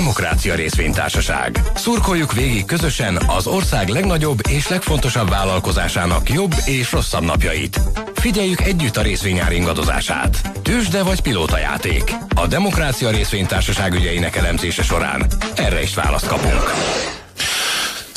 [0.00, 1.62] Demokrácia Részvénytársaság.
[1.74, 7.80] Szurkoljuk végig közösen az ország legnagyobb és legfontosabb vállalkozásának jobb és rosszabb napjait.
[8.14, 10.50] Figyeljük együtt a részvényár ingadozását.
[10.62, 11.22] Tősde vagy
[11.58, 12.12] játék.
[12.34, 15.26] A Demokrácia Részvénytársaság ügyeinek elemzése során
[15.56, 16.72] erre is választ kapunk.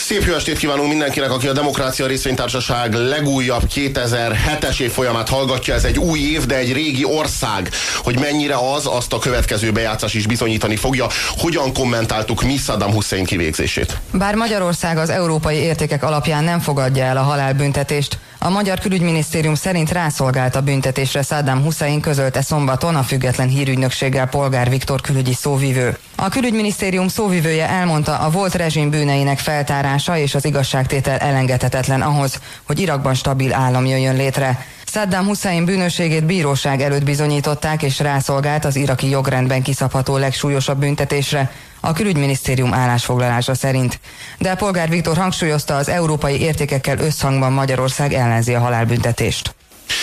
[0.04, 5.74] Szép jó estét kívánunk mindenkinek, aki a Demokrácia Részvénytársaság legújabb 2007-es év folyamát hallgatja.
[5.74, 7.70] Ez egy új év, de egy régi ország.
[7.98, 11.08] Hogy mennyire az, azt a következő bejátszás is bizonyítani fogja.
[11.38, 13.98] Hogyan kommentáltuk mi Saddam Hussein kivégzését?
[14.12, 19.92] Bár Magyarország az európai értékek alapján nem fogadja el a halálbüntetést, a Magyar Külügyminisztérium szerint
[19.92, 25.98] rászolgált a büntetésre Saddam Hussein közölte szombaton a független hírügynökséggel polgár Viktor külügyi szóvivő.
[26.16, 32.80] A külügyminisztérium szóvivője elmondta, a volt rezsim bűneinek feltárása és az igazságtétel elengedhetetlen ahhoz, hogy
[32.80, 34.66] Irakban stabil állam jöjjön létre.
[34.86, 41.52] Saddam Hussein bűnösségét bíróság előtt bizonyították, és rászolgált az iraki jogrendben kiszabható legsúlyosabb büntetésre,
[41.86, 44.00] a külügyminisztérium állásfoglalása szerint.
[44.38, 49.56] De a polgár Viktor hangsúlyozta, az európai értékekkel összhangban Magyarország ellenzi a halálbüntetést.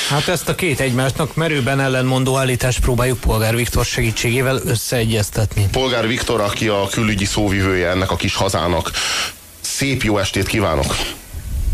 [0.08, 5.68] Hát ezt a két egymásnak merőben ellenmondó állítást próbáljuk Polgár Viktor segítségével összeegyeztetni.
[5.72, 8.90] Polgár Viktor, aki a külügyi szóvivője ennek a kis hazának.
[9.60, 10.96] Szép jó estét kívánok!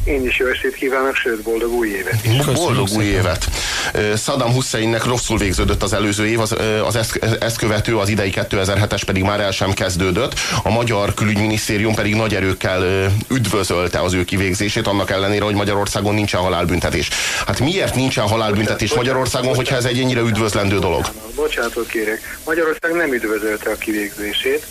[0.07, 2.45] Én is jó estét kívánok, sőt boldog új évet is.
[2.45, 3.49] Boldog új évet.
[4.17, 9.03] Saddam Husseinnek rosszul végződött az előző év, az, az ezt, ezt követő, az idei 2007-es
[9.07, 10.33] pedig már el sem kezdődött.
[10.63, 16.41] A magyar külügyminisztérium pedig nagy erőkkel üdvözölte az ő kivégzését, annak ellenére, hogy Magyarországon nincsen
[16.41, 17.09] halálbüntetés.
[17.47, 21.07] Hát miért nincsen halálbüntetés Magyarországon, hogyha ez egy ennyire üdvözlendő dolog?
[21.35, 22.39] Bocsánatot kérek.
[22.45, 24.67] Magyarország nem üdvözölte a kivégzését.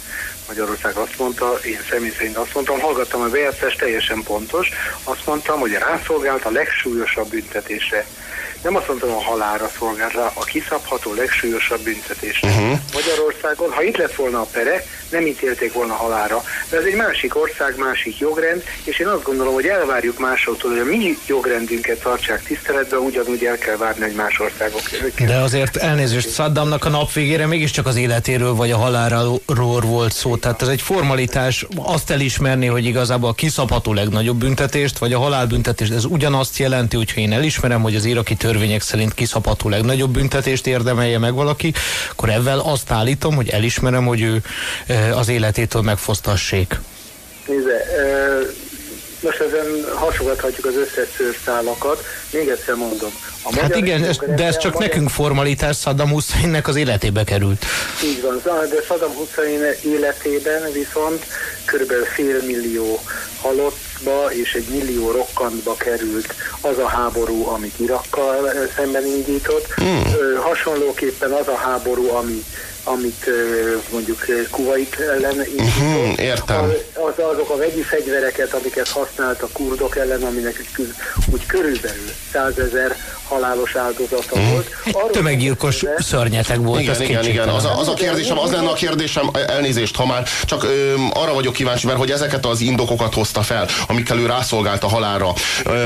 [0.47, 4.69] Magyarország azt mondta, én személy szerint azt mondtam, hallgattam a bejátszást, teljesen pontos,
[5.03, 8.05] azt mondtam, hogy rászolgált a legsúlyosabb büntetésre
[8.66, 12.39] nem azt mondtam, a halára szolgál rá, a kiszabható legsúlyosabb büntetés.
[12.44, 12.80] Uh-huh.
[12.94, 16.44] Magyarországon, ha itt lett volna a pere, nem ítélték volna halára.
[16.69, 20.80] De ez egy másik ország, másik jogrend, és én azt gondolom, hogy elvárjuk másoktól, hogy
[20.80, 24.81] a mi jogrendünket tartsák tiszteletben, ugyanúgy el kell várni, hogy más országok.
[25.25, 30.35] De azért elnézést, Saddamnak a nap végére mégiscsak az életéről vagy a haláról volt szó.
[30.35, 35.91] Tehát ez egy formalitás, azt elismerni, hogy igazából a kiszabható legnagyobb büntetést, vagy a halálbüntetést,
[35.91, 41.19] ez ugyanazt jelenti, hogyha én elismerem, hogy az iraki törvények szerint kiszabható legnagyobb büntetést érdemelje
[41.19, 41.73] meg valaki,
[42.11, 44.41] akkor ezzel azt állítom, hogy elismerem, hogy ő
[45.13, 46.79] az életétől megfosztassék.
[47.47, 47.85] Nézze,
[49.21, 52.03] most ezen hasogathatjuk az összes szőrszálakat.
[52.31, 53.09] Még egyszer mondom.
[53.44, 54.88] A hát igen, ez, de ez csak magyar...
[54.88, 57.65] nekünk formalitás, Saddam Husseinnek az életébe került.
[58.03, 61.25] Így van, de Saddam Hussein életében viszont
[61.65, 62.99] körülbelül fél millió
[64.03, 69.73] halottba és egy millió rokkantba került az a háború, amit Irakkal szemben indított.
[69.73, 70.03] Hmm.
[70.41, 72.44] Hasonlóképpen az a háború, ami
[72.88, 73.29] amit
[73.91, 76.72] mondjuk Kuwait ellen uh-huh, értem.
[76.94, 80.63] Az, azok a vegyi fegyvereket, amiket használt a kurdok ellen, aminek
[81.31, 82.95] úgy körülbelül százezer
[83.28, 84.52] halálos áldozata uh-huh.
[84.52, 84.69] volt.
[84.91, 85.96] Arról tömeggyilkos de...
[86.02, 86.81] szörnyetek volt.
[86.81, 87.50] Igen, igen, igen.
[87.50, 91.34] Az a, az a kérdésem, az lenne a kérdésem, elnézést, ha már csak ö, arra
[91.34, 95.34] vagyok kíváncsi, mert hogy ezeket az indokokat hozta fel, amikkel ő rászolgált a halálra.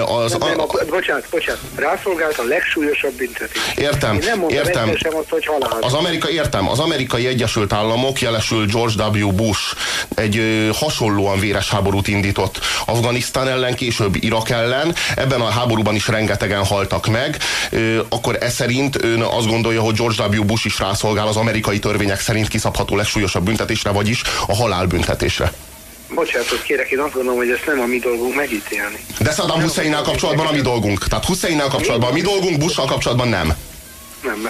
[0.05, 3.61] Az, nem, nem, a, a, bocsánat, bocsánat, rászolgált a legsúlyosabb büntetés.
[3.75, 4.95] Értem, Én nem értem.
[4.95, 5.77] Sem azt, hogy halál.
[5.81, 9.31] Az Amerika, értem, az amerikai Egyesült Államok, jelesül George W.
[9.31, 9.75] Bush
[10.15, 14.95] egy ö, hasonlóan véres háborút indított Afganisztán ellen, később Irak ellen.
[15.15, 17.28] Ebben a háborúban is rengetegen haltak meg.
[17.69, 20.43] Ö, akkor e szerint ön azt gondolja, hogy George W.
[20.43, 25.51] Bush is rászolgál az amerikai törvények szerint kiszabható legsúlyosabb büntetésre, vagyis a halálbüntetésre.
[26.15, 29.05] Bocsánatot kérek, én azt gondolom, hogy ezt nem a mi dolgunk megítélni.
[29.19, 31.07] De Saddam Husseinnel kapcsolatban a mi dolgunk.
[31.07, 33.53] Tehát Husseinnel kapcsolatban a mi dolgunk, Bussal kapcsolatban nem
[34.23, 34.49] nem,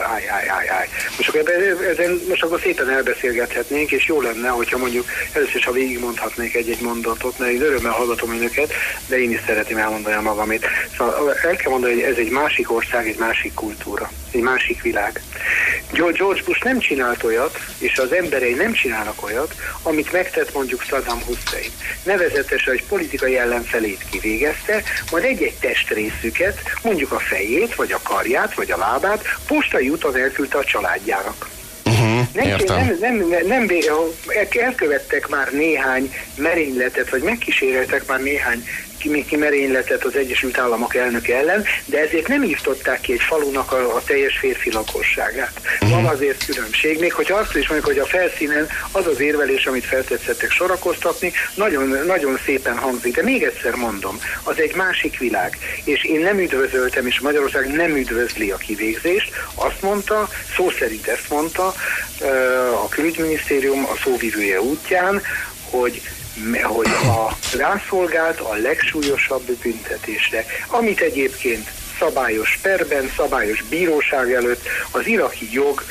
[0.00, 0.88] áj, áj, áj, áj.
[1.16, 1.50] Most akkor,
[1.90, 6.80] ezen, most akkor szépen elbeszélgethetnénk, és jó lenne, hogyha mondjuk először is, ha végigmondhatnék egy-egy
[6.80, 8.72] mondatot, mert én örömmel hallgatom önöket,
[9.06, 10.66] de én is szeretném elmondani magamét.
[10.96, 15.22] Szóval el kell mondani, hogy ez egy másik ország, egy másik kultúra, egy másik világ.
[15.92, 21.22] George Bush nem csinált olyat, és az emberei nem csinálnak olyat, amit megtett mondjuk Saddam
[21.22, 21.70] Hussein.
[22.02, 28.70] Nevezetesen, hogy politikai ellenfelét kivégezte, majd egy-egy testrészüket, mondjuk a fejét, vagy a karját, vagy
[28.70, 31.55] a lábát postai úton elküldte a családjának.
[32.36, 33.68] Nem, nem, nem, nem, nem,
[34.58, 38.64] elkövettek már néhány merényletet, vagy megkíséreltek már néhány
[39.26, 43.94] ki merényletet az Egyesült Államok elnöke ellen, de ezért nem írtották ki egy falunak a,
[43.94, 45.60] a teljes férfi lakosságát.
[45.64, 45.90] Uh-huh.
[45.90, 49.84] Van azért különbség, még hogyha azt is mondjuk, hogy a felszínen az az érvelés, amit
[49.84, 53.14] feltetszettek sorakoztatni, nagyon, nagyon szépen hangzik.
[53.14, 55.58] De még egyszer mondom, az egy másik világ.
[55.84, 59.30] És én nem üdvözöltem, és Magyarország nem üdvözli a kivégzést.
[59.54, 61.74] Azt mondta, szó szerint ezt mondta
[62.84, 65.22] a külügyminisztérium a szóvivője útján,
[65.70, 66.02] hogy
[66.62, 75.48] hogy a rászolgált a legsúlyosabb büntetésre, amit egyébként szabályos perben, szabályos bíróság előtt az iraki
[75.52, 75.82] jog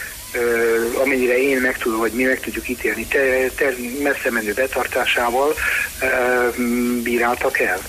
[0.94, 3.74] amennyire én meg tudom, hogy mi meg tudjuk ítélni, te, te
[4.04, 5.54] messze menő betartásával
[7.04, 7.82] bíráltak el.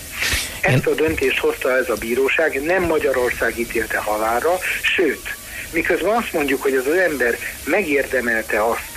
[0.61, 5.37] Ezt a döntést hozta ez a bíróság, nem Magyarország ítélte halálra, sőt,
[5.73, 8.96] miközben azt mondjuk, hogy az az ember megérdemelte azt,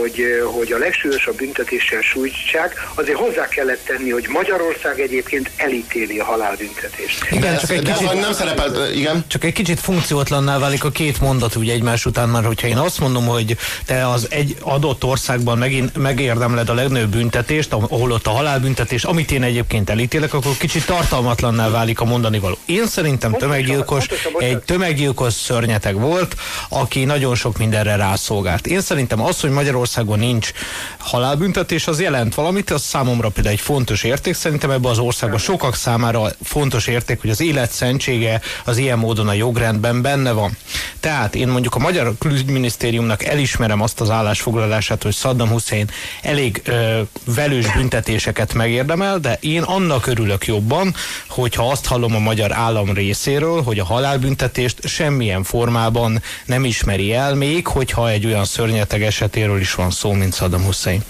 [0.00, 0.24] hogy,
[0.54, 7.26] hogy a legsúlyosabb büntetéssel sújtsák, azért hozzá kellett tenni, hogy Magyarország egyébként elítéli a halálbüntetést.
[7.30, 9.24] Igen, csak egy kicsit, nem szerepelt, igen.
[9.26, 13.00] Csak egy kicsit funkciótlanná válik a két mondat úgy egymás után, mert hogyha én azt
[13.00, 13.56] mondom, hogy
[13.86, 19.30] te az egy adott országban megint megérdemled a legnagyobb büntetést, ahol ott a halálbüntetés, amit
[19.30, 22.56] én egyébként elítélek, akkor kicsit tartalmatlanná válik a mondani való.
[22.64, 24.06] Én szerintem tömeggyilkos,
[24.38, 26.34] egy tömeggyilkos szörnyeteg volt,
[26.68, 28.66] aki nagyon sok mindenre rászolgált.
[28.66, 30.50] Én szerintem az, hogy Magyarország Magyarországon nincs
[30.98, 34.34] halálbüntetés, az jelent valamit, az számomra például egy fontos érték.
[34.34, 39.28] Szerintem ebben az országban sokak számára fontos érték, hogy az élet szentsége az ilyen módon
[39.28, 40.56] a jogrendben benne van.
[41.00, 45.90] Tehát én mondjuk a Magyar Külügyminisztériumnak elismerem azt az állásfoglalását, hogy Saddam Hussein
[46.22, 50.94] elég ö, velős büntetéseket megérdemel, de én annak örülök jobban,
[51.28, 57.34] hogyha azt hallom a magyar állam részéről, hogy a halálbüntetést semmilyen formában nem ismeri el,
[57.34, 61.02] még hogyha egy olyan szörnyeteg esetéről is van szó, mint Saddam Hussein.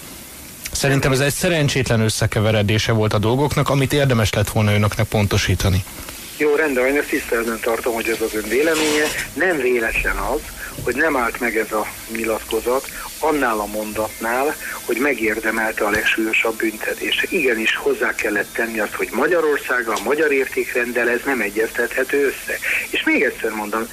[0.72, 5.84] Szerintem ez egy szerencsétlen összekeveredése volt a dolgoknak, amit érdemes lett volna önöknek pontosítani.
[6.36, 9.04] Jó, rendben, én ezt tiszteletben tartom, hogy ez az ön véleménye.
[9.34, 10.40] Nem véletlen az,
[10.82, 12.88] hogy nem állt meg ez a nyilatkozat
[13.18, 17.26] annál a mondatnál, hogy megérdemelte a legsúlyosabb büntetést.
[17.32, 22.58] Igenis hozzá kellett tenni azt, hogy Magyarország a magyar értékrendel ez nem egyeztethető össze.
[22.90, 23.88] És még egyszer mondom,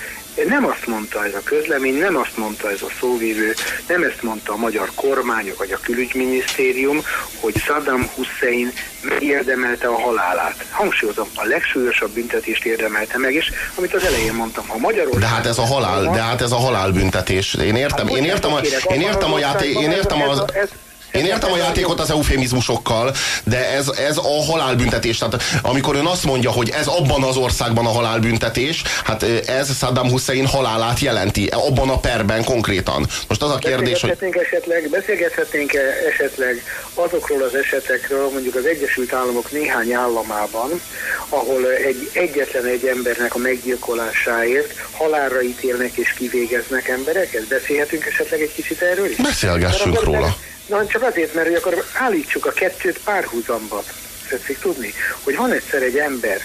[0.47, 3.53] nem azt mondta ez a közlemény, nem azt mondta ez a szóvívő,
[3.87, 7.01] nem ezt mondta a magyar kormány vagy a külügyminisztérium,
[7.39, 8.73] hogy Saddam Hussein
[9.19, 10.65] érdemelte a halálát.
[10.71, 15.21] Hangsúlyozom, a legsúlyosabb büntetést érdemelte meg, és amit az elején mondtam, ha Magyarország...
[15.21, 17.53] De hát ez a halál, de hát ez a halálbüntetés.
[17.53, 18.59] Én értem, hát, én értem, a,
[18.93, 20.43] én értem a játék, én értem az...
[20.53, 20.69] Ez,
[21.11, 23.13] én értem a játékot az eufémizmusokkal,
[23.43, 25.17] de ez, ez a halálbüntetés.
[25.17, 30.09] Tehát amikor ön azt mondja, hogy ez abban az országban a halálbüntetés, hát ez Saddam
[30.09, 33.07] Hussein halálát jelenti, abban a perben konkrétan.
[33.27, 34.09] Most az a kérdés, hogy...
[34.51, 36.63] Esetleg, beszélgethetnénk -e esetleg
[36.93, 40.81] azokról az esetekről, mondjuk az Egyesült Államok néhány államában,
[41.29, 47.47] ahol egy egyetlen egy embernek a meggyilkolásáért halálra ítélnek és kivégeznek embereket?
[47.47, 49.15] Beszélhetünk esetleg egy kicsit erről is?
[49.15, 50.35] Beszélgessünk róla.
[50.71, 53.83] Na, csak azért, mert hogy akkor állítsuk a kettőt párhuzamba.
[54.29, 56.41] Tetszik tudni, hogy van egyszer egy ember,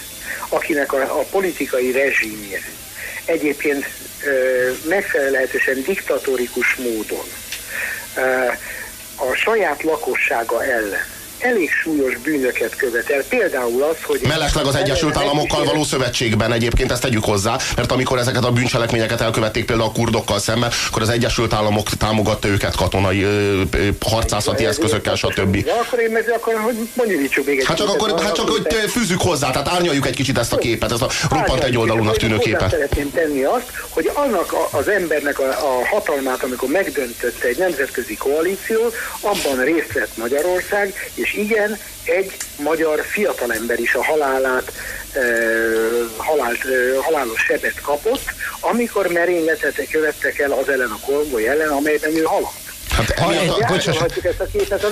[0.49, 2.59] akinek a, a politikai rezsimje
[3.25, 3.85] egyébként
[4.25, 7.25] ö, megfelelhetősen diktatórikus módon
[8.15, 8.45] ö,
[9.15, 13.23] a saját lakossága ellen elég súlyos bűnöket követel.
[13.29, 14.19] Például az, hogy...
[14.27, 19.21] Mellesleg az Egyesült Államokkal való szövetségben egyébként ezt tegyük hozzá, mert amikor ezeket a bűncselekményeket
[19.21, 24.65] elkövették például a kurdokkal szemben, akkor az Egyesült Államok támogatta őket katonai ö, ö, harcászati
[24.65, 25.63] eszközökkel, stb.
[25.63, 28.75] De akkor én meg akkor, hogy mondjuk még egy Hát csak akkor, hát csak hogy
[28.89, 32.69] fűzzük hozzá, tehát árnyaljuk egy kicsit ezt a képet, ezt a roppant egyoldalúnak tűnő képet.
[32.69, 38.79] Szeretném tenni azt, hogy annak az embernek a, a hatalmát, amikor megdöntötte egy nemzetközi koalíció,
[39.21, 44.71] abban részt vett Magyarország, és és igen, egy magyar fiatalember is a halálát,
[45.13, 45.21] e,
[46.17, 48.23] halált, e, halálos sebet kapott,
[48.59, 52.66] amikor merényletet követtek el az ellen a konvoj ellen, amelyben ő halott.
[52.97, 54.87] Hát emiatt, ezt a képet a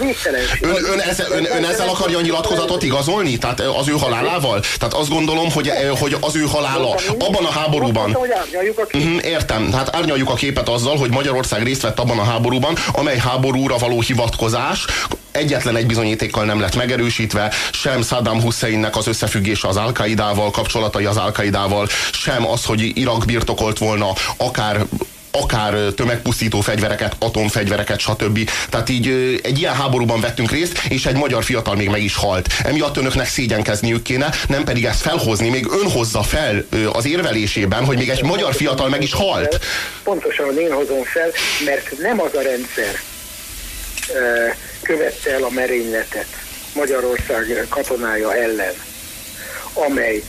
[0.61, 3.37] ön, ön, ezzel, ön, ön ezzel akarja a nyilatkozatot igazolni?
[3.37, 4.61] Tehát az ő halálával?
[4.77, 8.17] Tehát azt gondolom, hogy, hogy az ő halála abban a háborúban...
[8.93, 9.71] Uh-huh, értem.
[9.73, 14.01] Hát árnyaljuk a képet azzal, hogy Magyarország részt vett abban a háborúban, amely háborúra való
[14.01, 14.85] hivatkozás
[15.31, 19.91] egyetlen egy bizonyítékkal nem lett megerősítve, sem Saddam Husseinnek az összefüggése az al
[20.51, 21.31] kapcsolatai az al
[22.11, 24.85] sem az, hogy Irak birtokolt volna akár
[25.41, 28.49] akár tömegpusztító fegyvereket, atomfegyvereket, stb.
[28.69, 29.07] Tehát így
[29.43, 32.47] egy ilyen háborúban vettünk részt, és egy magyar fiatal még meg is halt.
[32.63, 37.97] Emiatt önöknek szégyenkezniük kéne, nem pedig ezt felhozni, még ön hozza fel az érvelésében, hogy
[37.97, 39.59] még egy magyar fiatal meg is halt.
[40.03, 41.31] Pontosan én hozom fel,
[41.65, 42.99] mert nem az a rendszer
[44.81, 46.27] követte el a merényletet
[46.73, 48.73] Magyarország katonája ellen,
[49.73, 50.23] amely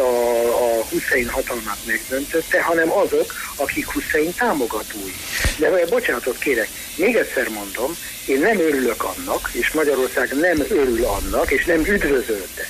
[0.00, 5.14] a, a Hussein hatalmát megdöntötte, hanem azok, akik Hussein támogatói.
[5.56, 7.96] De bocsánatot kérek, még egyszer mondom,
[8.26, 12.68] én nem örülök annak, és Magyarország nem örül annak, és nem üdvözölte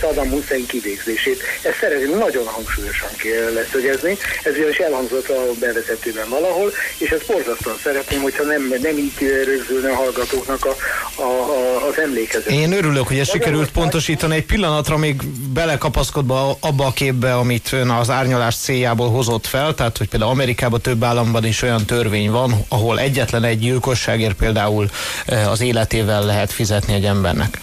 [0.00, 1.42] Saddam Hussein kivégzését.
[1.62, 3.08] Ezt szeretném nagyon hangsúlyosan
[3.54, 9.12] leszögezni, ez is elhangzott a bevezetőben valahol, és ezt borzasztóan szeretném, hogyha nem, nem így
[9.44, 10.76] rögzülne a hallgatóknak a,
[11.14, 12.50] a, a, az emlékezet.
[12.50, 14.34] Én örülök, hogy ezt sikerült pontosítani.
[14.34, 19.98] Egy pillanatra még belekapaszkodva abba a képbe, amit ön az árnyalás céljából hozott fel, tehát
[19.98, 24.88] hogy például Amerikában több államban is olyan törvény van, ahol egyetlen egy gyilkosságért például
[25.26, 27.58] eh, az életével lehet fizetni egy embernek.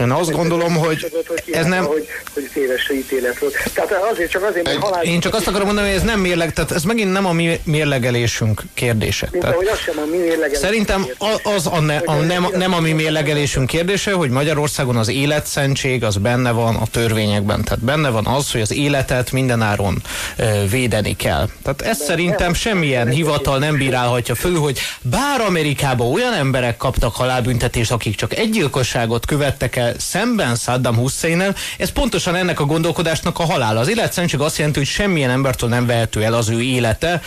[0.00, 1.12] Én azt gondolom, hogy
[1.52, 1.84] ez nem...
[1.84, 3.54] Hogy, hogy téves ítélet volt.
[3.74, 5.04] Tehát azért csak azért, mert halál...
[5.04, 7.60] Én csak azt akarom mondani, hogy ez nem mérleg, tehát ez megint nem a mi
[7.64, 9.28] mérlegelésünk kérdése.
[9.30, 11.06] Mint tehát, az sem a mi mérlegelésünk Szerintem
[11.42, 16.16] az a, ne, a nem, nem a mi mérlegelésünk kérdése, hogy Magyarországon az életszentség az
[16.16, 17.64] benne van a törvényekben.
[17.64, 20.02] Tehát benne van az, hogy az életet mindenáron
[20.70, 21.48] védeni kell.
[21.62, 27.92] Tehát ezt szerintem semmilyen hivatal nem bírálhatja föl, hogy bár Amerikában olyan emberek kaptak halálbüntetést,
[27.92, 31.54] akik csak egy gyilkosságot követtek el szemben Saddam Hussein Hussein-el.
[31.78, 33.76] Ez pontosan ennek a gondolkodásnak a halál.
[33.76, 37.22] Az életszentség azt jelenti, hogy semmilyen embertől nem vehető el az ő élete,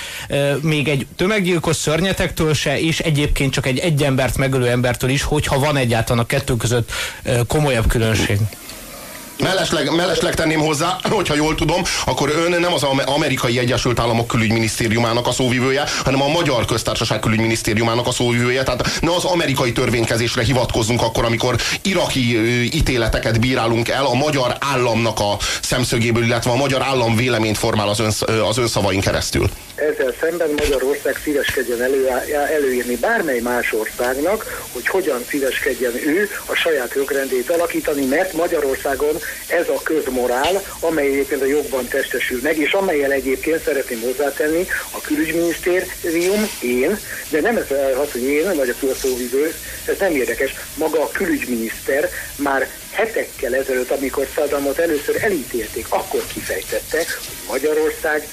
[0.61, 5.59] még egy tömeggyilkos szörnyetektől se, és egyébként csak egy egy embert megölő embertől is, hogyha
[5.59, 6.91] van egyáltalán a kettő között
[7.47, 8.37] komolyabb különbség.
[9.39, 15.27] Mellesleg, mellesleg tenném hozzá, hogyha jól tudom, akkor ön nem az amerikai Egyesült Államok külügyminisztériumának
[15.27, 18.63] a szóvivője, hanem a Magyar Köztársaság külügyminisztériumának a szóvivője.
[18.63, 22.39] Tehát ne az amerikai törvénykezésre hivatkozzunk akkor, amikor iraki
[22.75, 27.99] ítéleteket bírálunk el a magyar államnak a szemszögéből, illetve a magyar állam véleményt formál az,
[27.99, 32.07] ön, az önszavain keresztül ezzel szemben Magyarország szíveskedjen elő,
[32.55, 39.15] előírni bármely más országnak, hogy hogyan szíveskedjen ő a saját jogrendét alakítani, mert Magyarországon
[39.47, 45.01] ez a közmorál, amely egyébként a jogban testesül meg, és amelyel egyébként szeretném hozzátenni a
[45.01, 46.99] külügyminisztérium, én,
[47.29, 49.53] de nem ez az, hogy én vagy a külszóvivő,
[49.85, 56.97] ez nem érdekes, maga a külügyminiszter már hetekkel ezelőtt, amikor Saddamot először elítélték, akkor kifejtette,
[56.97, 58.27] hogy Magyarország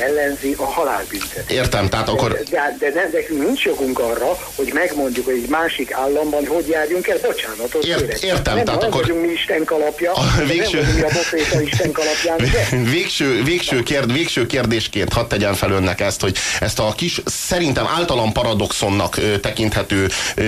[0.00, 1.50] ellenzi a halálbüntetést.
[1.50, 2.42] Értem, tehát akkor...
[2.50, 7.06] De, de, de nekünk nincs jogunk arra, hogy megmondjuk, hogy egy másik államban hogy járjunk
[7.06, 8.22] el, bocsánatot Ért.
[8.22, 9.00] Értem, nem, tehát nem akkor...
[9.00, 10.80] vagyunk mi Isten kalapja, a végső...
[10.80, 11.10] nem
[11.54, 12.76] a Isten kalapján, de...
[12.96, 17.86] végső, végső, kérd, végső kérdésként hadd tegyen fel önnek ezt, hogy ezt a kis, szerintem
[17.86, 20.42] általam paradoxonnak ö, tekinthető ö,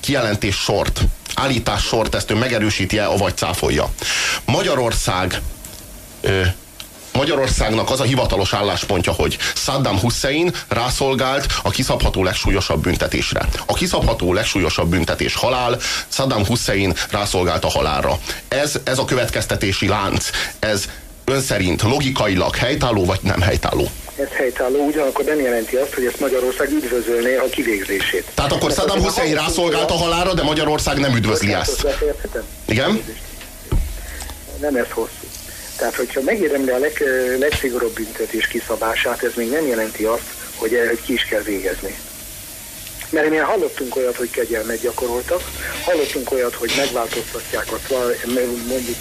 [0.00, 1.00] kijelentés sort,
[1.34, 3.90] állítás sort, ezt ő megerősíti-e, vagy cáfolja.
[4.44, 5.40] Magyarország
[6.20, 6.40] ö,
[7.12, 13.48] Magyarországnak az a hivatalos álláspontja, hogy Saddam Hussein rászolgált a kiszabható legsúlyosabb büntetésre.
[13.66, 18.18] A kiszabható legsúlyosabb büntetés halál, Saddam Hussein rászolgált a halálra.
[18.48, 20.88] Ez, ez a következtetési lánc, ez
[21.24, 23.88] ön szerint logikailag helytálló vagy nem helytálló?
[24.20, 28.30] ez helytálló, ugyanakkor nem jelenti azt, hogy ezt Magyarország üdvözölné a kivégzését.
[28.34, 31.86] Tehát akkor Saddam Hussein rászolgált a halálra, de Magyarország nem üdvözli ezt.
[32.66, 33.02] Igen?
[34.60, 35.29] Nem ez hosszú.
[35.80, 37.02] Tehát, hogyha megérdemli a leg,
[37.38, 41.98] legszigorúbb büntetés kiszabását, ez még nem jelenti azt, hogy, hogy ki is kell végezni.
[43.10, 45.42] Mert mi hallottunk olyat, hogy kegyelmet gyakoroltak,
[45.84, 47.94] hallottunk olyat, hogy megváltoztatják azt,
[48.68, 48.96] mondjuk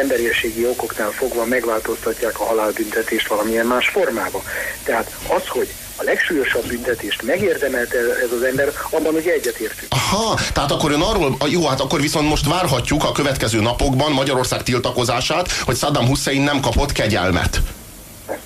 [0.00, 4.42] emberiességi okoknál fogva megváltoztatják a halálbüntetést valamilyen más formába.
[4.84, 5.68] Tehát az, hogy
[6.02, 9.92] a legsúlyosabb büntetést megérdemelte ez az ember, abban ugye egyetértünk.
[9.92, 14.62] Aha, tehát akkor ön arról, jó, hát akkor viszont most várhatjuk a következő napokban Magyarország
[14.62, 17.60] tiltakozását, hogy Saddam Hussein nem kapott kegyelmet.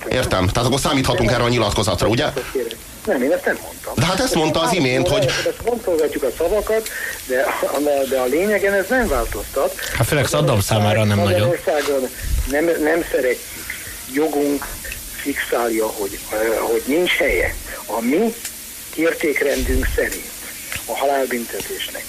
[0.09, 2.25] Értem, tehát akkor számíthatunk erre a nyilatkozatra, ugye?
[3.05, 3.93] Nem, én ezt nem mondtam.
[3.95, 5.25] De hát ezt mondta az imént, hogy...
[5.25, 6.89] Ezt fontolgatjuk a szavakat,
[7.27, 9.79] de a, de a lényegen ez nem változtat.
[9.97, 11.31] Hát főleg Saddam számára nem nagyon.
[11.31, 12.09] Magyarországon
[12.51, 13.65] nem, nem szeretjük.
[14.13, 14.65] Jogunk
[15.17, 16.19] fixálja, hogy,
[16.59, 17.55] hogy nincs helye
[17.85, 18.33] a mi
[18.95, 20.31] értékrendünk szerint
[20.85, 22.03] a halálbüntetésnek.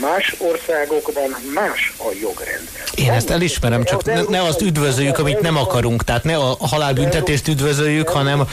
[0.00, 2.68] Más országokban más a jogrend.
[2.94, 6.04] Én ezt elismerem, csak ne, ne azt üdvözöljük, amit nem akarunk.
[6.04, 8.46] Tehát ne a halálbüntetést üdvözöljük, hanem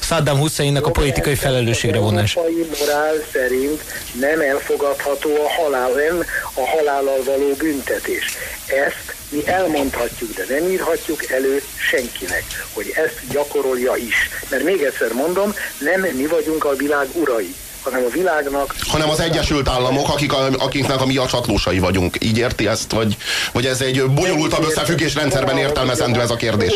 [0.00, 2.36] Saddam Husseinnak a politikai felelősségre vonás.
[2.36, 2.40] A
[2.78, 3.82] morál szerint
[4.20, 6.24] nem elfogadható a halál, nem
[6.54, 8.24] a halállal való büntetés.
[8.66, 14.28] Ezt mi elmondhatjuk, de nem írhatjuk elő senkinek, hogy ezt gyakorolja is.
[14.48, 18.74] Mert még egyszer mondom, nem mi vagyunk a világ urai hanem a világnak.
[18.88, 22.16] Hanem az Egyesült Államok, akik a, akiknek a mi a csatlósai vagyunk.
[22.20, 22.92] Így érti ezt?
[22.92, 23.16] Vagy,
[23.52, 26.74] vagy ez egy bonyolultabb összefüggés rendszerben értelmezendő ez a kérdés?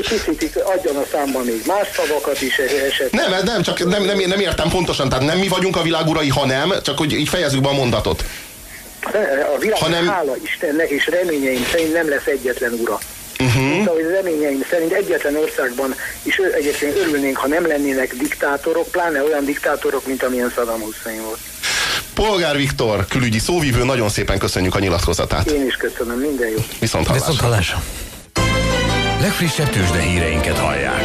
[0.65, 3.29] Adjon a számban még más szavakat is esetleg.
[3.29, 5.09] Nem, nem, csak nem, nem, nem értem pontosan.
[5.09, 8.25] Tehát nem mi vagyunk a világ urai, hanem, csak hogy így fejezzük be a mondatot.
[9.55, 12.99] A világ Hanem- hála Istennek és reményeim szerint nem lesz egyetlen ura.
[13.41, 13.63] Uh-huh.
[13.63, 19.45] Mint ahogy reményeim szerint egyetlen országban is egyébként örülnénk, ha nem lennének diktátorok, pláne olyan
[19.45, 21.39] diktátorok, mint amilyen Saddam Hussein volt.
[22.15, 25.51] Polgár Viktor, külügyi szóvívő, nagyon szépen köszönjük a nyilatkozatát.
[25.51, 26.57] Én is köszönöm, minden jó.
[26.79, 27.45] Viszont Viszont hallásra.
[27.47, 27.83] hallásra.
[29.21, 31.05] Legfrissebb tőzsde híreinket hallják.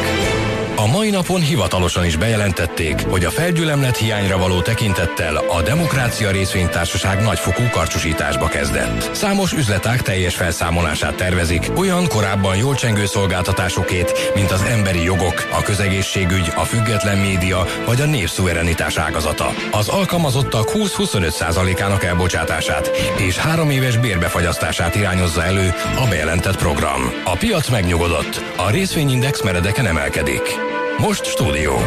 [0.81, 7.21] A mai napon hivatalosan is bejelentették, hogy a felgyülemlet hiányra való tekintettel a Demokrácia Részvénytársaság
[7.21, 9.15] nagyfokú karcsúsításba kezdett.
[9.15, 15.61] Számos üzletág teljes felszámolását tervezik, olyan korábban jól csengő szolgáltatásokét, mint az emberi jogok, a
[15.61, 19.53] közegészségügy, a független média vagy a népszuverenitás ágazata.
[19.71, 27.01] Az alkalmazottak 20-25%-ának elbocsátását és három éves bérbefagyasztását irányozza elő a bejelentett program.
[27.23, 30.70] A piac megnyugodott, a részvényindex meredeken emelkedik.
[31.01, 31.81] Most stúdió.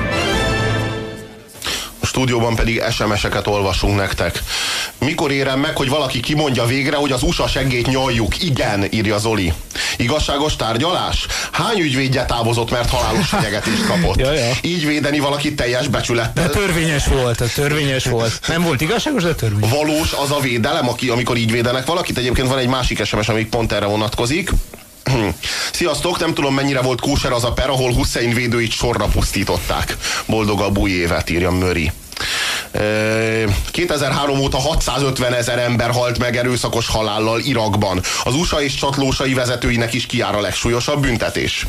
[2.00, 4.42] A stúdióban pedig SMS-eket olvasunk nektek.
[4.98, 8.42] Mikor érem meg, hogy valaki kimondja végre, hogy az USA seggét nyaljuk?
[8.42, 9.52] Igen, írja Zoli.
[9.96, 11.26] Igazságos tárgyalás?
[11.52, 14.18] Hány ügyvédje távozott, mert halálos fenyegetést kapott?
[14.24, 14.50] Ja, ja.
[14.62, 16.50] Így védeni valakit teljes De becsülettel.
[16.50, 18.40] törvényes volt, a törvényes volt.
[18.48, 19.70] Nem volt igazságos, de törvényes.
[19.70, 22.18] Valós az a védelem, aki, amikor így védenek valakit.
[22.18, 24.50] Egyébként van egy másik SMS, ami pont erre vonatkozik.
[25.72, 29.96] Sziasztok, nem tudom mennyire volt kóser az a per, ahol Hussein védőit sorra pusztították.
[30.26, 31.92] Boldogabb új évet, írja Möri.
[32.70, 38.00] Ö, 2003 óta 650 ezer ember halt meg erőszakos halállal Irakban.
[38.24, 41.66] Az USA és csatlósai vezetőinek is kiár a legsúlyosabb büntetés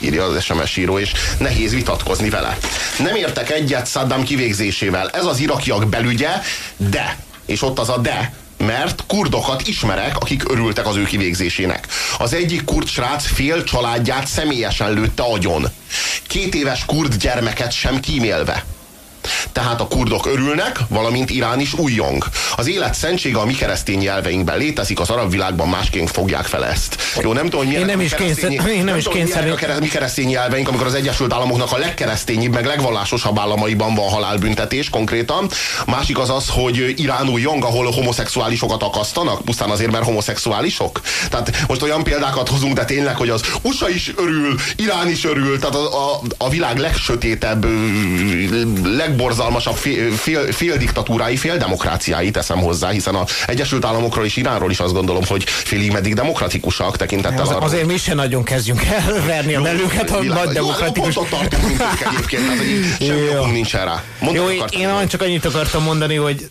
[0.00, 2.58] írja az SMS író, és nehéz vitatkozni vele.
[2.98, 5.08] Nem értek egyet Saddam kivégzésével.
[5.08, 6.30] Ez az irakiak belügye,
[6.76, 11.86] de, és ott az a de, mert kurdokat ismerek, akik örültek az ő kivégzésének.
[12.18, 15.66] Az egyik kurd srác fél családját személyesen lőtte agyon.
[16.26, 18.64] Két éves kurd gyermeket sem kímélve.
[19.52, 22.24] Tehát a kurdok örülnek, valamint Irán is újjong.
[22.56, 26.96] Az élet szentsége a mi keresztény nyelveinkben létezik, az arab világban másként fogják fel ezt.
[27.22, 29.76] Jó, nem tudom, hogy milyenek Én nem is kényszer- én nem is hogy milyenek kényszer-
[29.76, 34.90] a mi keresztény nyelveink, amikor az Egyesült Államoknak a legkeresztényibb, meg legvallásosabb államaiban van halálbüntetés
[34.90, 35.50] konkrétan.
[35.86, 41.00] Másik az az, hogy Irán újjong, ahol homoszexuálisokat akasztanak, pusztán azért, mert homoszexuálisok.
[41.30, 45.58] Tehát most olyan példákat hozunk, de tényleg, hogy az USA is örül, Irán is örül,
[45.58, 48.62] tehát a, a, a világ legsötétebb, ö,
[49.18, 54.70] legborzalmasabb fél, fél, fél diktatúrái, fél demokráciái teszem hozzá, hiszen az Egyesült Államokról és Iránról
[54.70, 57.58] is azt gondolom, hogy félig meddig demokratikusak tekintettel Az, arra.
[57.58, 61.14] azért mi se nagyon kezdjünk el verni a belünket a nagy demokratikus...
[61.14, 64.48] Jó, tartunk, mint egyébként, tehát hogy semmi Jó.
[64.48, 66.50] én, én csak annyit akartam mondani, hogy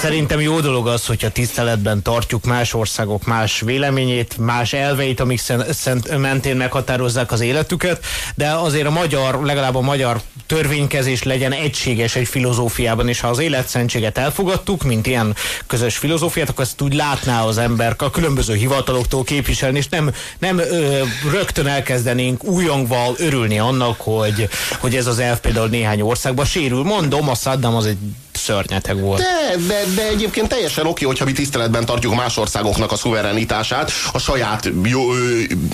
[0.00, 5.72] szerintem jó dolog az, hogyha tiszteletben tartjuk más országok más véleményét, más elveit, amik szent,
[5.74, 12.16] szent, mentén meghatározzák az életüket, de azért a magyar, legalább a magyar törvénykezés legyen egységes
[12.16, 15.34] egy filozófiában, és ha az életszentséget elfogadtuk, mint ilyen
[15.66, 20.58] közös filozófiát, akkor ezt úgy látná az ember a különböző hivataloktól képviselni, és nem, nem
[20.58, 26.82] ö, rögtön elkezdenénk újongval örülni annak, hogy, hogy ez az elv például néhány országban sérül.
[26.82, 27.98] Mondom, a Saddam az egy
[28.46, 29.20] szörnyeteg volt.
[29.20, 34.18] De, de, de egyébként teljesen oké, hogyha mi tiszteletben tartjuk más országoknak a szuverenitását a
[34.18, 35.00] saját jó,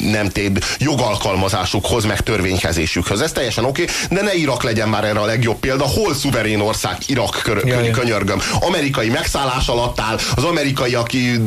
[0.01, 3.21] nem téd, jogalkalmazásukhoz, meg törvénykezésükhöz.
[3.21, 5.85] Ez teljesen oké, de ne Irak legyen már erre a legjobb példa.
[5.85, 7.91] Hol szuverén ország Irak kör, ja.
[7.91, 8.41] könyörgöm?
[8.61, 11.41] Amerikai megszállás alatt áll, az amerikai, aki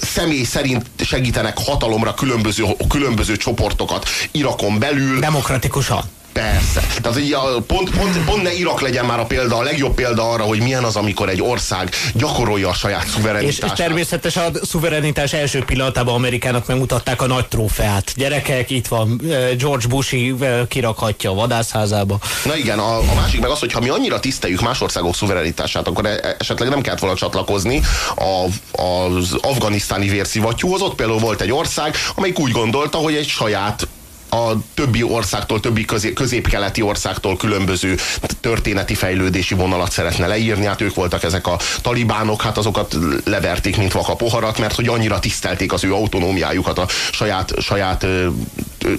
[0.00, 5.18] személy szerint segítenek hatalomra különböző, különböző csoportokat Irakon belül.
[5.18, 6.02] Demokratikusan.
[6.32, 6.86] Persze.
[7.02, 10.30] Tehát így a, pont, pont, pont ne Irak legyen már a példa, a legjobb példa
[10.30, 13.76] arra, hogy milyen az, amikor egy ország gyakorolja a saját És, és szuverenitását.
[13.76, 18.12] természetesen a szuverenitás első pillanatában Amerikának megmutatták a nagy trófeát.
[18.16, 22.18] Gyerekek, itt van eh, George Bushi eh, kirakhatja a vadászházába.
[22.44, 25.86] Na igen, a, a másik meg az, hogy ha mi annyira tiszteljük más országok szuverenitását,
[25.88, 27.80] akkor e- esetleg nem kellett volna csatlakozni
[28.16, 28.44] a,
[28.82, 30.80] az afganisztáni vérszivattyúhoz.
[30.80, 33.88] Ott például volt egy ország, amelyik úgy gondolta, hogy egy saját
[34.30, 37.96] a többi országtól, többi közé, közép-keleti országtól különböző
[38.40, 40.64] történeti fejlődési vonalat szeretne leírni.
[40.64, 45.18] Hát ők voltak ezek a talibánok, hát azokat leverték, mint vaka poharat, mert hogy annyira
[45.18, 48.06] tisztelték az ő autonómiájukat a saját, saját,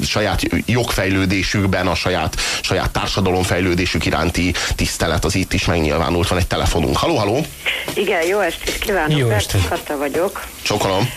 [0.03, 6.27] saját jogfejlődésükben, a saját, saját társadalomfejlődésük iránti tisztelet az itt is megnyilvánult.
[6.27, 6.97] Van egy telefonunk.
[6.97, 7.45] Haló, haló!
[7.93, 9.67] Igen, jó estét kívánok, Jó estét.
[9.67, 10.45] Kata vagyok.
[10.61, 11.09] Csokolom.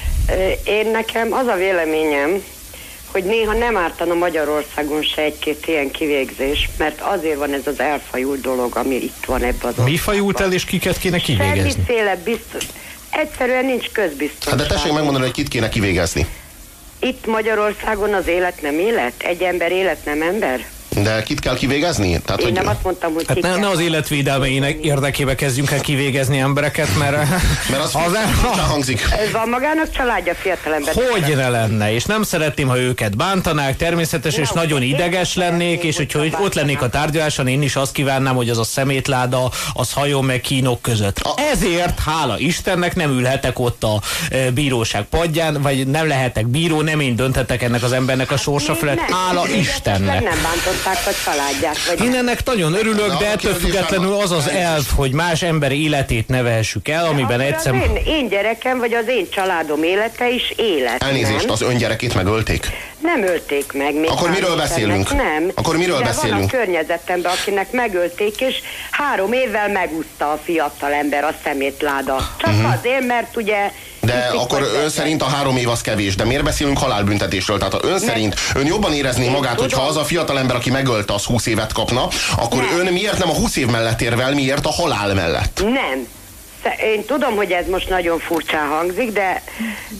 [0.64, 2.42] Én nekem az a véleményem,
[3.14, 8.40] hogy néha nem ártana Magyarországon se egy-két ilyen kivégzés, mert azért van ez az elfajult
[8.40, 11.70] dolog, ami itt van ebben az Mi fajult el, és kiket kéne kivégezni?
[11.70, 12.64] Semmiféle biztos.
[13.10, 14.58] Egyszerűen nincs közbiztonság.
[14.58, 16.26] Hát de tessék megmondani, hogy kit kéne kivégezni.
[17.00, 19.12] Itt Magyarországon az élet nem élet?
[19.18, 20.64] Egy ember élet nem ember?
[21.02, 22.20] De kit kell kivégezni?
[22.20, 22.54] Tehát, Én hogy...
[22.56, 27.16] nem azt mondtam, hogy hát ne, ne az életvédelmeinek érdekébe kezdjünk el kivégezni embereket, mert,
[27.70, 28.26] mert az, az el...
[28.68, 29.00] hangzik.
[29.10, 30.94] Ez van magának családja fiatalember.
[30.94, 35.96] Hogy ne lenne, és nem szeretném, ha őket bántanák, természetes, és nagyon ideges lennék, és
[35.96, 39.92] hogyha hogy ott lennék a tárgyaláson, én is azt kívánnám, hogy az a szemétláda, az
[39.92, 41.20] hajon meg kínok között.
[41.52, 47.00] Ezért, hála Istennek, nem ülhetek ott a e, bíróság padján, vagy nem lehetek bíró, nem
[47.00, 48.98] én dönthetek ennek az embernek a sorsa felett.
[48.98, 50.22] Hála Istennek.
[50.22, 50.38] Nem
[50.84, 51.84] bántották a családját.
[51.86, 56.28] Vagy én ennek nagyon örülök, de ettől függetlenül az az elv, hogy más ember életét
[56.28, 57.74] nevehessük el, amiben egyszer...
[57.74, 61.02] Én, én gyerekem, vagy az én családom élete is élet.
[61.02, 61.50] Elnézést, nem?
[61.50, 62.66] az ön gyerekét megölték?
[63.00, 63.94] Nem ölték meg.
[63.94, 65.10] Még Akkor miről beszélünk?
[65.10, 65.50] Nem.
[65.54, 66.38] Akkor miről De beszélünk?
[66.38, 68.54] van a környezetemben, akinek megölték, és
[68.90, 72.34] három évvel megúszta a fiatal ember a szemétláda.
[72.36, 72.72] Csak uh-huh.
[72.72, 73.70] azért, mert ugye
[74.04, 77.58] de akkor ön szerint a három év az kevés, de miért beszélünk halálbüntetésről?
[77.58, 81.24] Tehát ön szerint ön jobban érezné magát, hogyha az a fiatal ember, aki megölte, az
[81.24, 85.14] 20 évet kapna, akkor ön miért nem a 20 év mellett érvel, miért a halál
[85.14, 85.62] mellett?
[85.62, 86.06] Nem.
[86.80, 89.42] Én tudom, hogy ez most nagyon furcsán hangzik, de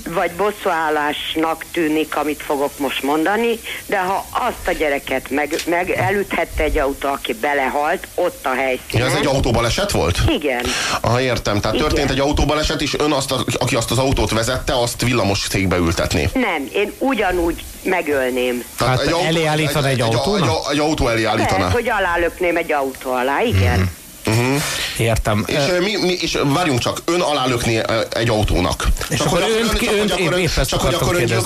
[0.08, 6.62] vagy bosszúállásnak tűnik, amit fogok most mondani, de ha azt a gyereket meg, meg elüthette
[6.62, 9.06] egy autó, aki belehalt, ott a helyszínen.
[9.06, 10.18] Ja, ez egy autóbaleset volt?
[10.28, 10.64] Igen.
[11.00, 11.60] Ah, értem.
[11.60, 11.88] Tehát Igen.
[11.88, 15.76] történt egy autóbaleset, és ön, azt a, aki azt az autót vezette, azt villamos székbe
[15.76, 16.28] ültetné.
[16.32, 18.64] Nem, én ugyanúgy megölném.
[18.78, 20.34] Tehát hát egy autó, egy, egy, egy, egy, autó?
[20.34, 21.70] Egy, egy, egy autó elé állítaná.
[21.70, 23.78] hogy alálökném egy autó alá, igen.
[23.78, 24.02] Mm.
[24.26, 24.62] Uh-huh.
[24.98, 25.44] Értem.
[25.46, 28.86] És, uh, mi, mi, és várjunk csak, ön alálökni egy autónak.
[29.08, 29.70] És csak, akkor ön,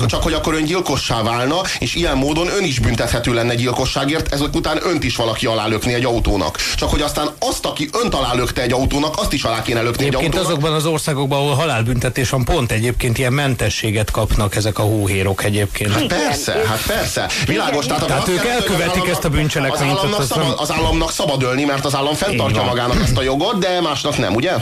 [0.07, 4.55] csak, hogy akkor ön, gyilkossá válna, és ilyen módon ön is büntethető lenne gyilkosságért, ezek
[4.55, 6.59] után önt is valaki alálökni egy autónak.
[6.77, 10.35] Csak hogy aztán azt, aki önt alálökte egy autónak, azt is alá kéne lökni egyébként
[10.35, 10.59] egy autónak.
[10.59, 15.93] azokban az országokban, ahol halálbüntetés van, pont egyébként ilyen mentességet kapnak ezek a hóhérok egyébként.
[15.93, 17.29] Hát persze, hát persze.
[17.47, 19.93] Világos, tehát, tehát ők elkövetik ezt a bűncselekményt.
[19.93, 23.59] Az államnak, szabad, az államnak szabad ölni, mert az állam fenntartja magának ezt a jogot
[23.59, 24.53] de másnak nem, ugye?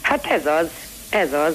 [0.00, 0.66] Hát ez az,
[1.10, 1.54] ez az.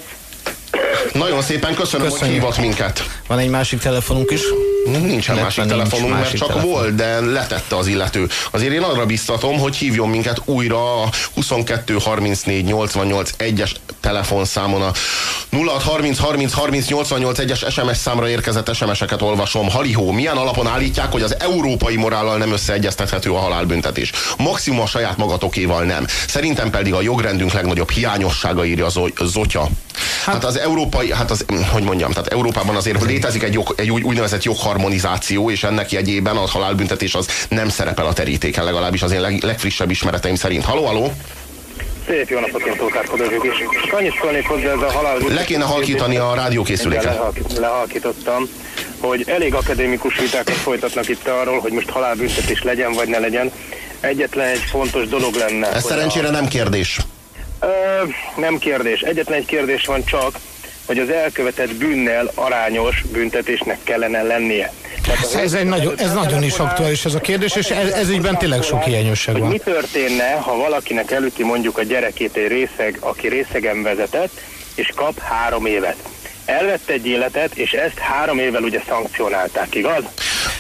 [1.13, 2.41] Nagyon szépen köszönöm, Köszönjük.
[2.41, 3.03] hogy hívott minket.
[3.27, 4.41] Van egy másik telefonunk is?
[4.85, 6.71] Nincsen másik nincs telefonunk, másik mert csak telefon.
[6.71, 8.27] volt, de letette az illető.
[8.51, 14.91] Azért én arra biztatom, hogy hívjon minket újra a 22 34 88 1-es telefonszámon a
[15.51, 19.69] 06 30 30 30 88 1-es SMS számra érkezett SMS-eket olvasom.
[19.69, 24.11] Halihó, milyen alapon állítják, hogy az európai morállal nem összeegyeztethető a halálbüntetés?
[24.37, 26.05] Maximum a saját magatokéval nem.
[26.27, 28.87] Szerintem pedig a jogrendünk legnagyobb hiányossága írja
[29.21, 29.67] Zotya.
[30.25, 33.89] Hát, hát az európai, hát az, hogy mondjam, tehát Európában azért létezik egy, jog, egy
[33.89, 39.21] úgynevezett jogharmonizáció, és ennek jegyében a halálbüntetés az nem szerepel a terítéken, legalábbis az én
[39.21, 40.63] leg, legfrissebb ismereteim szerint.
[40.63, 41.11] Haló, haló?
[42.07, 43.81] Szép jó napot, én Tókárkodó is.
[43.83, 45.17] Csak annyit szólnék hozzá ez a halál...
[45.17, 47.03] Le kéne halkítani a rádiókészüléket.
[47.03, 48.49] Lehalkít, lehalkítottam,
[48.99, 53.51] hogy elég akadémikus vitákat folytatnak itt arról, hogy most halálbüntetés legyen vagy ne legyen.
[53.99, 55.71] Egyetlen egy fontos dolog lenne.
[55.71, 56.31] Ez szerencsére a...
[56.31, 56.99] nem kérdés.
[57.59, 57.67] Ö,
[58.35, 59.01] nem kérdés.
[59.01, 60.39] Egyetlen egy kérdés van csak,
[60.85, 64.73] hogy az elkövetett bűnnel arányos büntetésnek kellene lennie.
[65.03, 68.37] Tehát ez, egy nagyon, ez nagyon is aktuális ez a kérdés, és ez, ez ígyben
[68.37, 69.49] tényleg sok hiányosság van.
[69.49, 74.41] Mi történne, ha valakinek elüti mondjuk a gyerekét egy részeg, aki részegen vezetett,
[74.75, 75.95] és kap három évet?
[76.45, 80.03] elvette egy életet, és ezt három évvel ugye szankcionálták, igaz?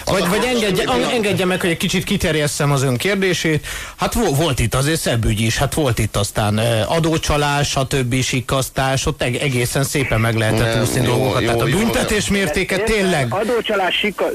[0.05, 3.67] Vagy, vagy engedje, engedje meg, hogy egy kicsit kiterjesszem az ön kérdését.
[3.95, 8.21] Hát volt itt azért szebb ügy is, hát volt itt aztán adócsalás, stb.
[8.21, 11.41] sikasztás, ott egészen szépen meg lehetett úszni dolgokat.
[11.41, 13.33] Jó, Tehát a büntetés mértéke tényleg...
[13.33, 14.25] Adócsalás, sika,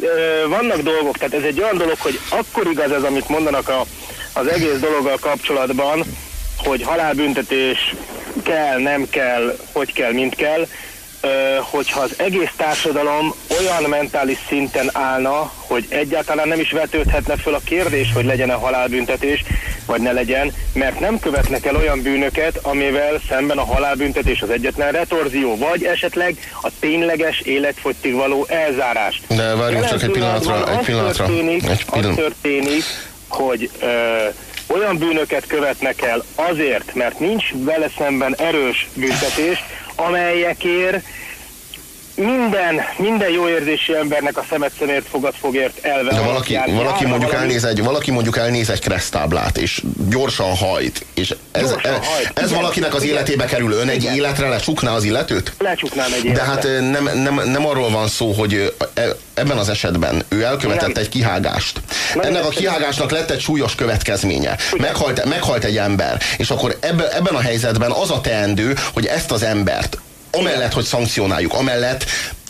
[0.49, 3.85] vannak dolgok, tehát ez egy olyan dolog, hogy akkor igaz ez, amit mondanak a,
[4.33, 6.05] az egész dologgal kapcsolatban,
[6.57, 7.95] hogy halálbüntetés
[8.43, 10.67] kell, nem kell, hogy kell, mint kell,
[11.71, 17.61] hogyha az egész társadalom olyan mentális szinten állna, hogy egyáltalán nem is vetődhetne föl a
[17.65, 19.45] kérdés, hogy legyen-e halálbüntetés,
[19.87, 24.93] vagy ne legyen, mert nem követnek el olyan bűnöket, amivel szemben a halálbüntetés az egyetlen
[24.93, 29.21] retorzió, vagy esetleg a tényleges életfogytig való elzárás.
[29.29, 31.25] De várjunk csak egy pillanatra, egy pillanatra.
[31.25, 32.19] Történik, egy pillanat.
[32.19, 32.83] Az történik,
[33.29, 33.87] hogy ö,
[34.67, 39.65] olyan bűnöket követnek el azért, mert nincs vele szemben erős büntetés,
[39.97, 41.05] amelyekért
[42.21, 46.13] minden, minden jó érzési embernek a szemet szemért fogad fogért elve.
[46.13, 47.49] De valaki, valaki, mondjuk valami...
[47.49, 52.31] elnéz egy, valaki mondjuk elnéz egy kresztáblát, és gyorsan hajt, és ez, gyorsan ez, hajt.
[52.35, 53.15] ez igen, valakinek az igen.
[53.15, 53.73] életébe kerül.
[53.73, 54.15] Ön egy igen.
[54.15, 55.53] életre lecsukná az illetőt?
[55.59, 56.45] Lecsuknám egy életre.
[56.45, 59.03] De hát nem, nem, nem arról van szó, hogy e,
[59.35, 61.03] ebben az esetben ő elkövetett nem.
[61.03, 61.81] egy kihágást.
[62.15, 64.57] Nem Ennek a kihágásnak lett egy súlyos következménye.
[64.79, 69.31] Meghalt, meghalt egy ember, és akkor ebben, ebben a helyzetben az a teendő, hogy ezt
[69.31, 69.99] az embert
[70.31, 72.05] amellett, hogy szankcionáljuk, amellett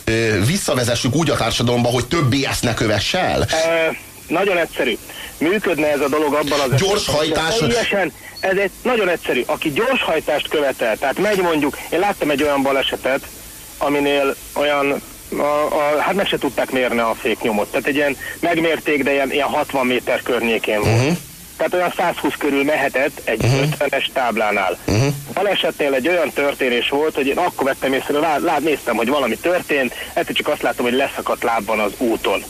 [0.04, 3.46] ö, visszavezessük úgy a társadalomba, hogy többé ezt ne kövesse el?
[4.30, 4.98] nagyon egyszerű.
[5.38, 6.80] Működne ez a dolog abban az...
[6.80, 7.56] Gyors hajtás.
[7.56, 9.42] Teljesen, ez egy nagyon egyszerű.
[9.46, 13.26] Aki gyors hajtást követel, tehát megy mondjuk, én láttam egy olyan balesetet,
[13.78, 15.02] aminél olyan
[15.38, 17.70] a, a, hát meg se tudták mérni a féknyomot.
[17.70, 20.96] Tehát egy ilyen megmérték, de ilyen, ilyen 60 méter környékén volt.
[20.96, 21.16] Uh-huh.
[21.60, 23.68] Tehát olyan 120 körül mehetett egy uh-huh.
[23.78, 24.78] 50-es táblánál.
[24.86, 25.12] Uh-huh.
[25.34, 29.36] Balesetnél egy olyan történés volt, hogy én akkor vettem észre, lát, lát, néztem, hogy valami
[29.36, 32.42] történt, egyszer csak azt láttam, hogy leszakadt lábban az úton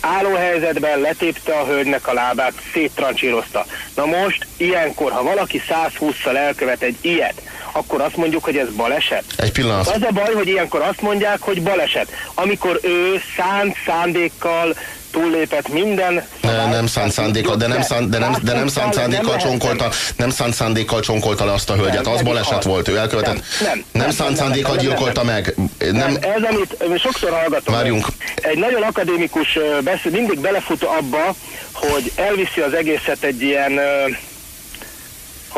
[0.00, 3.66] álló helyzetben letépte a hölgynek a lábát, széttrancsírozta.
[3.94, 9.24] Na most, ilyenkor, ha valaki 120-szal elkövet egy ilyet, akkor azt mondjuk, hogy ez baleset.
[9.36, 9.86] Egy pillanat.
[9.86, 12.10] Az a baj, hogy ilyenkor azt mondják, hogy baleset.
[12.34, 14.76] Amikor ő szánt szándékkal
[15.10, 16.26] túllépett minden...
[16.40, 20.30] Ne, nem szánt szándékkal, de nem szánt, de nem, de nem szánt szándékkal csonkolta, nem
[20.30, 23.34] szánt szándékkal csonkolta le azt a hölgyet, az baleset volt, ő elkövetett.
[23.34, 25.54] Nem, nem, nem szánt szándékkal gyilkolta meg.
[25.78, 26.42] Nem, ez,
[26.78, 27.74] amit sokszor hallgatom.
[27.74, 28.06] Várjunk.
[28.34, 31.34] Egy nagyon akadémikus beszél, mindig belefut abba,
[31.72, 33.80] hogy elviszi az egészet egy ilyen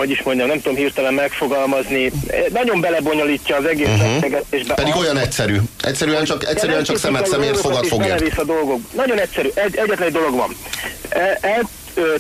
[0.01, 2.13] hogy is mondjam, nem tudom hirtelen megfogalmazni,
[2.53, 4.75] nagyon belebonyolítja az egész uh-huh.
[4.75, 5.57] Pedig olyan egyszerű.
[5.83, 8.17] Egyszerűen csak, egyszerűen csak szemet szemért fogad fogja.
[8.37, 8.81] a dolgok.
[8.93, 9.49] Nagyon egyszerű.
[9.55, 10.57] Egy, egyetlen egy dolog van.
[11.09, 11.69] El, el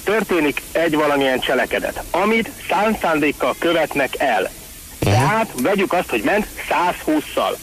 [0.04, 4.42] történik egy valamilyen cselekedet, amit szánszándékkal követnek el.
[4.42, 5.18] Uh-huh.
[5.18, 7.56] Tehát vegyük azt, hogy ment 120-szal.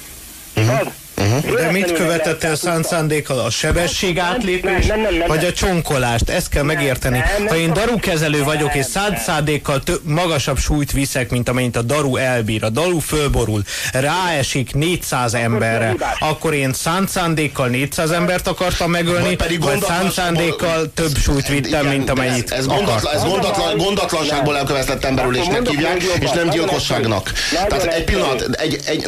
[0.53, 0.73] Igaz?
[0.73, 0.93] Uh-huh.
[1.21, 1.56] Uh-huh.
[1.56, 3.39] De mit követett el szánt szándékkal?
[3.39, 6.30] A sebesség átlépés, nem, nem, nem, vagy a csonkolást?
[6.30, 7.23] Ezt kell megérteni.
[7.47, 12.15] Ha én darukezelő vagyok, és szánt szándékkal több, magasabb súlyt viszek, mint amennyit a daru
[12.15, 19.36] elbír, a daru fölborul, ráesik 400 emberre, akkor én szánt szándékkal 400 embert akartam megölni,
[19.36, 23.77] vagy, vagy szánt szándékkal több súlyt vittem, igen, mint amennyit ez, ez, gondatlan, ez gondatlan,
[23.77, 27.32] gondatlanságból elkövetett emberülésnek hívják, és nem gyilkosságnak.
[27.51, 29.06] Tehát egy pillanat, egy, egy,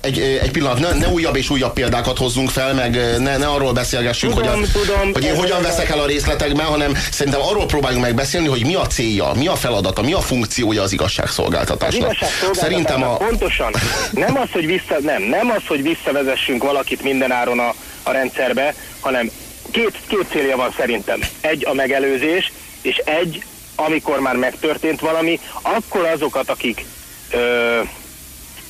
[0.00, 3.72] egy, egy pillanat, ne, ne újabb és újabb példákat hozzunk fel, meg ne, ne arról
[3.72, 7.66] beszélgessünk, tudom, hogy, az, tudom, hogy én hogyan veszek el a részletekben, hanem szerintem arról
[7.66, 12.08] próbáljunk meg beszélni, hogy mi a célja, mi a feladata, mi a funkciója az igazságszolgáltatásnak.
[12.08, 13.16] Az igazságszolgáltatásnak szerintem a...
[13.16, 13.72] Pontosan.
[14.10, 19.30] Nem az, hogy vissza, nem, nem az, hogy visszavezessünk valakit mindenáron a, a rendszerbe, hanem
[19.70, 21.20] két, két célja van szerintem.
[21.40, 26.84] Egy a megelőzés, és egy, amikor már megtörtént valami, akkor azokat, akik
[27.30, 27.80] ö,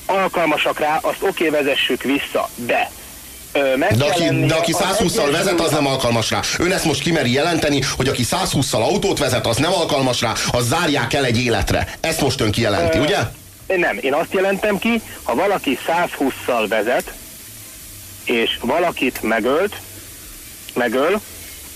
[0.05, 2.91] alkalmasak rá, azt oké, okay, vezessük vissza, de
[3.95, 6.39] de aki, de aki 120-szal vezet, az nem alkalmas rá.
[6.57, 10.67] Ön ezt most kimeri jelenteni, hogy aki 120-szal autót vezet, az nem alkalmas rá, az
[10.67, 11.87] zárják el egy életre.
[11.99, 13.17] Ezt most ön kijelenti, ugye?
[13.67, 17.13] Nem, én azt jelentem ki, ha valaki 120-szal vezet,
[18.25, 19.75] és valakit megölt,
[20.73, 21.21] megöl,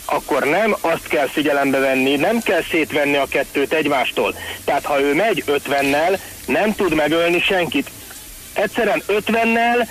[0.06, 4.36] akkor nem azt kell figyelembe venni, nem kell szétvenni a kettőt egymástól.
[4.66, 7.90] Tehát ha ő megy 50-nel, nem tud megölni senkit
[8.58, 9.88] egyszerűen 50-nel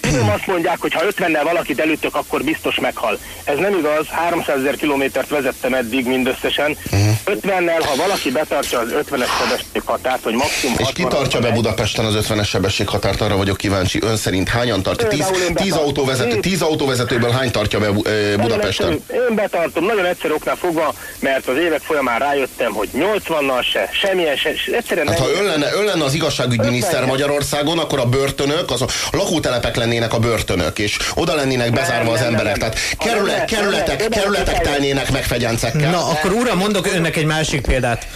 [0.00, 3.18] Tudom, azt mondják, hogy ha 50-nel valakit elütök, akkor biztos meghal.
[3.44, 6.76] Ez nem igaz, 300 ezer kilométert vezettem eddig mindösszesen.
[6.92, 7.08] Uh-huh.
[7.24, 12.26] 50-nel, ha valaki betartja az 50-es sebességhatárt, vagy maximum És ki tartja be Budapesten az
[12.28, 13.98] 50-es sebességhatárt, arra vagyok kíváncsi.
[14.02, 15.08] Ön szerint hányan tartja?
[15.08, 17.90] 10, 10, autóvezető, 10 autóvezetőből hány tartja be
[18.36, 18.90] Budapesten?
[18.90, 24.36] Én betartom, nagyon egyszerű oknál fogva, mert az évek folyamán rájöttem, hogy 80-nal se, semmilyen
[24.36, 28.82] se, egyszerűen hát, ha ön lenne, ön lenne az igazságügyminiszter Magyarországon, akkor a börtönök, az
[28.82, 32.56] a lakótelep telepek lennének a börtönök, és oda lennének bezárva az emberek.
[32.56, 35.90] Tehát kerület, kerületek, kerületek telnének meg fegyencekkel.
[35.90, 38.06] Na, akkor uram, mondok önnek egy másik példát.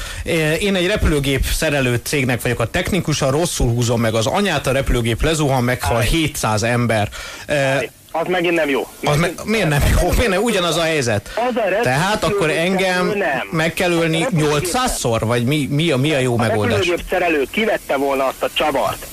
[0.58, 5.22] Én egy repülőgép szerelő cégnek vagyok a technikusa, rosszul húzom meg az anyát, a repülőgép
[5.22, 7.08] lezuhan, meghal 700 ember.
[8.14, 8.86] Az megint nem jó.
[9.04, 10.08] Az me, miért nem jó?
[10.10, 10.42] Miért nem?
[10.42, 11.30] Ugyanaz a helyzet.
[11.34, 13.48] Az a Tehát akkor engem nem.
[13.50, 15.20] meg kell ölni 800-szor?
[15.20, 16.74] Vagy mi, mi, a, mi a jó a megoldás?
[16.74, 19.06] A repülőgép szerelő kivette volna azt a csavart,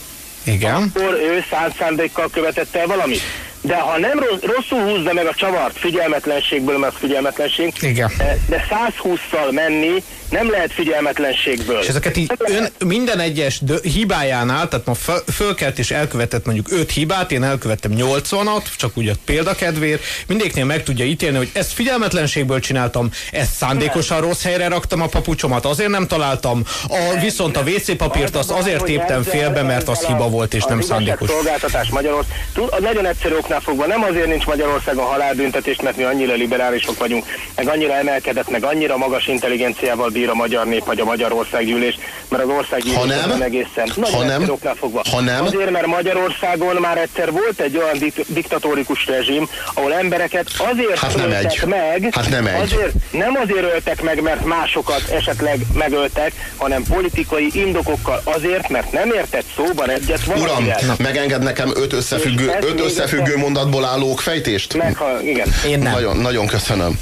[0.43, 0.91] igen.
[0.95, 3.21] akkor ő szánt szándékkal követett el valamit.
[3.61, 8.11] De ha nem rosszul húzza meg a csavart figyelmetlenségből, mert figyelmetlenség, Igen.
[8.47, 11.79] de 120-szal menni nem lehet figyelmetlenségből.
[11.79, 16.91] És ezeket így ön minden egyes hibájánál, tehát ma föl, fölkelt és elkövetett mondjuk 5
[16.91, 22.59] hibát, én elkövettem 80-at, csak úgy a példakedvér, mindéknél meg tudja ítélni, hogy ezt figyelmetlenségből
[22.59, 27.97] csináltam, ezt szándékosan rossz helyre raktam a papucsomat, azért nem találtam, a, viszont a WC
[27.97, 31.29] papírt azt azért téptem félbe, mert az hiba volt és nem szándékos.
[31.29, 32.37] Szolgáltatás Magyarország.
[32.79, 37.67] Nagyon egyszerű oknál fogva, nem azért nincs Magyarországon halálbüntetés, mert mi annyira liberálisok vagyunk, meg
[37.67, 41.97] annyira emelkedett, meg annyira magas intelligenciával bír a magyar nép, vagy a Magyarországgyűlés,
[42.29, 45.01] mert az országgyűlés ha nem, egészen nagyon ha nem, fogva.
[45.11, 50.47] Ha nem, azért, mert Magyarországon már egyszer volt egy olyan dik diktatórikus rezsim, ahol embereket
[50.57, 51.67] azért hát nem öltek egy.
[51.67, 52.61] meg, hát nem, egy.
[52.61, 59.11] Azért, nem azért öltek meg, mert másokat esetleg megöltek, hanem politikai indokokkal azért, mert nem
[59.11, 60.79] értett szóban egyet valakivel.
[60.81, 64.77] Uram, megenged nekem öt összefüggő, öt összefüggő mondatból álló fejtést?
[64.77, 65.47] Meg, ha, igen.
[65.67, 65.91] Én nem.
[65.91, 66.99] Nagyon, nagyon köszönöm.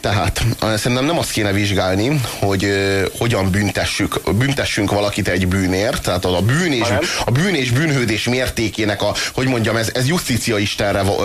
[0.00, 0.42] Tehát
[0.76, 6.40] szerintem nem azt kéne vizsgálni, hogy uh, hogyan büntessük, büntessünk valakit egy bűnért, tehát a
[6.40, 6.88] bűn és,
[7.24, 11.16] a bűn és bűnhődés mértékének a, hogy mondjam, ez, ez justícia istenre uh,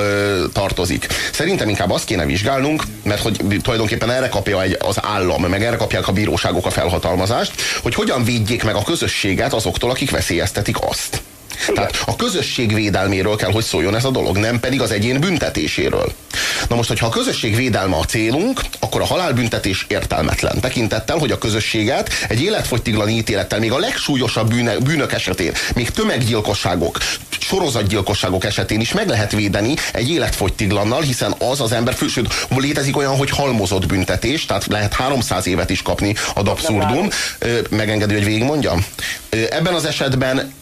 [0.53, 1.07] tartozik.
[1.31, 5.75] Szerintem inkább azt kéne vizsgálnunk, mert hogy tulajdonképpen erre kapja egy, az állam, meg erre
[5.75, 11.21] kapják a bíróságok a felhatalmazást, hogy hogyan védjék meg a közösséget azoktól, akik veszélyeztetik azt.
[11.69, 11.73] Igen.
[11.75, 16.13] Tehát a közösség védelméről kell, hogy szóljon ez a dolog, nem pedig az egyén büntetéséről.
[16.69, 20.59] Na most, hogyha a közösség védelme a célunk, akkor a halálbüntetés értelmetlen.
[20.59, 26.97] Tekintettel, hogy a közösséget egy életfogytiglan ítélettel, még a legsúlyosabb bűne, bűnök esetén, még tömeggyilkosságok,
[27.39, 33.17] sorozatgyilkosságok esetén is meg lehet védeni egy életfogytiglannal, hiszen az az ember, sőt, létezik olyan,
[33.17, 37.09] hogy halmozott büntetés, tehát lehet 300 évet is kapni ad abszurdum.
[37.69, 38.85] Megengedő, hogy végigmondjam?
[39.29, 40.53] Ebben az esetben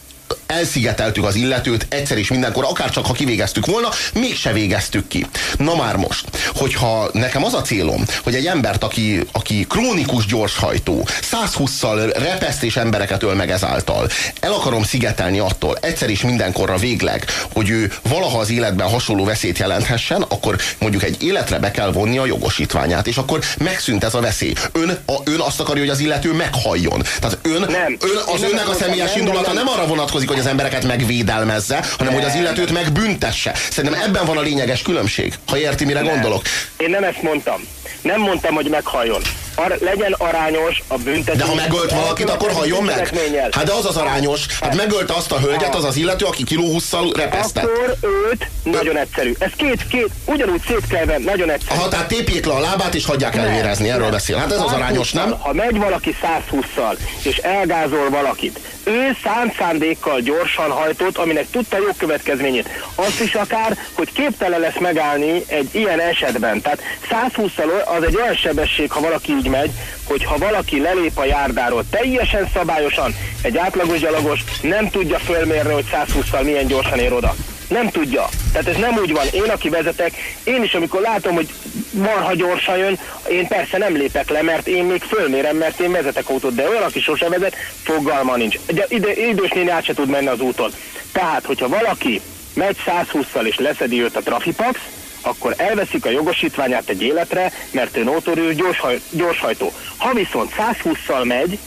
[0.45, 5.25] elszigeteltük az illetőt egyszer is mindenkor, akár csak ha kivégeztük volna, mégse végeztük ki.
[5.57, 11.07] Na már most, hogyha nekem az a célom, hogy egy embert, aki, aki krónikus gyorshajtó,
[11.31, 17.25] 120-szal repeszt és embereket öl meg ezáltal, el akarom szigetelni attól, egyszer is mindenkorra végleg,
[17.53, 22.17] hogy ő valaha az életben hasonló veszélyt jelenthessen, akkor mondjuk egy életre be kell vonni
[22.17, 24.53] a jogosítványát, és akkor megszűnt ez a veszély.
[24.71, 27.03] Ön, a, ön azt akarja, hogy az illető meghalljon.
[27.19, 27.97] Tehát ön, nem.
[27.99, 32.23] ön az önnek a személyes indulata nem arra vonatkozik, hogy az embereket megvédelmezze, hanem hogy
[32.23, 33.53] az illetőt megbüntesse.
[33.69, 36.13] Szerintem ebben van a lényeges különbség, ha érti, mire nem.
[36.13, 36.41] gondolok.
[36.77, 37.61] Én nem ezt mondtam.
[38.01, 39.21] Nem mondtam, hogy meghalljon
[39.55, 41.41] ar, legyen arányos a büntetés.
[41.41, 43.11] De ha megölt valakit, akkor halljon meg.
[43.51, 44.45] Hát de az az arányos.
[44.61, 47.63] Hát megölte azt a hölgyet, az az illető, aki kilóhusszal repesztett.
[47.63, 47.97] Akkor
[48.31, 49.33] őt, nagyon egyszerű.
[49.39, 51.79] Ez két, két, ugyanúgy szétkelve, nagyon egyszerű.
[51.79, 54.37] Ha tehát tépjék le a lábát, és hagyják elvérezni, erről beszél.
[54.37, 55.35] Hát ez az arányos, nem?
[55.39, 61.87] Ha megy valaki 120-szal, és elgázol valakit, ő szánt szándékkal gyorsan hajtott, aminek tudta jó
[61.97, 62.69] következményét.
[62.95, 66.61] Azt is akár, hogy képtelen lesz megállni egy ilyen esetben.
[66.61, 69.71] Tehát 120-szal az egy olyan sebesség, ha valaki így megy,
[70.03, 75.85] hogy ha valaki lelép a járdáról teljesen szabályosan, egy átlagos gyalogos nem tudja fölmérni, hogy
[75.91, 77.35] 120-szal milyen gyorsan ér oda.
[77.67, 78.29] Nem tudja.
[78.51, 79.25] Tehát ez nem úgy van.
[79.31, 80.13] Én, aki vezetek,
[80.43, 81.49] én is, amikor látom, hogy
[81.91, 86.29] marha gyorsan jön, én persze nem lépek le, mert én még fölmérem, mert én vezetek
[86.29, 88.55] autót, de olyan, aki sose vezet, fogalma nincs.
[88.69, 90.71] Ugye ide, idős néni át se tud menni az úton.
[91.11, 92.21] Tehát, hogyha valaki
[92.53, 94.79] megy 120-szal és leszedi őt a trafipax,
[95.21, 99.71] akkor elveszik a jogosítványát egy életre, mert ő notorius gyorshaj, gyorshajtó.
[99.97, 101.59] Ha viszont 120-szal megy,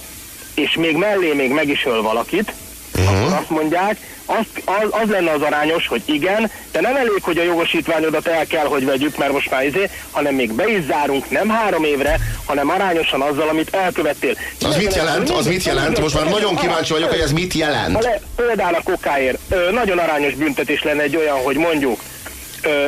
[0.55, 2.53] és még mellé még meg is öl valakit,
[2.95, 3.23] uh-huh.
[3.23, 7.39] akkor azt mondják, az, az, az lenne az arányos, hogy igen, de nem elég, hogy
[7.39, 11.31] a jogosítványodat el kell, hogy vegyük, mert most már izé, hanem még be is zárunk
[11.31, 14.37] nem három évre, hanem arányosan azzal, amit elkövettél.
[14.61, 15.31] Az mit jelent?
[15.31, 16.01] Az mit jelent?
[16.01, 18.09] Most már nagyon kíváncsi vagyok, hogy ez mit jelent.
[18.37, 19.39] Például a kokáért
[19.73, 22.01] nagyon arányos büntetés lenne egy olyan, hogy mondjuk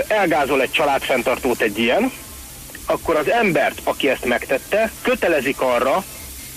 [0.09, 2.12] elgázol egy családfenntartót egy ilyen,
[2.87, 6.05] akkor az embert, aki ezt megtette, kötelezik arra,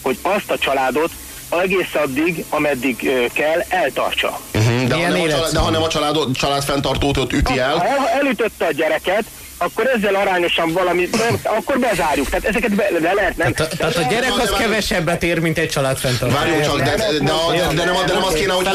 [0.01, 1.11] hogy azt a családot
[1.49, 4.39] egész addig, ameddig kell, eltartsa.
[4.55, 7.77] Uh-huh, de, ha nem a család, de ha nem a család, családfenntartót üti el?
[7.77, 9.23] Ha elütötte a gyereket,
[9.61, 12.29] akkor ezzel arányosan valami, nem, akkor bezárjuk.
[12.29, 13.53] Tehát ezeket be, be lehet, nem?
[13.53, 16.35] Tehát, tehát a gyerek az kevesebbet ér, mint egy családfenntartó.
[16.35, 18.67] Várjunk csak, de, de, de, de, de, nem, de nem az kéne, hogy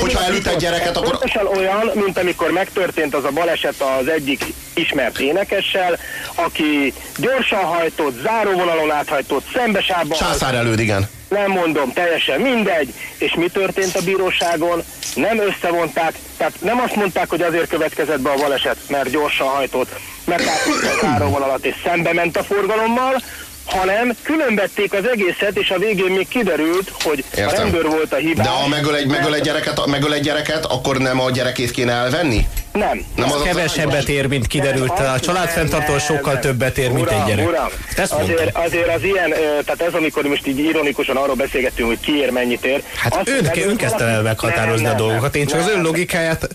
[0.00, 1.10] hogyha elüt egy gyereket, akkor...
[1.10, 5.98] Pontosan olyan, mint amikor megtörtént az a baleset az egyik ismert énekessel,
[6.34, 10.18] aki gyorsan hajtott, záróvonalon áthajtott, szembesában...
[10.18, 14.84] Császár előd, igen nem mondom, teljesen mindegy, és mi történt a bíróságon,
[15.14, 19.88] nem összevonták, tehát nem azt mondták, hogy azért következett be a baleset, mert gyorsan hajtott,
[20.24, 23.22] mert átvitt a alatt és szembe ment a forgalommal,
[23.64, 27.48] hanem különbették az egészet, és a végén még kiderült, hogy Értem.
[27.48, 28.46] a rendőr volt a hibás.
[28.46, 31.92] De ha megöl egy, megöl, egy gyereket, megöl egy gyereket, akkor nem a gyerekét kéne
[31.92, 32.46] elvenni?
[32.78, 33.04] Nem.
[33.16, 34.98] nem az kevesebbet ér, mint kiderült.
[34.98, 36.40] Nem, a családfenntartó sokkal nem.
[36.40, 37.48] többet ér, mint uram, egy gyerek.
[37.48, 37.68] Uram,
[38.08, 39.30] azért, azért az ilyen,
[39.64, 42.82] tehát ez amikor most így ironikusan arról beszélgettünk, hogy ki ér, mennyit ér.
[42.96, 46.48] Hát azt, ön, ön kezdte el meghatározni a dolgokat, én csak az ön logikáját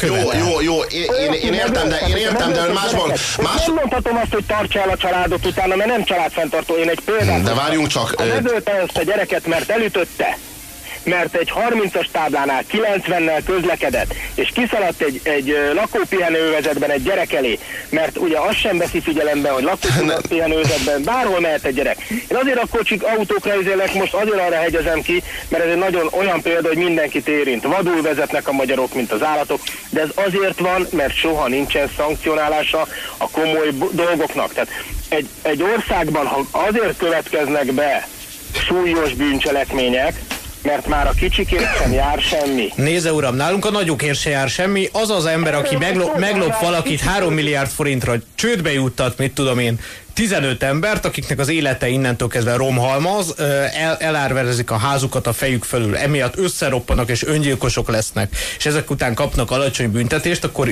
[0.00, 0.38] követem.
[0.38, 3.08] Jó, jó, jó, én, én, én értem, de én értem, de ön másból...
[3.42, 3.64] Más...
[3.66, 6.74] Nem mondhatom azt, hogy tartsa el a családot utána, mert nem családfenntartó.
[6.74, 7.42] Én egy példát...
[7.42, 8.14] De várjunk csak...
[8.16, 10.36] Ha megölte ezt a gyereket, mert elütötte,
[11.04, 17.58] mert egy 30-as táblánál 90-nel közlekedett, és kiszaladt egy, egy lakópihenővezetben egy gyerek elé,
[17.88, 21.96] mert ugye azt sem veszi figyelembe, hogy lakópihenővezetben bárhol mehet egy gyerek.
[22.08, 26.08] Én azért a kocsik autókra izélek, most azért arra hegyezem ki, mert ez egy nagyon
[26.10, 27.62] olyan példa, hogy mindenkit érint.
[27.62, 29.60] Vadul vezetnek a magyarok, mint az állatok,
[29.90, 34.52] de ez azért van, mert soha nincsen szankcionálása a komoly dolgoknak.
[34.52, 34.70] Tehát
[35.08, 38.08] egy, egy országban, ha azért következnek be
[38.52, 40.14] súlyos bűncselekmények,
[40.62, 42.68] mert már a kicsikért sem jár semmi.
[42.74, 44.88] Nézze uram, nálunk a nagyokért se jár semmi.
[44.92, 49.80] Az az ember, aki meglop, meglop valakit 3 milliárd forintra csődbe juttat, mit tudom én,
[50.14, 53.34] 15 embert, akiknek az élete innentől kezdve romhalmaz,
[53.74, 59.14] el, elárverezik a házukat a fejük fölül, emiatt összeroppanak és öngyilkosok lesznek, és ezek után
[59.14, 60.68] kapnak alacsony büntetést, akkor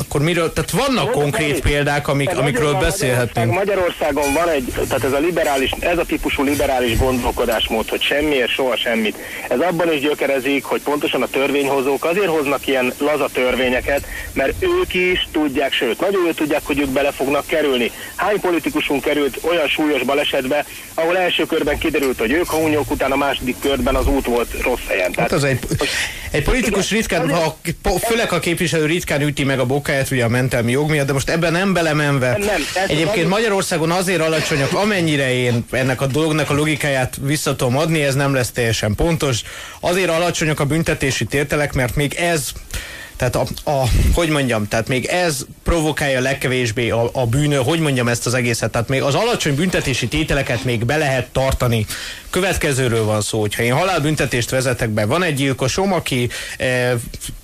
[0.00, 3.52] akkor miről, tehát vannak Mondok konkrét példák, amik, amikről beszélhetnénk.
[3.52, 8.76] Magyarországon van egy, tehát ez a liberális, ez a típusú liberális gondolkodásmód, hogy semmiért, soha
[8.76, 9.16] semmit.
[9.48, 14.94] Ez abban is gyökerezik, hogy pontosan a törvényhozók azért hoznak ilyen laza törvényeket, mert ők
[14.94, 17.90] is tudják, sőt, nagyon jól tudják, hogy ők bele fognak kerülni.
[18.16, 23.12] Hány politikusunk került olyan súlyos balesetbe, ahol első körben kiderült, hogy ők a hunyók után
[23.12, 25.14] a második körben az út volt rossz helyen.
[25.16, 25.58] Hát az egy,
[26.30, 27.58] egy politikus ritkán, ha,
[28.06, 31.12] főleg a képviselő ritkán üti meg a bok munkáját, ugye a mentelmi jog miatt, de
[31.12, 32.36] most ebben nem belemenve.
[32.38, 38.02] Nem, Egyébként Magyarországon azért alacsonyak, amennyire én ennek a dolognak a logikáját vissza tudom adni,
[38.02, 39.42] ez nem lesz teljesen pontos.
[39.80, 42.50] Azért alacsonyak a büntetési tételek, mert még ez
[43.16, 48.08] tehát a, a, hogy mondjam, tehát még ez provokálja legkevésbé a, a bűnő, hogy mondjam
[48.08, 51.86] ezt az egészet, tehát még az alacsony büntetési tételeket még be lehet tartani.
[52.30, 56.94] Következőről van szó, hogyha én halálbüntetést vezetek be, van egy gyilkosom, aki e,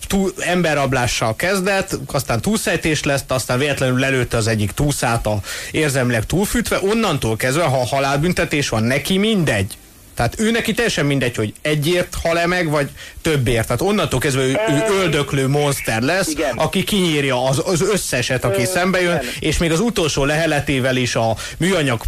[0.07, 6.79] túl, emberrablással kezdett, aztán túlszejtés lesz, aztán véletlenül lelőtte az egyik túszát a érzelmileg túlfűtve,
[6.83, 9.77] onnantól kezdve, ha halálbüntetés van, neki mindegy
[10.15, 12.89] tehát ő neki teljesen mindegy, hogy egyért hal-e meg, vagy
[13.23, 13.67] többért.
[13.67, 16.57] Tehát onnantól kezdve ő, ő öldöklő monster lesz, Igen.
[16.57, 19.33] aki kinyírja az, az összeset, aki szembe jön, Igen.
[19.39, 22.03] és még az utolsó leheletével is a műanyag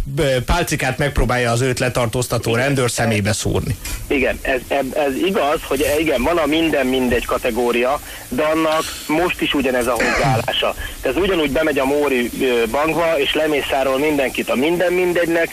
[0.45, 2.63] pálcikát megpróbálja az őt letartóztató Igen.
[2.63, 3.75] rendőr szemébe szúrni.
[4.07, 9.41] Igen, ez, ez, ez igaz, hogy igen, van a minden mindegy kategória, de annak most
[9.41, 10.75] is ugyanez a hozzáállása.
[11.01, 12.29] Ez ugyanúgy bemegy a Móri
[12.71, 15.49] bankba, és lemészárol mindenkit a minden mindegynek,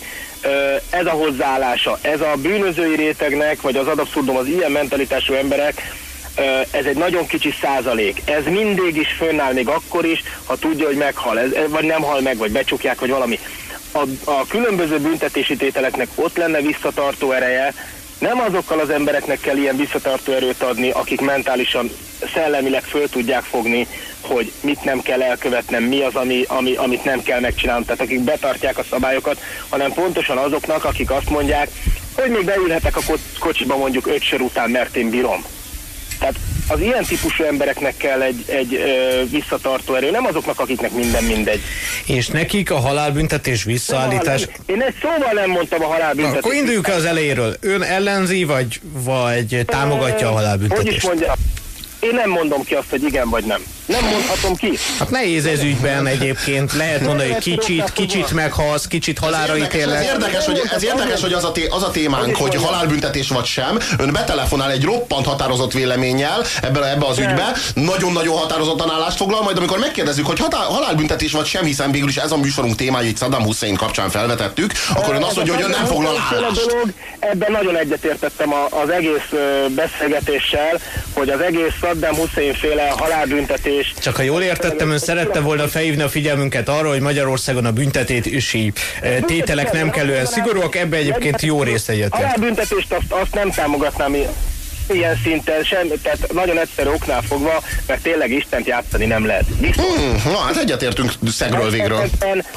[0.91, 5.83] ez a hozzáállása, ez a bűnözői rétegnek, vagy az adabszurdum az ilyen mentalitású emberek,
[6.71, 8.23] ez egy nagyon kicsi százalék.
[8.25, 12.21] Ez mindig is fönnáll, még akkor is, ha tudja, hogy meghal, ez, vagy nem hal
[12.21, 13.39] meg, vagy becsukják, vagy valami.
[13.93, 17.75] A, a különböző büntetési tételeknek ott lenne visszatartó ereje,
[18.19, 21.91] nem azokkal az embereknek kell ilyen visszatartó erőt adni, akik mentálisan,
[22.35, 23.87] szellemileg föl tudják fogni,
[24.25, 28.21] hogy mit nem kell elkövetnem, mi az, ami, ami, amit nem kell megcsinálnom, tehát akik
[28.21, 31.69] betartják a szabályokat, hanem pontosan azoknak, akik azt mondják,
[32.13, 33.01] hogy még beülhetek a
[33.39, 35.45] kocsiba mondjuk öt sor után, mert én bírom.
[36.19, 36.35] Tehát
[36.69, 41.61] az ilyen típusú embereknek kell egy, egy ö, visszatartó erő, nem azoknak, akiknek minden mindegy.
[42.07, 44.47] És nekik a halálbüntetés visszaállítás...
[44.67, 46.45] Én egy szóval nem mondtam a halálbüntetést.
[46.45, 47.57] akkor induljuk az elejéről.
[47.61, 50.87] Ön ellenzi, vagy, vagy támogatja a halálbüntetést?
[50.87, 51.35] Hogy is mondja,
[52.03, 53.63] én nem mondom ki azt, hogy igen vagy nem.
[53.87, 54.79] Nem mondhatom ki.
[54.99, 56.73] Hát nehéz ez ügyben egyébként.
[56.73, 59.99] Lehet mondani, hogy kicsit, kicsit meghalsz, kicsit halára ítélek.
[59.99, 63.45] Ez érdekes, hogy, ez érdekes, hogy az a, té, az a témánk, hogy halálbüntetés vagy
[63.45, 63.79] sem.
[63.99, 69.57] Ön betelefonál egy roppant határozott véleménnyel ebbe, ebbe az ügybe, nagyon-nagyon határozottan állást foglal, majd
[69.57, 73.17] amikor megkérdezzük, hogy határ, halálbüntetés vagy sem, hiszen végül is ez a műsorunk témája, hogy
[73.17, 76.77] Saddam Hussein kapcsán felvetettük, akkor ön azt mondja, hogy ön nem foglal állást.
[77.19, 78.51] Ebben nagyon egyetértettem
[78.83, 79.33] az egész
[79.69, 80.81] beszélgetéssel,
[81.13, 83.95] hogy az egész Saddam Hussein féle halálbüntetés.
[83.99, 88.73] Csak ha jól értettem, ön szerette volna felhívni a figyelmünket arra, hogy Magyarországon a büntetési
[89.01, 92.13] eh, tételek nem kellően szigorúak, ebbe egyébként jó részt egyetért.
[92.13, 94.15] A halálbüntetést azt, azt nem támogatnám
[94.89, 99.45] ilyen szinten sem, tehát nagyon egyszerű oknál fogva, mert tényleg Istent játszani nem lehet.
[99.59, 102.09] Hmm, na, hát egyetértünk szegről végről.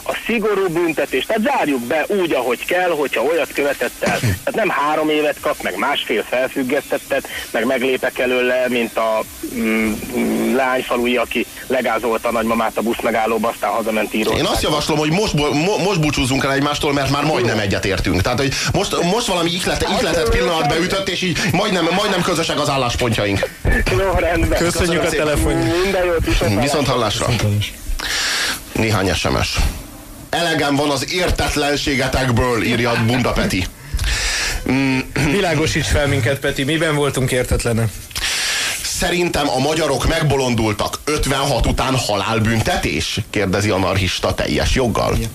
[0.04, 4.20] A szigorú büntetés, tehát zárjuk be úgy, ahogy kell, hogyha olyat követett el.
[4.20, 9.24] Tehát nem három évet kap, meg másfél felfüggesztettet, meg meglépek előle, mint a
[9.56, 14.32] mm, mm, lányfalui, aki legázolta a nagymamát a busz megállóba, aztán hazament író.
[14.32, 18.22] Én azt javaslom, hogy most, mo, most búcsúzzunk el egymástól, mert már majdnem egyetértünk.
[18.22, 22.70] Tehát, hogy most, most valami ihlet, ihletet pillanat beütött, és így majdnem, majdnem közösek az
[22.70, 23.50] álláspontjaink.
[23.92, 24.60] Jó, rendben.
[24.60, 25.54] Köszönjük a telefon.
[25.54, 27.28] Minden jót, viszont, viszont hallásra.
[28.72, 29.58] Néhány SMS.
[30.30, 33.66] Elegem van az értetlenségetekből, írja Bunda Peti.
[34.72, 35.00] Mm.
[35.32, 37.90] Világosíts fel minket, Peti, miben voltunk értetlenek?
[38.84, 41.00] Szerintem a magyarok megbolondultak.
[41.04, 43.20] 56 után halálbüntetés?
[43.30, 45.16] Kérdezi anarchista teljes joggal.
[45.16, 45.30] Igen.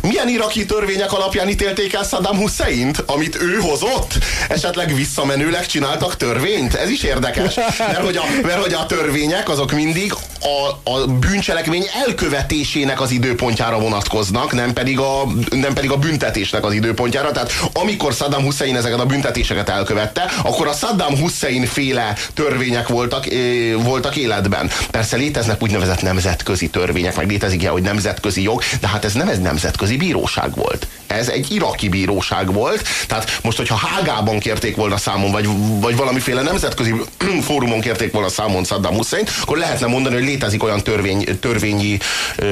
[0.00, 4.12] Milyen iraki törvények alapján ítélték el Saddam Hussein-t, amit ő hozott?
[4.48, 6.74] Esetleg visszamenőleg csináltak törvényt?
[6.74, 7.54] Ez is érdekes.
[7.78, 13.78] Mert hogy a, mert hogy a törvények azok mindig a, a bűncselekmény elkövetésének az időpontjára
[13.78, 17.30] vonatkoznak, nem pedig, a, nem pedig a büntetésnek az időpontjára.
[17.30, 23.26] Tehát amikor Saddam Hussein ezeket a büntetéseket elkövette, akkor a Saddam Hussein féle törvények voltak,
[23.26, 24.70] é, voltak életben.
[24.90, 29.28] Persze léteznek úgynevezett nemzetközi törvények, meg létezik ilyen, hogy nemzetközi jog, de hát ez nem
[29.34, 30.86] ez nemzetközi bíróság volt.
[31.18, 35.48] Ez egy iraki bíróság volt, tehát most, hogyha Hágában kérték volna számon, vagy,
[35.80, 36.94] vagy valamiféle nemzetközi
[37.46, 41.98] fórumon kérték volna számon Saddam Hussein, akkor lehetne mondani, hogy létezik olyan törvény, törvényi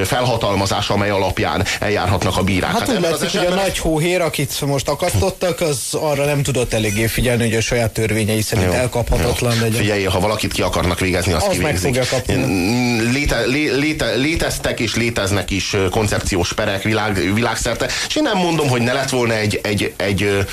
[0.03, 2.71] felhatalmazás, amely alapján eljárhatnak a bírák.
[2.71, 6.73] Hát, hát úgy látszik, hogy a nagy hóhér, akit most akasztottak, az arra nem tudott
[6.73, 9.61] eléggé figyelni, hogy a saját törvényei szerint jó, elkaphatatlan jó.
[9.61, 9.79] legyen.
[9.79, 11.83] Figyelj, ha valakit ki akarnak végezni, azt, azt kivégzik.
[11.83, 13.11] meg fogja kapni.
[13.11, 18.52] Léte, lé, léte, léteztek és léteznek is koncepciós perek világ, világszerte, és én nem mondom,
[18.61, 20.45] hogy ne lett volna egy, egy, egy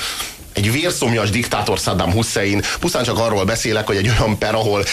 [0.53, 4.85] egy vérszomjas diktátor Saddam Hussein, pusztán csak arról beszélek, hogy egy olyan per, ahol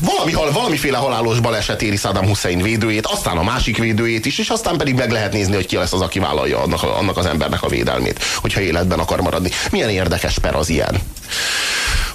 [0.00, 4.76] valami, valamiféle halálos baleset éri Saddam Hussein védőjét, aztán a másik védőjét is, és aztán
[4.76, 7.68] pedig meg lehet nézni, hogy ki lesz az, aki vállalja annak, annak az embernek a
[7.68, 9.50] védelmét, hogyha életben akar maradni.
[9.70, 11.00] Milyen érdekes per az ilyen.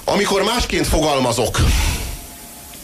[0.04, 1.60] Amikor másként fogalmazok.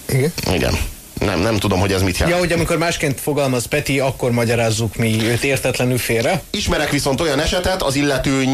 [0.08, 0.32] Igen.
[0.52, 0.78] Igen.
[1.20, 2.36] Nem, nem tudom, hogy ez mit jelent.
[2.36, 6.42] Ja, hogy amikor másként fogalmaz Peti, akkor magyarázzuk mi őt értetlenül félre.
[6.50, 8.44] Ismerek viszont olyan esetet, az illető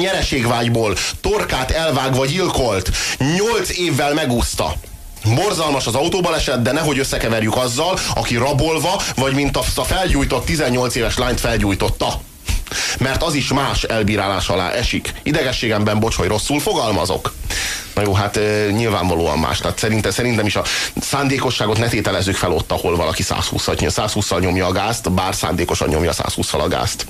[0.00, 2.90] nyereségvágyból torkát elvágva gyilkolt,
[3.36, 4.72] nyolc évvel megúszta.
[5.34, 11.18] Borzalmas az autóbaleset, de nehogy összekeverjük azzal, aki rabolva, vagy mint a felgyújtott 18 éves
[11.18, 12.20] lányt felgyújtotta.
[12.98, 15.12] Mert az is más elbírálás alá esik.
[15.22, 17.32] Idegességemben bocs, hogy rosszul fogalmazok.
[17.98, 18.40] Na jó, hát
[18.72, 19.58] nyilvánvalóan más.
[19.58, 20.64] Tehát szerintem, szerintem is a
[21.00, 26.12] szándékosságot ne tételezzük fel ott, ahol valaki 120-al 120 nyomja a gázt, bár szándékosan nyomja
[26.12, 27.06] 120-al a gázt.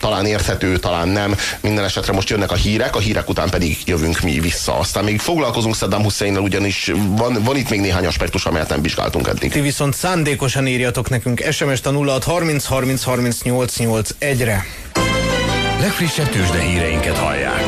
[0.00, 1.36] Talán érthető, talán nem.
[1.60, 4.78] Minden esetre most jönnek a hírek, a hírek után pedig jövünk mi vissza.
[4.78, 9.28] Aztán még foglalkozunk Saddam Husseinnel, ugyanis van, van itt még néhány aspektus, amelyet nem vizsgáltunk
[9.28, 9.52] eddig.
[9.52, 14.64] Ti viszont szándékosan írjatok nekünk SMS-t a 06 30 30 38 8 1-re.
[15.80, 17.62] Legfrissebb tőzsde híreinket hallják.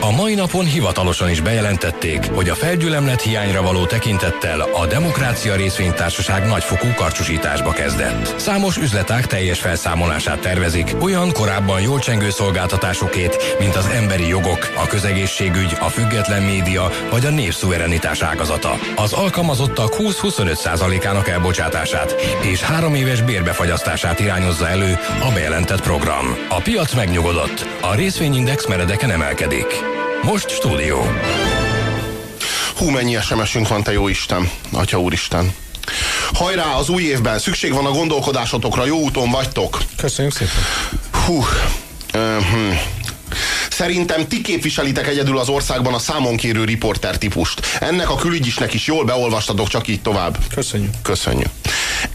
[0.00, 6.46] A mai napon hivatalosan is bejelentették, hogy a felgyülemlet hiányra való tekintettel a Demokrácia Részvénytársaság
[6.46, 8.38] nagyfokú karcsúsításba kezdett.
[8.38, 14.86] Számos üzletág teljes felszámolását tervezik, olyan korábban jól csengő szolgáltatásokét, mint az emberi jogok, a
[14.86, 18.78] közegészségügy, a független média vagy a népszuverenitás ágazata.
[18.96, 26.26] Az alkalmazottak 20-25%-ának elbocsátását és három éves bérbefagyasztását irányozza elő a bejelentett program.
[26.48, 29.97] A piac megnyugodott, a részvényindex meredeken emelkedik.
[30.22, 31.10] Most stúdió.
[32.76, 35.54] Hú, mennyi SMS-ünk van, te jó Isten, Atya Úristen.
[36.32, 39.78] Hajrá, az új évben szükség van a gondolkodásotokra, jó úton vagytok.
[39.96, 40.54] Köszönjük szépen.
[41.26, 41.44] Hú,
[42.14, 42.78] uh-huh.
[43.70, 47.60] Szerintem ti képviselitek egyedül az országban a számonkérő riporter típust.
[47.80, 50.38] Ennek a külügyisnek is jól beolvastatok, csak így tovább.
[50.54, 50.94] Köszönjük.
[51.02, 51.48] Köszönjük.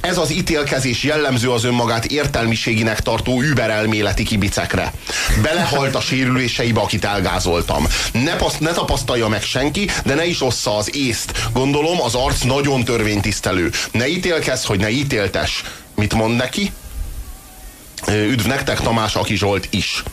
[0.04, 4.94] Ez az ítélkezés jellemző az önmagát értelmiséginek tartó überelméleti kibicekre.
[5.42, 7.88] Belehalt a sérüléseibe, akit elgázoltam.
[8.12, 11.32] Ne, pasz, ne tapasztalja meg senki, de ne is ossza az észt.
[11.54, 13.72] Gondolom, az arc nagyon törvénytisztelő.
[13.92, 15.64] Ne ítélkezz, hogy ne ítéltes.
[15.96, 16.72] Mit mond neki?
[18.08, 20.04] Üdv nektek, Tamás Aki Zsolt is.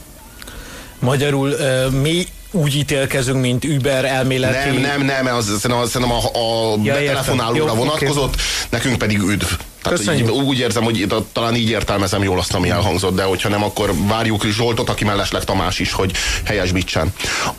[0.98, 1.56] Magyarul
[1.90, 4.78] mi úgy ítélkezünk, mint Uber elméleti...
[4.78, 8.44] Nem, nem, nem, az szerintem a, a ja, betelefonálóra vonatkozott, okay.
[8.70, 9.46] nekünk pedig üdv.
[9.82, 13.62] Tehát úgy, úgy érzem, hogy talán így értelmezem jól azt, ami elhangzott, de hogyha nem,
[13.62, 16.12] akkor várjuk Zsoltot, aki mellesleg Tamás is, hogy
[16.44, 17.12] helyesbítsen.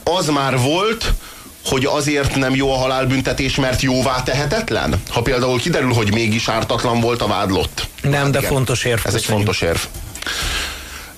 [0.04, 1.14] Az már volt,
[1.66, 5.02] hogy azért nem jó a halálbüntetés, mert jóvá tehetetlen?
[5.10, 7.88] Ha például kiderül, hogy mégis ártatlan volt a vádlott.
[8.02, 9.00] Nem, hát de igen, fontos érv.
[9.04, 9.80] Ez egy fontos érv.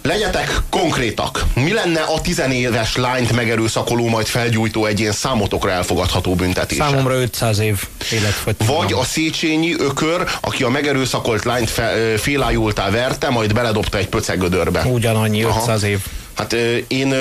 [0.03, 1.43] Legyetek konkrétak.
[1.55, 6.77] Mi lenne a tizenéves lányt megerőszakoló, majd felgyújtó egyén számotokra elfogadható büntetés?
[6.77, 8.67] Számomra 500 év életfogytig.
[8.67, 14.81] Vagy a Széchenyi ökör, aki a megerőszakolt lányt fe, félájultá verte, majd beledobta egy pöcegödörbe.
[14.81, 15.87] Ugyanannyi, 500 Aha.
[15.87, 15.99] év.
[16.33, 16.53] Hát
[16.87, 17.15] én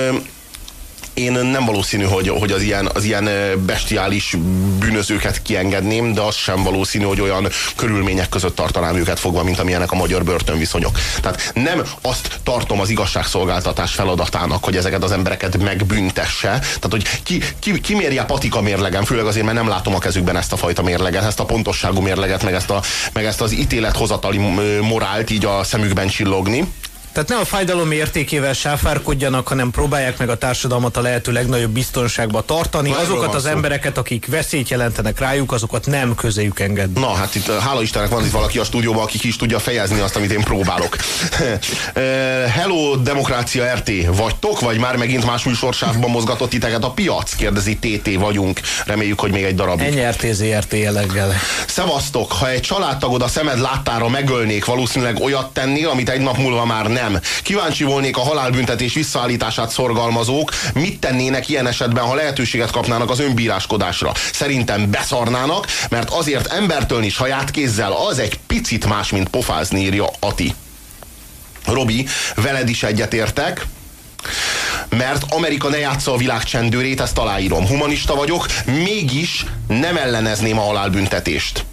[1.14, 3.28] én nem valószínű, hogy, hogy az, ilyen, az ilyen
[3.66, 4.36] bestiális
[4.78, 9.92] bűnözőket kiengedném, de az sem valószínű, hogy olyan körülmények között tartanám őket fogva, mint amilyenek
[9.92, 10.98] a magyar börtönviszonyok.
[11.20, 16.48] Tehát nem azt tartom az igazságszolgáltatás feladatának, hogy ezeket az embereket megbüntesse.
[16.48, 20.36] Tehát, hogy ki, ki, ki mérje patika mérlegen, főleg azért, mert nem látom a kezükben
[20.36, 22.82] ezt a fajta mérleget, ezt a pontosságú mérleget, meg ezt, a,
[23.12, 24.38] meg ezt az ítélethozatali
[24.80, 26.68] morált így a szemükben csillogni.
[27.12, 32.42] Tehát ne a fájdalom értékével sáfárkodjanak, hanem próbálják meg a társadalmat a lehető legnagyobb biztonságba
[32.42, 32.90] tartani.
[32.90, 33.48] Na, Azokat az szó.
[33.48, 37.00] embereket, akik veszélyt jelentenek rájuk, azokat nem közéjük engedni.
[37.00, 40.00] Na, hát itt hála Istennek van itt valaki a stúdióban, aki ki is tudja fejezni
[40.00, 40.96] azt, amit én próbálok.
[42.58, 47.34] Hello, Demokrácia RT, vagytok, vagy már megint más műsorsávban mozgatott titeket a piac?
[47.34, 48.60] Kérdezi TT vagyunk.
[48.86, 49.86] Reméljük, hogy még egy darabig.
[49.86, 51.32] Ennyi RTZRT jelleggel.
[51.66, 56.64] Szevasztok, ha egy családtagod a szemed láttára megölnék, valószínűleg olyat tennél, amit egy nap múlva
[56.64, 57.20] már nem nem.
[57.42, 64.12] Kíváncsi volnék a halálbüntetés visszaállítását szorgalmazók, mit tennének ilyen esetben, ha lehetőséget kapnának az önbíráskodásra.
[64.32, 70.06] Szerintem beszarnának, mert azért embertől is saját kézzel az egy picit más, mint pofázni, írja
[70.20, 70.54] Ati.
[71.66, 73.66] Robi, veled is egyetértek.
[74.88, 77.66] Mert Amerika ne játsza a világ csendőrét, ezt aláírom.
[77.66, 81.64] Humanista vagyok, mégis nem ellenezném a halálbüntetést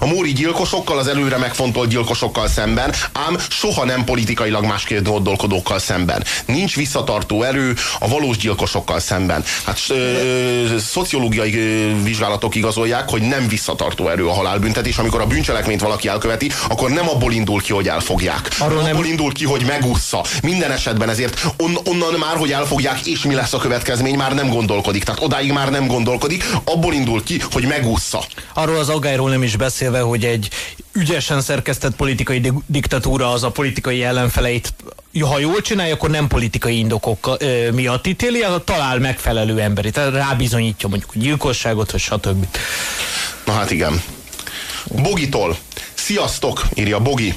[0.00, 6.24] a móri gyilkosokkal, az előre megfontolt gyilkosokkal szemben, ám soha nem politikailag másképp gondolkodókkal szemben.
[6.46, 9.44] Nincs visszatartó erő a valós gyilkosokkal szemben.
[9.66, 14.98] Hát ö, szociológiai ö, vizsgálatok igazolják, hogy nem visszatartó erő a halálbüntetés.
[14.98, 18.48] Amikor a bűncselekményt valaki elköveti, akkor nem abból indul ki, hogy elfogják.
[18.58, 18.92] Arról nem...
[18.92, 20.24] Abból indul ki, hogy megúszza.
[20.42, 24.48] Minden esetben ezért on, onnan már, hogy elfogják, és mi lesz a következmény, már nem
[24.48, 25.04] gondolkodik.
[25.04, 28.24] Tehát odáig már nem gondolkodik, abból indul ki, hogy megúszza.
[28.54, 30.48] Arról az aggályról nem is beszél beszélve, hogy egy
[30.92, 34.74] ügyesen szerkesztett politikai di diktatúra az a politikai ellenfeleit,
[35.20, 40.12] ha jól csinálja, akkor nem politikai indokok ö, miatt ítéli, az talál megfelelő emberi, tehát
[40.12, 42.46] rábizonyítja mondjuk a gyilkosságot, vagy stb.
[43.44, 44.02] Na hát igen.
[45.02, 45.56] Bogitól.
[45.94, 47.34] Sziasztok, írja Bogi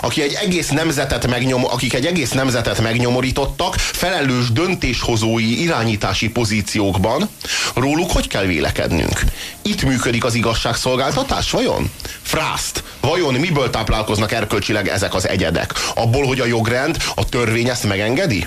[0.00, 7.28] aki egy egész nemzetet megnyom, akik egy egész nemzetet megnyomorítottak, felelős döntéshozói irányítási pozíciókban,
[7.74, 9.20] róluk hogy kell vélekednünk?
[9.62, 11.90] Itt működik az igazságszolgáltatás, vajon?
[12.22, 15.72] Frászt, vajon miből táplálkoznak erkölcsileg ezek az egyedek?
[15.94, 18.46] Abból, hogy a jogrend, a törvény ezt megengedi?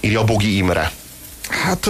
[0.00, 0.92] Írja Bogi Imre.
[1.48, 1.88] Hát,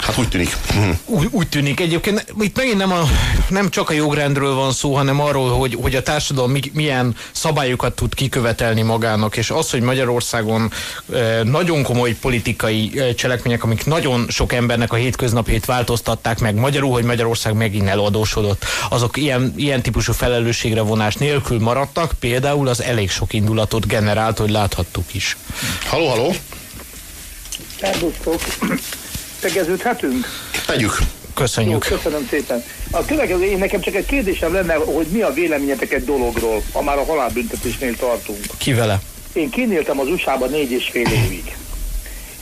[0.00, 0.56] hát úgy tűnik.
[1.04, 1.80] Úgy, úgy tűnik.
[1.80, 3.02] Egyébként itt megint nem, a,
[3.48, 7.94] nem csak a jogrendről van szó, hanem arról, hogy, hogy a társadalom mi, milyen szabályokat
[7.94, 10.72] tud kikövetelni magának, és az, hogy Magyarországon
[11.42, 17.54] nagyon komoly politikai cselekmények, amik nagyon sok embernek a hétköznapét változtatták meg, magyarul, hogy Magyarország
[17.54, 23.86] megint eladósodott, azok ilyen, ilyen típusú felelősségre vonás nélkül maradtak, például az elég sok indulatot
[23.86, 25.36] generált, hogy láthattuk is.
[25.86, 26.34] Haló, haló!
[27.80, 28.40] Szervusztok!
[29.40, 30.26] Tegeződhetünk?
[30.66, 30.98] Tegyük.
[31.34, 31.86] Köszönjük.
[31.90, 32.64] Jó, köszönöm szépen.
[32.90, 36.82] A következő, én nekem csak egy kérdésem lenne, hogy mi a véleményetek egy dologról, ha
[36.82, 38.38] már a halálbüntetésnél tartunk.
[38.58, 39.00] Ki vele?
[39.32, 41.56] Én kinéltem az USA-ban négy és fél évig.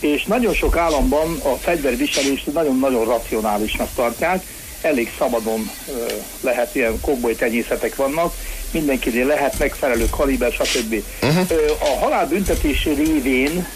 [0.00, 4.44] És nagyon sok államban a fegyverviselést nagyon-nagyon racionálisnak tartják,
[4.80, 5.70] elég szabadon
[6.40, 8.34] lehet ilyen kobboly tenyészetek vannak,
[8.72, 11.02] mindenkinél lehet megfelelő kaliber, stb.
[11.22, 11.46] Uh-huh.
[11.80, 13.66] A halálbüntetés révén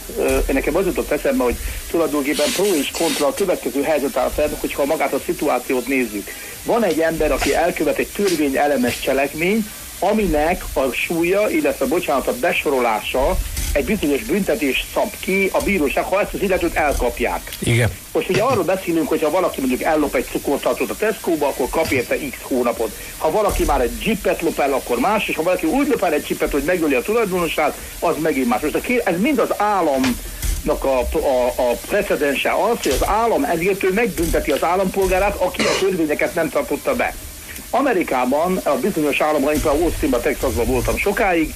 [0.52, 1.56] nekem az jutott eszembe, hogy
[1.90, 6.28] tulajdonképpen pro és kontra a következő helyzet áll fel, hogyha magát a szituációt nézzük.
[6.64, 9.66] Van egy ember, aki elkövet egy törvény elemes cselekmény,
[9.98, 13.38] aminek a súlya, illetve bocsánat, a besorolása
[13.76, 17.52] egy bizonyos büntetés szab ki a bíróság, ha ezt az illetőt elkapják.
[17.58, 17.90] Igen.
[18.12, 21.90] Most ugye arról beszélünk, hogy ha valaki mondjuk ellop egy cukortartót a Tesco-ba, akkor kap
[21.90, 22.90] érte x hónapot.
[23.18, 26.12] Ha valaki már egy jeepet lop el, akkor más, és ha valaki úgy lop el
[26.12, 28.60] egy jeepet, hogy megöli a tulajdonosát, az megint más.
[28.60, 30.18] Most a kér, ez mind az állam
[30.66, 35.78] a, a, a precedense az, hogy az állam ezért ő megbünteti az állampolgárát, aki a
[35.80, 37.14] törvényeket nem tartotta be.
[37.70, 41.54] Amerikában, a bizonyos államban, én Austinban, Texasban voltam sokáig,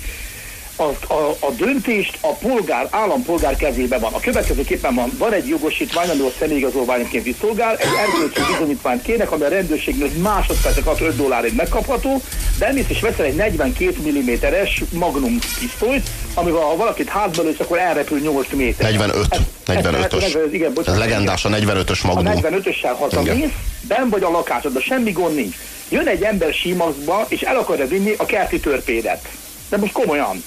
[0.80, 4.12] a, a, a döntést a polgár, állampolgár kezében van.
[4.12, 9.42] A következőképpen van, van egy jogosítvány, ami a személyigazolványként viszolgál, egy erkölcsi bizonyítványt kérnek, ami
[9.42, 12.22] a rendőrségnek másodpercek 5 dollárért megkapható,
[12.58, 17.78] de emész is veszel egy 42 mm-es magnum pisztolyt, amivel ha valakit hátba lősz, akkor
[17.78, 18.90] elrepül 8 méter.
[18.90, 19.40] 45.
[19.66, 20.22] 45-ös.
[20.22, 22.26] Ez, igen, bocsánat, ez legendás a 45-ös magnum.
[22.26, 23.50] A 45-össel hazamész,
[23.80, 25.56] ben vagy a lakásodban, semmi gond nincs.
[25.88, 29.28] Jön egy ember símaszkba, és el akarja vinni a kerti törpédet.
[29.68, 30.42] De most komolyan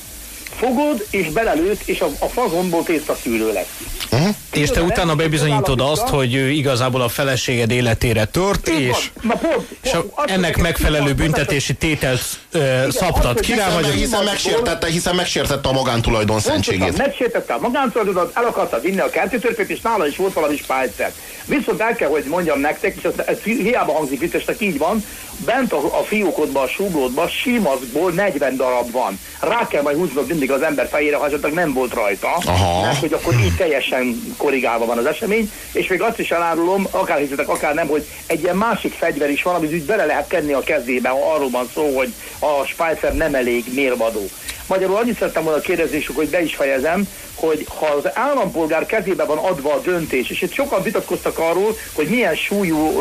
[0.63, 3.79] fogod, és belelőtt, és a, a fazonból tésztaszűrő lesz.
[4.11, 4.35] Uh-huh.
[4.53, 9.53] És te utána bebizonyítod azt, hogy ő igazából a feleséged életére tört, és, Na, pont,
[9.53, 12.21] pont, és a, ennek megfelelő büntetési tételt
[12.53, 13.85] uh, szabtat ki rá, vagy...
[13.85, 16.97] Hiszen megsértette, hiszen megsértette a magántulajdon szentségét.
[16.97, 21.11] Megsértette a magántulajdonot, el akarta vinni a kerti törpét, és nála is volt valami spájcer.
[21.45, 25.03] Viszont el kell, hogy mondjam nektek, és ez, ez hiába hangzik viccesnek, így van,
[25.45, 29.19] bent a, a fiókodban, a súglódban simaszkból 40 darab van.
[29.39, 32.81] Rá kell majd húznod mindig az ember fejére, ha esetleg nem volt rajta, Aha.
[32.81, 37.17] mert hogy akkor így teljesen korrigálva van az esemény, és még azt is elárulom, akár
[37.17, 40.53] hiszetek, akár nem, hogy egy ilyen másik fegyver is van, amit úgy bele lehet kenni
[40.53, 44.25] a kezébe, ha arról van szó, hogy a Spicer nem elég mérvadó.
[44.67, 49.37] Magyarul annyit szerettem volna kérdezni, hogy be is fejezem, hogy ha az állampolgár kezébe van
[49.37, 52.91] adva a döntés, és itt sokan vitatkoztak arról, hogy milyen súlyú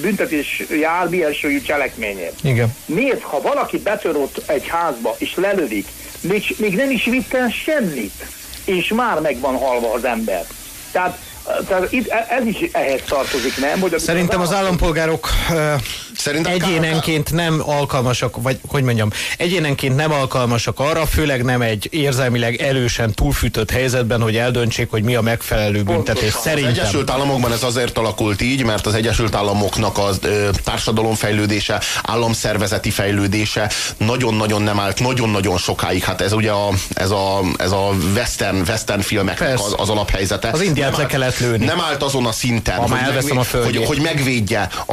[0.00, 2.38] büntetés jár, milyen súlyú cselekményért.
[2.42, 2.76] Igen.
[2.86, 5.86] Miért, ha valaki betörött egy házba, és lelövik,
[6.20, 8.26] még, még nem is vitt el semmit,
[8.64, 10.46] és már meg van halva az ember.
[10.94, 11.18] Tehát
[11.68, 13.80] Tehát itt, e- ez is ehhez tartozik, nem?
[13.80, 15.28] Hogy Szerintem az állampolgárok
[16.16, 22.60] Szerintem egyénenként nem alkalmasak, vagy hogy mondjam, egyénenként nem alkalmasak arra, főleg nem egy érzelmileg
[22.60, 26.32] erősen túlfűtött helyzetben, hogy eldöntsék, hogy mi a megfelelő büntetés.
[26.32, 26.72] Szerintem.
[26.72, 30.08] Az Egyesült Államokban ez azért alakult így, mert az Egyesült Államoknak a
[30.64, 36.02] társadalomfejlődése, államszervezeti fejlődése nagyon-nagyon nem állt, nagyon-nagyon sokáig.
[36.02, 40.48] Hát ez ugye a, ez a, ez a western, western filmeknek az, az alaphelyzete.
[40.48, 41.64] Az Indiát le kellett lőni.
[41.64, 44.92] Nem állt azon a szinten, hogy, megvéd, a hogy, hogy megvédje a,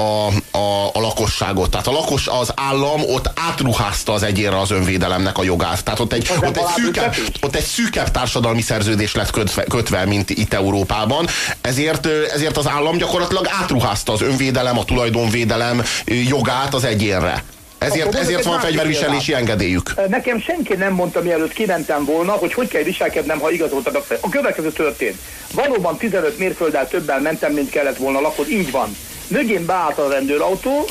[0.57, 1.69] a, a lakosságot.
[1.69, 5.83] Tehát a lakos, az állam ott átruházta az egyénre az önvédelemnek a jogát.
[5.83, 10.29] Tehát ott egy, ott egy, szűkebb, ott egy szűkebb társadalmi szerződés lett kötve, kötve, mint
[10.29, 11.27] itt Európában.
[11.61, 17.43] Ezért, ezért az állam gyakorlatilag átruházta az önvédelem, a tulajdonvédelem jogát az egyénre.
[17.77, 20.07] Ezért, ezért van fegyverviselési engedélyük.
[20.07, 24.71] Nekem senki nem mondta, mielőtt kimentem volna, hogy hogy kell viselkednem, ha igazoltad a következő
[24.71, 25.15] történt.
[25.53, 28.95] Valóban 15 mérfölddel többel mentem, mint kellett volna lakod, így van.
[29.31, 30.85] Mögén beállt a rendőrautó,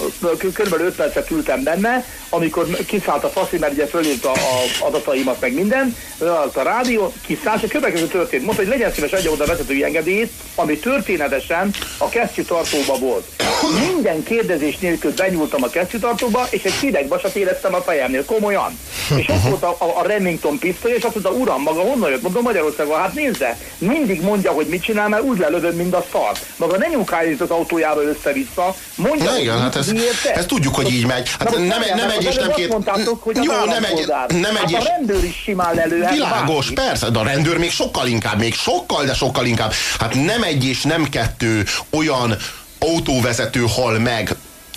[0.53, 0.75] kb.
[0.81, 5.97] 5 percet ültem benne, amikor kiszállt a faszi, mert ugye fölírta a adataimat, meg minden,
[6.19, 8.45] leállt a rádió, kiszállt, és a következő történt.
[8.45, 13.27] Mondta, hogy legyen szíves adja oda vezetői engedélyét, ami történetesen a kesztyűtartóba volt.
[13.93, 18.79] Minden kérdezés nélkül benyúltam a kesztyűtartóba, és egy hideg vasat éreztem a fejemnél, komolyan.
[19.17, 22.23] És ott volt a, a, a Remington pisztoly, és azt mondta, uram, maga honnan jött?
[22.23, 26.33] Mondom, Magyarországon, hát nézze, mindig mondja, hogy mit csinál, mert úgy lelövöm, mint a szar.
[26.57, 29.93] Maga ne nyugáljuk az autójába össze-vissza, mondja, Na igen, hát ez,
[30.35, 31.29] ezt tudjuk, hogy így megy.
[31.39, 32.69] Hát nem, nem, nem egy és nem két...
[32.69, 36.13] Mondtátok, hogy Jó, nem egy, nem egy hát a rendőr is simán lelőhet.
[36.13, 39.73] Világos, persze, de a rendőr még sokkal inkább, még sokkal, de sokkal inkább.
[39.99, 42.37] Hát nem egy és nem kettő olyan
[42.79, 44.37] autóvezető hal meg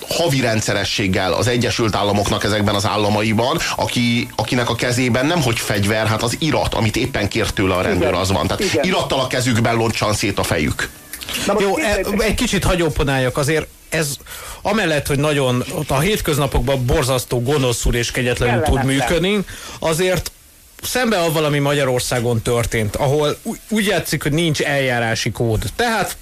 [0.10, 6.08] havi rendszerességgel az Egyesült Államoknak ezekben az államaiban, aki, akinek a kezében nem hogy fegyver,
[6.08, 8.48] hát az irat, amit éppen kért tőle a rendőr, az van.
[8.48, 8.84] Tehát Igen.
[8.86, 10.90] irattal a kezükben loncsan szét a fejük.
[11.46, 14.16] Na Jó, e, egy kicsit hagyóponáljak, azért ez
[14.62, 19.40] amellett, hogy nagyon a hétköznapokban borzasztó gonoszul és kegyetlenül tud működni,
[19.80, 20.32] azért
[20.82, 23.38] szembe a valami Magyarországon történt, ahol
[23.70, 25.64] úgy játszik, hogy nincs eljárási kód.
[25.76, 26.18] Tehát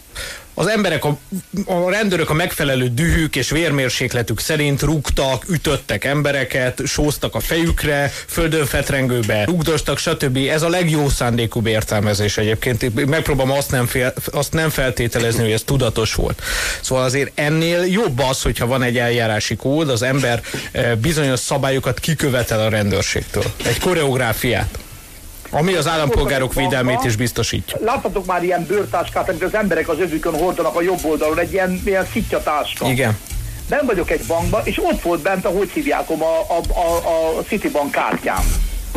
[0.54, 1.18] az emberek, a,
[1.66, 8.66] a rendőrök a megfelelő dühük és vérmérsékletük szerint rúgtak, ütöttek embereket, sóztak a fejükre, földön
[8.66, 10.38] fetrengőbe, rugdostak, stb.
[10.38, 13.06] Ez a legjó szándékú értelmezés egyébként.
[13.06, 16.42] Megpróbálom azt nem, fél, azt nem feltételezni, hogy ez tudatos volt.
[16.82, 20.42] Szóval azért ennél jobb az, hogyha van egy eljárási kód, az ember
[20.72, 23.44] eh, bizonyos szabályokat kikövetel a rendőrségtől.
[23.66, 24.80] Egy koreográfiát.
[25.52, 27.78] Ami az állampolgárok védelmét is biztosítja.
[27.84, 31.82] Láthatok már ilyen bőrtáskát, amit az emberek az övükön hordanak a jobb oldalon, egy ilyen,
[31.86, 32.06] ilyen
[32.44, 32.90] táska.
[32.90, 33.18] Igen.
[33.70, 36.96] Nem vagyok egy bankban, és ott volt bent, ahogy hívják, a, a, a,
[37.38, 38.44] a Citibank kártyám.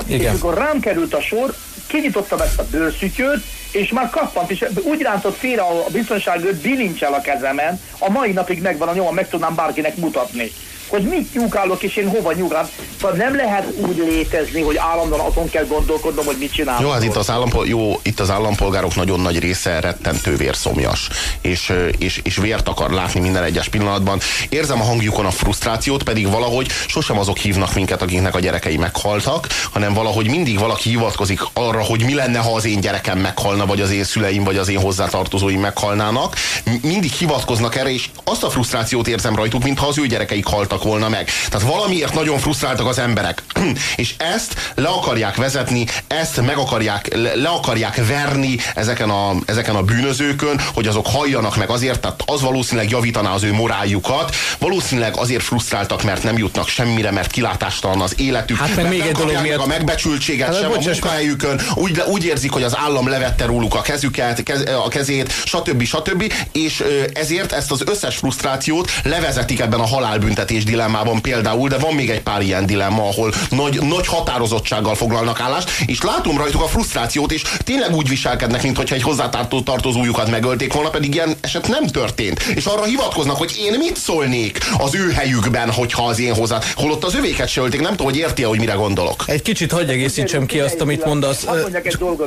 [0.06, 0.20] Igen.
[0.20, 1.54] És amikor rám került a sor,
[1.86, 7.20] kinyitottam ezt a bőrszütyőt, és már kappant, és úgy rántott félre a biztonságőt, bilincsel a
[7.20, 10.52] kezemen, a mai napig megvan a nyoma, meg tudnám bárkinek mutatni
[10.94, 12.68] hogy mit nyugálok és én hova nyugálok.
[13.00, 16.80] Szóval nem lehet úgy létezni, hogy állandóan azon kell gondolkodnom, hogy mit csinálok.
[16.80, 21.08] Jó, hát itt az, állampol- jó, itt az állampolgárok nagyon nagy része rettentő vérszomjas,
[21.40, 24.20] és, és, és vért akar látni minden egyes pillanatban.
[24.48, 29.46] Érzem a hangjukon a frusztrációt, pedig valahogy sosem azok hívnak minket, akiknek a gyerekei meghaltak,
[29.72, 33.80] hanem valahogy mindig valaki hivatkozik arra, hogy mi lenne, ha az én gyerekem meghalna, vagy
[33.80, 36.36] az én szüleim, vagy az én hozzátartozóim meghalnának.
[36.82, 41.08] Mindig hivatkoznak erre, és azt a frusztrációt érzem rajtuk, mintha az ő gyerekeik haltak volna
[41.08, 41.28] meg.
[41.48, 43.42] Tehát valamiért nagyon frusztráltak az emberek.
[43.96, 49.74] És ezt le akarják vezetni, ezt meg akarják, le, le akarják verni ezeken a, ezeken
[49.74, 55.16] a bűnözőkön, hogy azok halljanak meg azért, tehát az valószínűleg javítaná az ő moráljukat, valószínűleg
[55.16, 58.56] azért frusztráltak, mert nem jutnak semmire, mert kilátástalan az életük.
[58.56, 59.60] Hát meg még egy dolog miatt...
[59.60, 63.80] a megbecsültséget hát, sem a munkahelyükön, úgy, úgy érzik, hogy az állam levette róluk a
[63.80, 65.82] kezüket, kez, a kezét, stb.
[65.82, 66.32] stb.
[66.52, 72.10] És ezért ezt az összes frusztrációt levezetik ebben a halálbüntetés dilemmában például, de van még
[72.10, 77.32] egy pár ilyen dilemma, ahol nagy, nagy határozottsággal foglalnak állást, és látom rajtuk a frusztrációt,
[77.32, 82.42] és tényleg úgy viselkednek, mintha egy hozzátartozójukat megölték volna, pedig ilyen eset nem történt.
[82.42, 87.04] És arra hivatkoznak, hogy én mit szólnék az ő helyükben, hogyha az én hozzá, holott
[87.04, 89.24] az övéket se ölték, nem tudom, hogy érti -e, hogy mire gondolok.
[89.26, 91.46] Egy kicsit hagyj egészítsem ki azt, amit mondasz.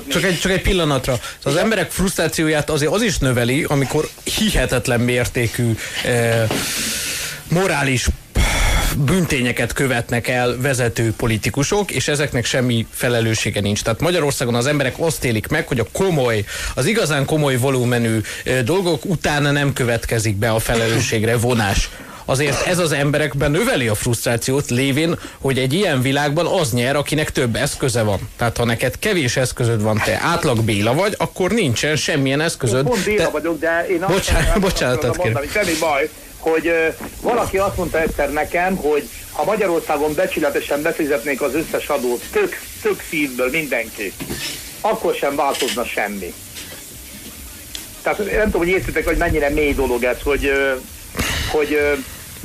[0.07, 1.19] Csak egy, csak egy pillanatra.
[1.43, 6.47] Az emberek frusztrációját azért az is növeli, amikor hihetetlen mértékű eh,
[7.49, 8.07] morális
[8.97, 13.83] büntényeket követnek el vezető politikusok, és ezeknek semmi felelőssége nincs.
[13.83, 16.43] Tehát Magyarországon az emberek azt élik meg, hogy a komoly,
[16.75, 18.21] az igazán komoly volumenű
[18.63, 21.89] dolgok utána nem következik be a felelősségre vonás
[22.29, 27.31] azért ez az emberekben növeli a frusztrációt, lévén, hogy egy ilyen világban az nyer, akinek
[27.31, 28.29] több eszköze van.
[28.37, 32.77] Tehát ha neked kevés eszközöd van, te átlag Béla vagy, akkor nincsen semmilyen eszközöd.
[32.77, 33.29] Én pont Béla te...
[33.29, 36.09] vagyok, de én azt Bocsánat, bocsánatot mondani, semmi baj,
[36.51, 42.59] hogy valaki azt mondta egyszer nekem, hogy ha Magyarországon becsületesen befizetnék az összes adót, tök,
[42.81, 44.13] tök szívből mindenki,
[44.81, 46.33] akkor sem változna semmi.
[48.01, 50.51] Tehát nem tudom, hogy értitek, hogy mennyire mély dolog ez, hogy,
[51.51, 51.79] hogy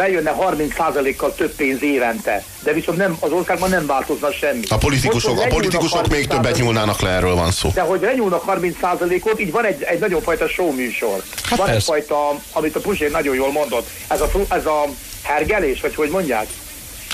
[0.02, 4.62] bejönne 30%-kal több pénz évente, de viszont nem, az országban nem változna semmi.
[4.68, 7.70] A politikusok, Most, a politikusok még többet 30%-ot, nyúlnának le, erről van szó.
[7.74, 11.22] De hogy lenyúlnak 30%-ot, így van egy, egy nagyon fajta show műsor.
[11.42, 11.74] Hát van persze.
[11.74, 14.84] egyfajta, amit a Pusér nagyon jól mondott, ez a, ez a
[15.22, 16.46] hergelés, vagy hogy mondják?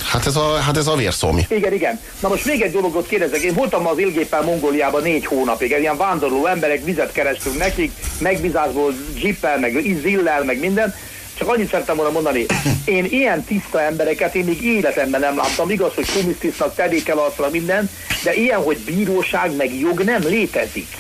[0.05, 1.47] Hát ez a, hát ez a vérszómi.
[1.49, 2.01] Igen, igen.
[2.21, 3.41] Na most még egy dologot kérdezek.
[3.41, 5.73] Én voltam az Ilgéppel Mongóliában négy hónapig.
[5.73, 10.95] Egy ilyen vándorló emberek, vizet kerestünk nekik, megbízásból zsippel, meg ízillel, meg minden.
[11.39, 12.47] Csak annyit szerettem volna mondani,
[12.85, 15.71] én ilyen tiszta embereket én még életemben nem láttam.
[15.71, 17.91] Igaz, hogy kumisztisznak, tedékel arcra minden,
[18.25, 20.97] de ilyen, hogy bíróság meg jog nem létezik.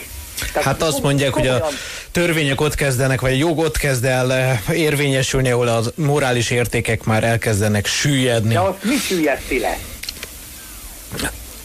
[0.52, 1.68] Tehát Hát azt mondják, hogy a
[2.12, 7.04] törvények ott kezdenek, vagy a jog ott kezd el eh, érvényesülni, ahol az morális értékek
[7.04, 8.52] már elkezdenek süllyedni.
[8.52, 9.78] De azt mi süllyeszti le?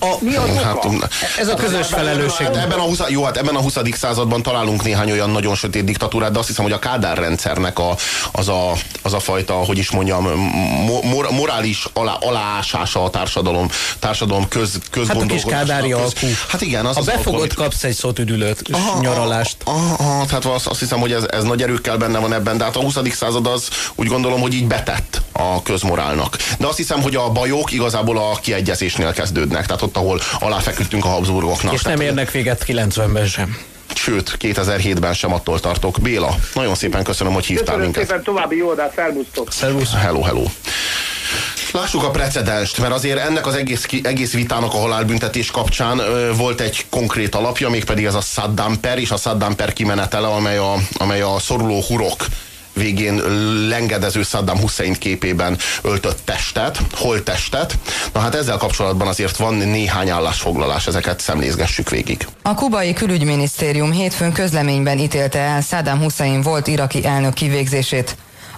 [0.04, 1.08] A, Mi az Hát, oka?
[1.38, 2.46] ez a közös felelősség.
[2.46, 3.78] Hát ebben a 20, jó, hát ebben a 20.
[3.94, 7.96] században találunk néhány olyan nagyon sötét diktatúrát, de azt hiszem, hogy a Kádár rendszernek a,
[8.32, 10.24] az, a, az a fajta, hogy is mondjam,
[10.86, 13.68] mo- mor, morális alá, aláásása a társadalom,
[14.00, 15.44] társadalom köz, Hát a közgondolkodásnak.
[15.44, 16.38] kis kádári köz-.
[16.48, 19.56] Hát igen, az Ha az alkú, kapsz egy szótüdülőt, és nyaralást.
[19.64, 22.64] Aha, aha, tehát azt, azt hiszem, hogy ez, ez nagy erőkkel benne van ebben, de
[22.64, 22.98] hát a 20.
[23.12, 26.38] század az úgy gondolom, hogy így betett a közmorálnak.
[26.60, 31.08] De azt hiszem, hogy a bajok igazából a kiegyezésnél kezdődnek, tehát ott, ahol aláfeküdtünk a
[31.08, 31.74] Habsburgoknak.
[31.74, 33.58] És nem Tehát, érnek véget 90-ben sem.
[33.96, 35.98] Sőt, 2007-ben sem attól tartok.
[36.02, 38.06] Béla, nagyon szépen köszönöm, hogy hívtál Köszönöm minket.
[38.06, 39.52] szépen, további jó adást, felmusztok.
[39.52, 39.94] Szervusz.
[39.94, 40.44] Hello, hello.
[41.72, 46.62] Lássuk a precedenst, mert azért ennek az egész, egész vitának a halálbüntetés kapcsán ö, volt
[46.62, 50.76] egy konkrét alapja, mégpedig ez a Saddam per és a Saddam per kimenetele, amely a,
[50.94, 52.26] amely a szoruló hurok
[52.74, 53.22] végén
[53.68, 57.78] lengedező Saddam Hussein képében öltött testet, holttestet.
[58.14, 62.28] Na hát ezzel kapcsolatban azért van néhány állásfoglalás, ezeket szemlézgessük végig.
[62.42, 68.16] A kubai külügyminisztérium hétfőn közleményben ítélte el Saddam Hussein volt iraki elnök kivégzését.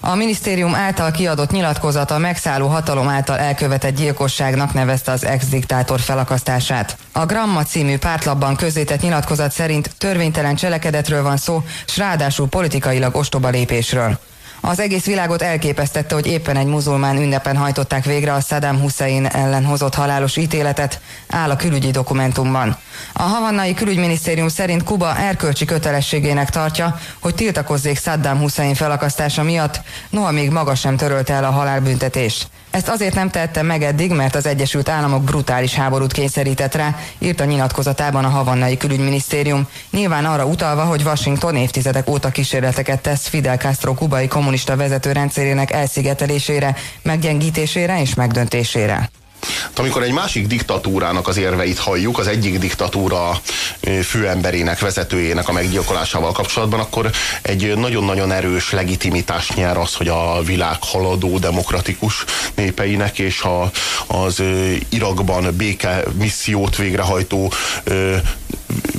[0.08, 6.98] A minisztérium által kiadott nyilatkozata megszálló hatalom által elkövetett gyilkosságnak nevezte az ex-diktátor felakasztását.
[7.12, 13.50] A Gramma című pártlapban közzétett nyilatkozat szerint törvénytelen cselekedetről van szó, s ráadásul politikailag ostoba
[13.50, 14.20] lépésről.
[14.62, 19.66] Az egész világot elképesztette, hogy éppen egy muzulmán ünnepen hajtották végre a Saddam Hussein ellen
[19.66, 21.00] hozott halálos ítéletet,
[21.30, 22.78] áll a külügyi dokumentumban.
[23.14, 30.32] A havannai külügyminisztérium szerint Kuba erkölcsi kötelességének tartja, hogy tiltakozzék Saddam Hussein felakasztása miatt, noha
[30.32, 32.48] még maga sem törölte el a halálbüntetést.
[32.76, 37.40] Ezt azért nem tette meg eddig, mert az Egyesült Államok brutális háborút kényszerített rá, írt
[37.40, 43.58] a nyilatkozatában a havannai külügyminisztérium, nyilván arra utalva, hogy Washington évtizedek óta kísérleteket tesz Fidel
[43.58, 49.10] Castro kubai kommunista vezető rendszerének elszigetelésére, meggyengítésére és megdöntésére.
[49.64, 53.42] Hát amikor egy másik diktatúrának az érveit halljuk, az egyik diktatúra
[54.04, 60.78] főemberének, vezetőjének a meggyilkolásával kapcsolatban, akkor egy nagyon-nagyon erős legitimitást nyer az, hogy a világ
[60.80, 62.24] haladó demokratikus
[62.56, 63.72] népeinek és a,
[64.08, 64.44] az
[64.90, 67.52] Irakban béke missziót végrehajtó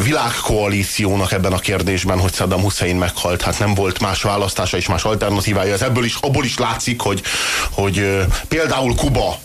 [0.04, 5.04] világkoalíciónak ebben a kérdésben, hogy Saddam Hussein meghalt, hát nem volt más választása és más
[5.04, 5.72] alternatívája.
[5.72, 7.22] Ez ebből is, abból is látszik, hogy,
[7.70, 9.38] hogy például Kuba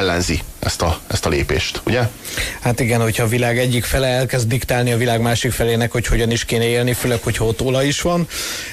[0.00, 2.08] ellenzi ezt a, ezt a lépést, ugye?
[2.60, 6.30] Hát igen, hogyha a világ egyik fele elkezd diktálni a világ másik felének, hogy hogyan
[6.30, 8.28] is kéne élni, főleg, hogyha ott olaj is van.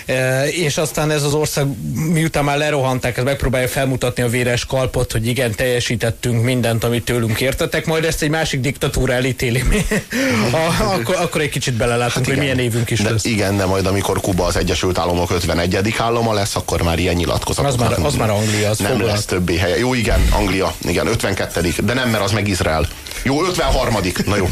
[0.05, 5.11] E, és aztán ez az ország, miután már lerohanták, ez megpróbálja felmutatni a véres kalpot,
[5.11, 9.63] hogy igen, teljesítettünk mindent, amit tőlünk értetek, majd ezt egy másik diktatúra elítéli.
[10.51, 13.25] a, akkor, akkor egy kicsit belelátunk, hogy milyen évünk is de, lesz.
[13.25, 15.93] Igen, de majd amikor Kuba az Egyesült Államok 51.
[15.97, 17.71] állama lesz, akkor már ilyen nyilatkozatok.
[17.71, 19.11] Az már- az már Anglia, az Nem foglalt.
[19.11, 19.77] lesz többé helye.
[19.77, 21.61] Jó, igen, Anglia, igen, 52.
[21.82, 22.88] De nem, mert az meg Izrael.
[23.24, 23.95] Jó, 53.
[24.26, 24.49] Na jó.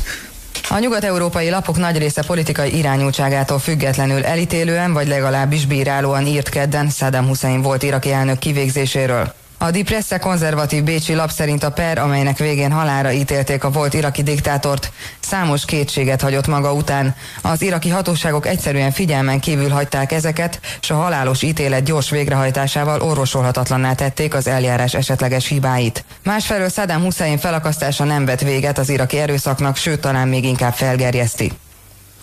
[0.70, 7.28] A nyugat-európai lapok nagy része politikai irányultságától függetlenül elítélően vagy legalábbis bírálóan írt kedden Saddam
[7.28, 9.34] Hussein volt iraki elnök kivégzéséről.
[9.64, 13.94] A Die Presse konzervatív bécsi lap szerint a per, amelynek végén halára ítélték a volt
[13.94, 17.16] iraki diktátort, számos kétséget hagyott maga után.
[17.42, 23.94] Az iraki hatóságok egyszerűen figyelmen kívül hagyták ezeket, s a halálos ítélet gyors végrehajtásával orvosolhatatlanná
[23.94, 26.06] tették az eljárás esetleges hibáit.
[26.24, 31.52] Másfelől Saddam Hussein felakasztása nem vet véget az iraki erőszaknak, sőt talán még inkább felgerjeszti.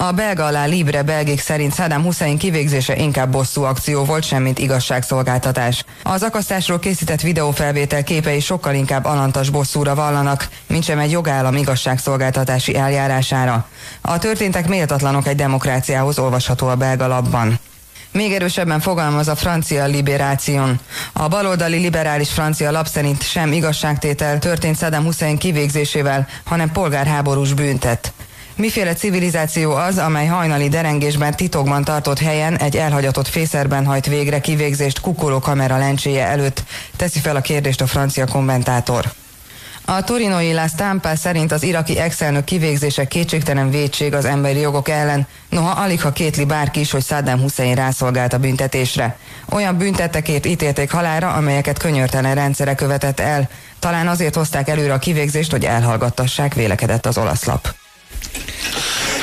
[0.01, 5.85] A belga alá Libre belgék szerint Saddam Hussein kivégzése inkább bosszú akció volt, semmint igazságszolgáltatás.
[6.03, 12.77] Az akasztásról készített videófelvétel képei sokkal inkább alantas bosszúra vallanak, mint sem egy jogállam igazságszolgáltatási
[12.77, 13.69] eljárására.
[14.01, 17.59] A történtek méltatlanok egy demokráciához olvasható a belga labban.
[18.13, 20.81] Még erősebben fogalmaz a francia liberáción.
[21.13, 28.13] A baloldali liberális francia lap szerint sem igazságtétel történt Saddam Hussein kivégzésével, hanem polgárháborús büntet.
[28.59, 35.01] Miféle civilizáció az, amely hajnali derengésben titokban tartott helyen egy elhagyatott fészerben hajt végre kivégzést
[35.01, 36.63] kukoló kamera lencséje előtt?
[36.97, 39.05] Teszi fel a kérdést a francia kommentátor.
[39.85, 45.27] A turinoi La Stampa szerint az iraki ex-elnök kivégzése kétségtelen védség az emberi jogok ellen,
[45.49, 49.17] noha alig ha kétli bárki is, hogy Saddam Hussein rászolgált a büntetésre.
[49.53, 53.49] Olyan büntettekért ítélték halára, amelyeket könyörtelen rendszere követett el.
[53.79, 57.75] Talán azért hozták előre a kivégzést, hogy elhallgattassák, vélekedett az olasz lap.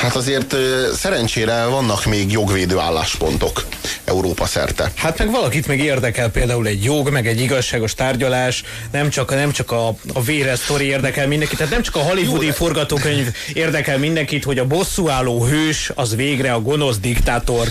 [0.01, 0.55] Hát azért
[0.95, 3.65] szerencsére vannak még jogvédő álláspontok
[4.03, 4.91] Európa szerte.
[4.95, 9.51] Hát meg valakit még érdekel például egy jog, meg egy igazságos tárgyalás, nem csak, nem
[9.51, 14.43] csak a, a véres sztori érdekel mindenkit, tehát nem csak a hollywoodi forgatókönyv érdekel mindenkit,
[14.43, 17.67] hogy a bosszúálló hős az végre a gonosz diktátor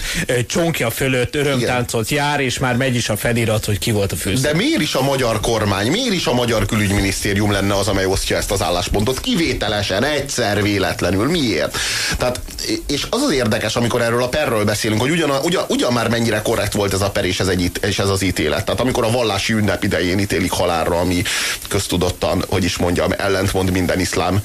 [0.46, 4.50] csonkja fölött örömtáncot jár, és már megy is a felirat, hogy ki volt a főszereplő.
[4.50, 8.36] De miért is a magyar kormány, miért is a magyar külügyminisztérium lenne az, amely osztja
[8.36, 9.20] ezt az álláspontot?
[9.20, 11.13] Kivételesen, egyszer véletlenül.
[11.16, 11.76] Miért?
[12.18, 12.40] Tehát,
[12.86, 16.42] és az az érdekes, amikor erről a perről beszélünk, hogy ugyan, ugyan, ugyan már mennyire
[16.42, 18.64] korrekt volt ez a per és ez, egy, és ez az ítélet.
[18.64, 21.22] Tehát amikor a vallási ünnep idején ítélik halálra, ami
[21.68, 24.42] köztudottan, hogy is mondjam, ellentmond minden iszlám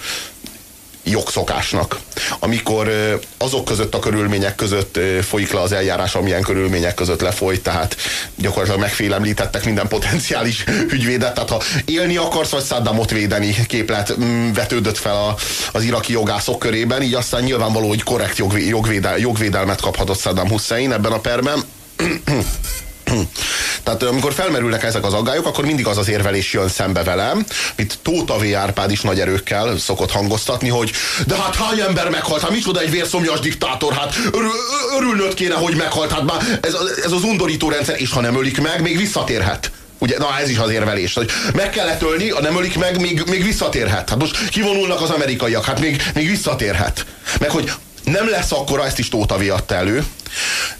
[1.09, 1.99] jogszokásnak.
[2.39, 2.91] Amikor
[3.37, 7.95] azok között a körülmények között folyik le az eljárás, amilyen körülmények között lefolyt, tehát
[8.35, 14.97] gyakorlatilag megfélemlítettek minden potenciális ügyvédet, tehát ha élni akarsz, vagy Saddamot védeni képlet mm, vetődött
[14.97, 15.35] fel a,
[15.71, 18.37] az iraki jogászok körében, így aztán nyilvánvaló, hogy korrekt
[18.67, 21.63] jogvédel, jogvédelmet kaphatott Saddam Hussein ebben a perben.
[23.83, 27.45] Tehát amikor felmerülnek ezek az aggályok, akkor mindig az az érvelés jön szembe velem,
[27.75, 28.55] mint Tóta V.
[28.55, 30.91] Árpád is nagy erőkkel szokott hangoztatni, hogy
[31.27, 34.51] de hát hány ember meghalt, hát micsoda egy vérszomjas diktátor, hát örül,
[34.97, 38.61] örülnöd kéne, hogy meghalt, hát már ez, ez az undorító rendszer, és ha nem ölik
[38.61, 39.71] meg, még visszatérhet.
[40.01, 43.23] Ugye, na ez is az érvelés, hogy meg kellett ölni, ha nem ölik meg, még,
[43.29, 44.09] még visszatérhet.
[44.09, 47.05] Hát most kivonulnak az amerikaiak, hát még, még visszatérhet.
[47.39, 47.71] Meg hogy
[48.03, 50.03] nem lesz akkora, ezt is Tóta adta elő,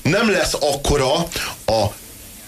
[0.02, 1.14] nem lesz akkora
[1.66, 1.94] a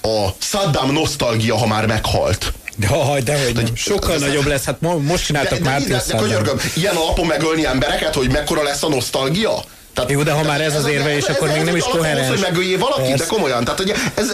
[0.01, 2.53] a Saddam nosztalgia, ha már meghalt.
[2.75, 3.75] De haj, de hogy nem.
[3.75, 7.25] Sokkal ez nagyobb lesz, hát most csináltak de, már de, de, de, de ilyen alapon
[7.25, 9.63] megölni embereket, hogy mekkora lesz a nosztalgia?
[9.93, 12.27] Tehát, Jó, de ha már ez az érve, és akkor még nem is koherens.
[12.27, 13.63] hogy megöljé valakit, de komolyan.
[13.63, 14.33] Tehát, hogy ez, e,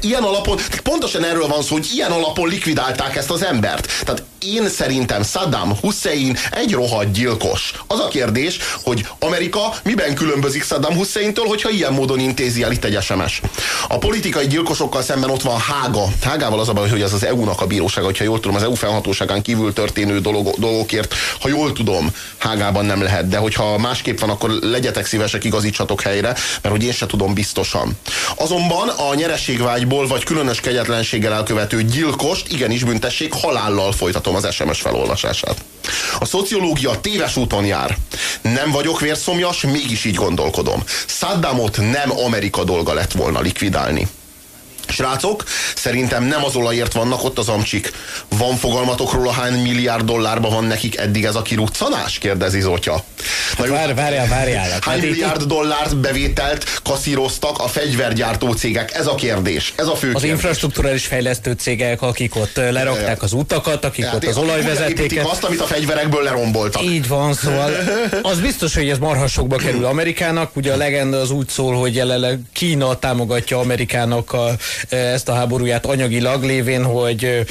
[0.00, 3.88] ilyen alapon, pontosan erről van szó, hogy ilyen alapon likvidálták ezt az embert.
[4.04, 7.72] Tehát én szerintem Saddam Hussein egy rohadt gyilkos.
[7.86, 12.84] Az a kérdés, hogy Amerika miben különbözik Saddam Husseintől, hogyha ilyen módon intézi el itt
[12.84, 13.40] egy SMS.
[13.88, 16.04] A politikai gyilkosokkal szemben ott van Hága.
[16.22, 18.74] Hágával az a baj, hogy ez az EU-nak a bírósága, hogyha jól tudom, az EU
[18.74, 24.30] felhatóságán kívül történő dolog, dolgokért, ha jól tudom, Hágában nem lehet, de hogyha másképp van,
[24.30, 26.28] akkor legyetek szívesek, igazítsatok helyre,
[26.62, 27.98] mert hogy én se tudom biztosan.
[28.36, 35.64] Azonban a nyerességvágyból vagy különös kegyetlenséggel elkövető gyilkost igenis büntessék halállal folytatom az SMS felolvasását.
[36.18, 37.96] A szociológia téves úton jár.
[38.42, 40.82] Nem vagyok vérszomjas, mégis így gondolkodom.
[41.06, 44.08] Saddamot nem Amerika dolga lett volna likvidálni.
[44.88, 47.92] Srácok, szerintem nem az olajért vannak ott az amcsik.
[48.28, 52.18] Van fogalmatok róla, hány milliárd dollárba van nekik eddig ez a kiruccanás?
[52.18, 53.04] kérdezi Zotya.
[53.58, 54.70] Hát vár, várjál, várjál.
[54.70, 55.48] Hát hány milliárd itt...
[55.48, 58.94] dollárt bevételt kaszíroztak a fegyvergyártó cégek?
[58.94, 59.72] Ez a kérdés.
[59.76, 60.30] Ez a fő Az kérdés.
[60.30, 65.26] infrastruktúrális fejlesztő cégek, akik ott lerakták az utakat, akik hát, ott az olajvezetéket.
[65.26, 66.82] azt, amit a fegyverekből leromboltak.
[66.82, 67.72] Így van, szóval
[68.22, 70.56] az biztos, hogy ez marhasokba kerül Amerikának.
[70.56, 74.56] Ugye a legenda az úgy szól, hogy jelenleg Kína támogatja Amerikának a
[74.88, 77.46] ezt a háborúját anyagilag, lévén, hogy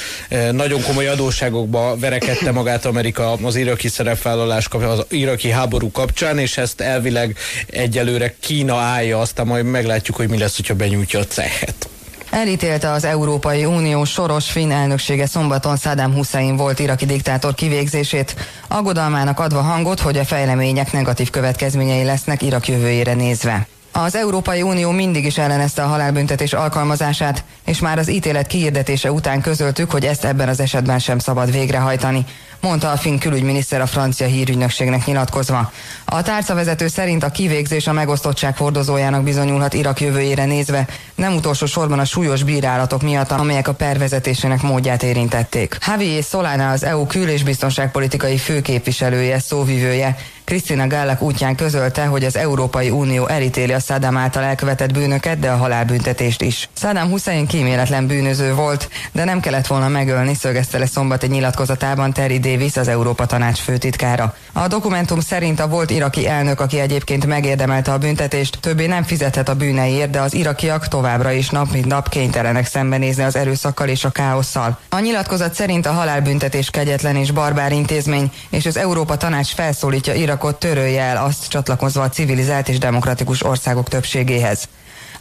[0.51, 6.81] nagyon komoly adósságokba verekedte magát Amerika az iraki szerepvállalás, az iraki háború kapcsán, és ezt
[6.81, 11.89] elvileg egyelőre Kína állja, aztán majd meglátjuk, hogy mi lesz, hogyha benyújtja a cehet.
[12.29, 18.35] Elítélte az Európai Unió soros finn elnöksége szombaton Saddam Hussein volt iraki diktátor kivégzését,
[18.67, 23.67] aggodalmának adva hangot, hogy a fejlemények negatív következményei lesznek Irak jövőjére nézve.
[23.97, 29.41] Az Európai Unió mindig is ellenezte a halálbüntetés alkalmazását, és már az ítélet kiirdetése után
[29.41, 32.25] közöltük, hogy ezt ebben az esetben sem szabad végrehajtani
[32.61, 35.71] mondta a finn külügyminiszter a francia hírügynökségnek nyilatkozva.
[36.05, 41.99] A tárcavezető szerint a kivégzés a megosztottság hordozójának bizonyulhat Irak jövőjére nézve, nem utolsó sorban
[41.99, 45.77] a súlyos bírálatok miatt, amelyek a pervezetésének módját érintették.
[45.87, 52.35] Javier Solana az EU kül- és biztonságpolitikai főképviselője, szóvivője, Krisztina Gállak útján közölte, hogy az
[52.35, 56.69] Európai Unió elítéli a Saddam által elkövetett bűnöket, de a halálbüntetést is.
[56.73, 62.13] Saddam Hussein kíméletlen bűnöző volt, de nem kellett volna megölni, szögezte le szombat egy nyilatkozatában
[62.13, 64.35] Terry Davis, az Európa Tanács főtitkára.
[64.53, 69.49] A dokumentum szerint a volt iraki elnök, aki egyébként megérdemelte a büntetést, többé nem fizethet
[69.49, 74.03] a bűneiért, de az irakiak továbbra is nap mint nap kénytelenek szembenézni az erőszakkal és
[74.03, 74.79] a káosszal.
[74.89, 80.59] A nyilatkozat szerint a halálbüntetés kegyetlen és barbár intézmény, és az Európa Tanács felszólítja Irakot
[80.59, 84.67] törölje el azt csatlakozva a civilizált és demokratikus országok többségéhez.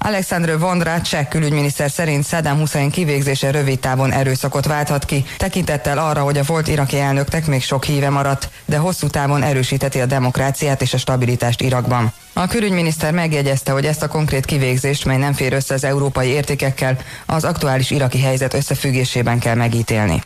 [0.07, 6.23] Alexandre Vondra, cseh külügyminiszter szerint Saddam Hussein kivégzése rövid távon erőszakot válthat ki, tekintettel arra,
[6.23, 10.83] hogy a volt iraki elnöknek még sok híve maradt, de hosszú távon erősíteti a demokráciát
[10.83, 12.13] és a stabilitást Irakban.
[12.33, 16.99] A külügyminiszter megjegyezte, hogy ezt a konkrét kivégzést, mely nem fér össze az európai értékekkel,
[17.27, 20.23] az aktuális iraki helyzet összefüggésében kell megítélni.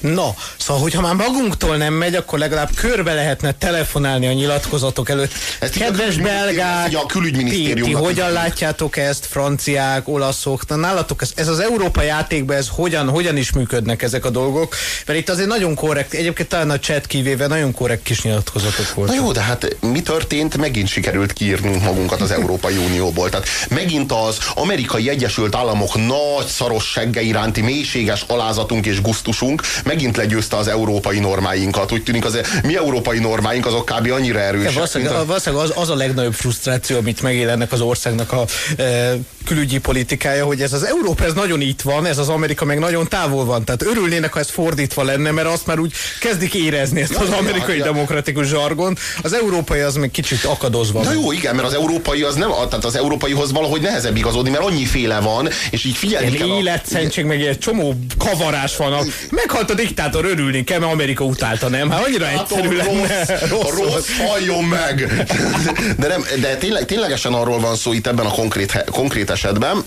[0.00, 5.32] Na, szóval, hogyha már magunktól nem megy, akkor legalább körbe lehetne telefonálni a nyilatkozatok előtt.
[5.60, 11.32] Ezt Kedves a belgák, a külügyminisztériumnak ti hogyan látjátok ezt, franciák, olaszok, na nálatok ez,
[11.34, 14.74] ez az európai játékban, ez hogyan, hogyan is működnek ezek a dolgok?
[15.06, 18.94] Mert itt azért nagyon korrekt, egyébként talán a chat kivéve nagyon korrekt kis nyilatkozatok Na
[18.94, 19.16] voltak.
[19.16, 20.56] jó, de hát mi történt?
[20.56, 23.28] Megint sikerült kiírnunk magunkat az Európai Unióból.
[23.28, 29.51] Tehát megint az amerikai Egyesült Államok nagy szaros segge iránti mélységes alázatunk és gusztusunk
[29.84, 31.92] megint legyőzte az európai normáinkat.
[31.92, 34.10] Úgy tűnik az mi európai normáink azok kb.
[34.10, 34.72] annyira Ja, erősek.
[34.72, 38.44] valószínűleg, mint a- valószínűleg az, az a legnagyobb frusztráció, amit megél ennek az országnak a
[38.76, 39.12] e,
[39.44, 43.08] külügyi politikája, hogy ez az Európa ez nagyon itt van, ez az Amerika meg nagyon
[43.08, 43.64] távol van.
[43.64, 47.36] Tehát örülnének, ha ez fordítva lenne, mert azt már úgy kezdik érezni ezt az ja,
[47.36, 47.84] amerikai ja.
[47.84, 48.98] demokratikus zsargont.
[49.22, 51.02] Az európai az még kicsit akadozva.
[51.02, 54.64] Na jó, igen, mert az európai az nem, tehát az európaihoz valahogy nehezebb igazodni, mert
[54.64, 56.46] annyiféle van, és így figyelni kell.
[56.46, 58.92] Ilyen a- életszentség, meg egy csomó kavarás van.
[58.92, 61.90] A- Meghalt a diktátor, örülni kell, mert Amerika utálta, nem?
[61.90, 63.24] Hát annyira egyszerű Látom, lenne.
[63.48, 65.06] rossz, rossz, rossz, halljon meg!
[65.98, 69.84] De, nem, de tényleg, ténylegesen arról van szó itt ebben a konkrét, konkrét esetben,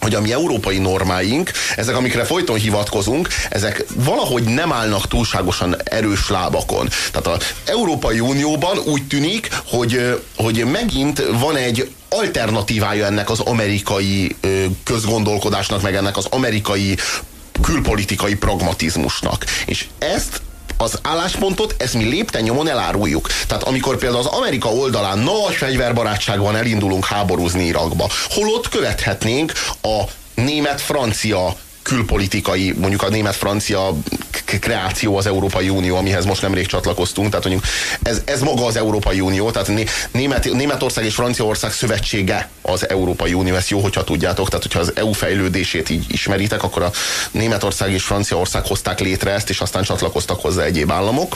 [0.00, 6.28] hogy a mi európai normáink, ezek, amikre folyton hivatkozunk, ezek valahogy nem állnak túlságosan erős
[6.28, 6.88] lábakon.
[7.12, 14.36] Tehát az Európai Unióban úgy tűnik, hogy, hogy megint van egy alternatívája ennek az amerikai
[14.84, 16.96] közgondolkodásnak, meg ennek az amerikai
[17.62, 19.44] külpolitikai pragmatizmusnak.
[19.66, 20.40] És ezt
[20.78, 23.28] az álláspontot, ezt mi lépten nyomon eláruljuk.
[23.46, 29.52] Tehát amikor például az Amerika oldalán nagy fegyverbarátságban elindulunk háborúzni Irakba, holott követhetnénk
[29.82, 30.02] a
[30.34, 31.56] német-francia
[31.88, 33.94] külpolitikai, mondjuk a német-francia
[34.44, 37.66] kreáció az Európai Unió, amihez most nemrég csatlakoztunk, tehát mondjuk
[38.02, 43.32] ez, ez maga az Európai Unió, tehát Né- Német, Németország és Franciaország szövetsége az Európai
[43.32, 46.90] Unió, ezt jó, hogyha tudjátok, tehát hogyha az EU fejlődését így ismeritek, akkor a
[47.30, 51.34] Németország és Franciaország hozták létre ezt, és aztán csatlakoztak hozzá egyéb államok.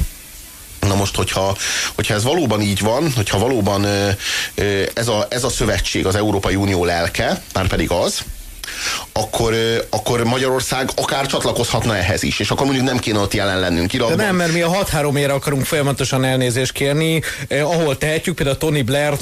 [0.81, 1.57] Na most, hogyha,
[1.95, 3.87] hogyha ez valóban így van, hogyha valóban
[4.95, 8.23] ez a, ez a szövetség az Európai Unió lelke, már pedig az,
[9.13, 9.55] akkor,
[9.91, 13.97] akkor Magyarország akár csatlakozhatna ehhez is, és akkor mondjuk nem kéne ott jelen lennünk De
[13.97, 14.17] Irakban.
[14.17, 18.85] nem, mert mi a 6-3 ére akarunk folyamatosan elnézést kérni, eh, ahol tehetjük, például Tony
[18.85, 19.13] Blair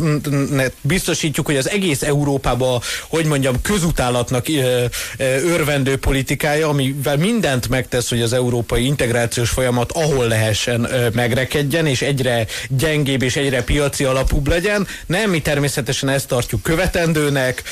[0.81, 4.85] biztosítjuk, hogy az egész Európában, hogy mondjam, közutálatnak eh,
[5.17, 11.87] eh, örvendő politikája, amivel mindent megtesz, hogy az európai integrációs folyamat ahol lehessen eh, megrekedjen,
[11.87, 14.87] és egyre gyengébb és egyre piaci alapúbb legyen.
[15.07, 17.63] Nem, mi természetesen ezt tartjuk követendőnek,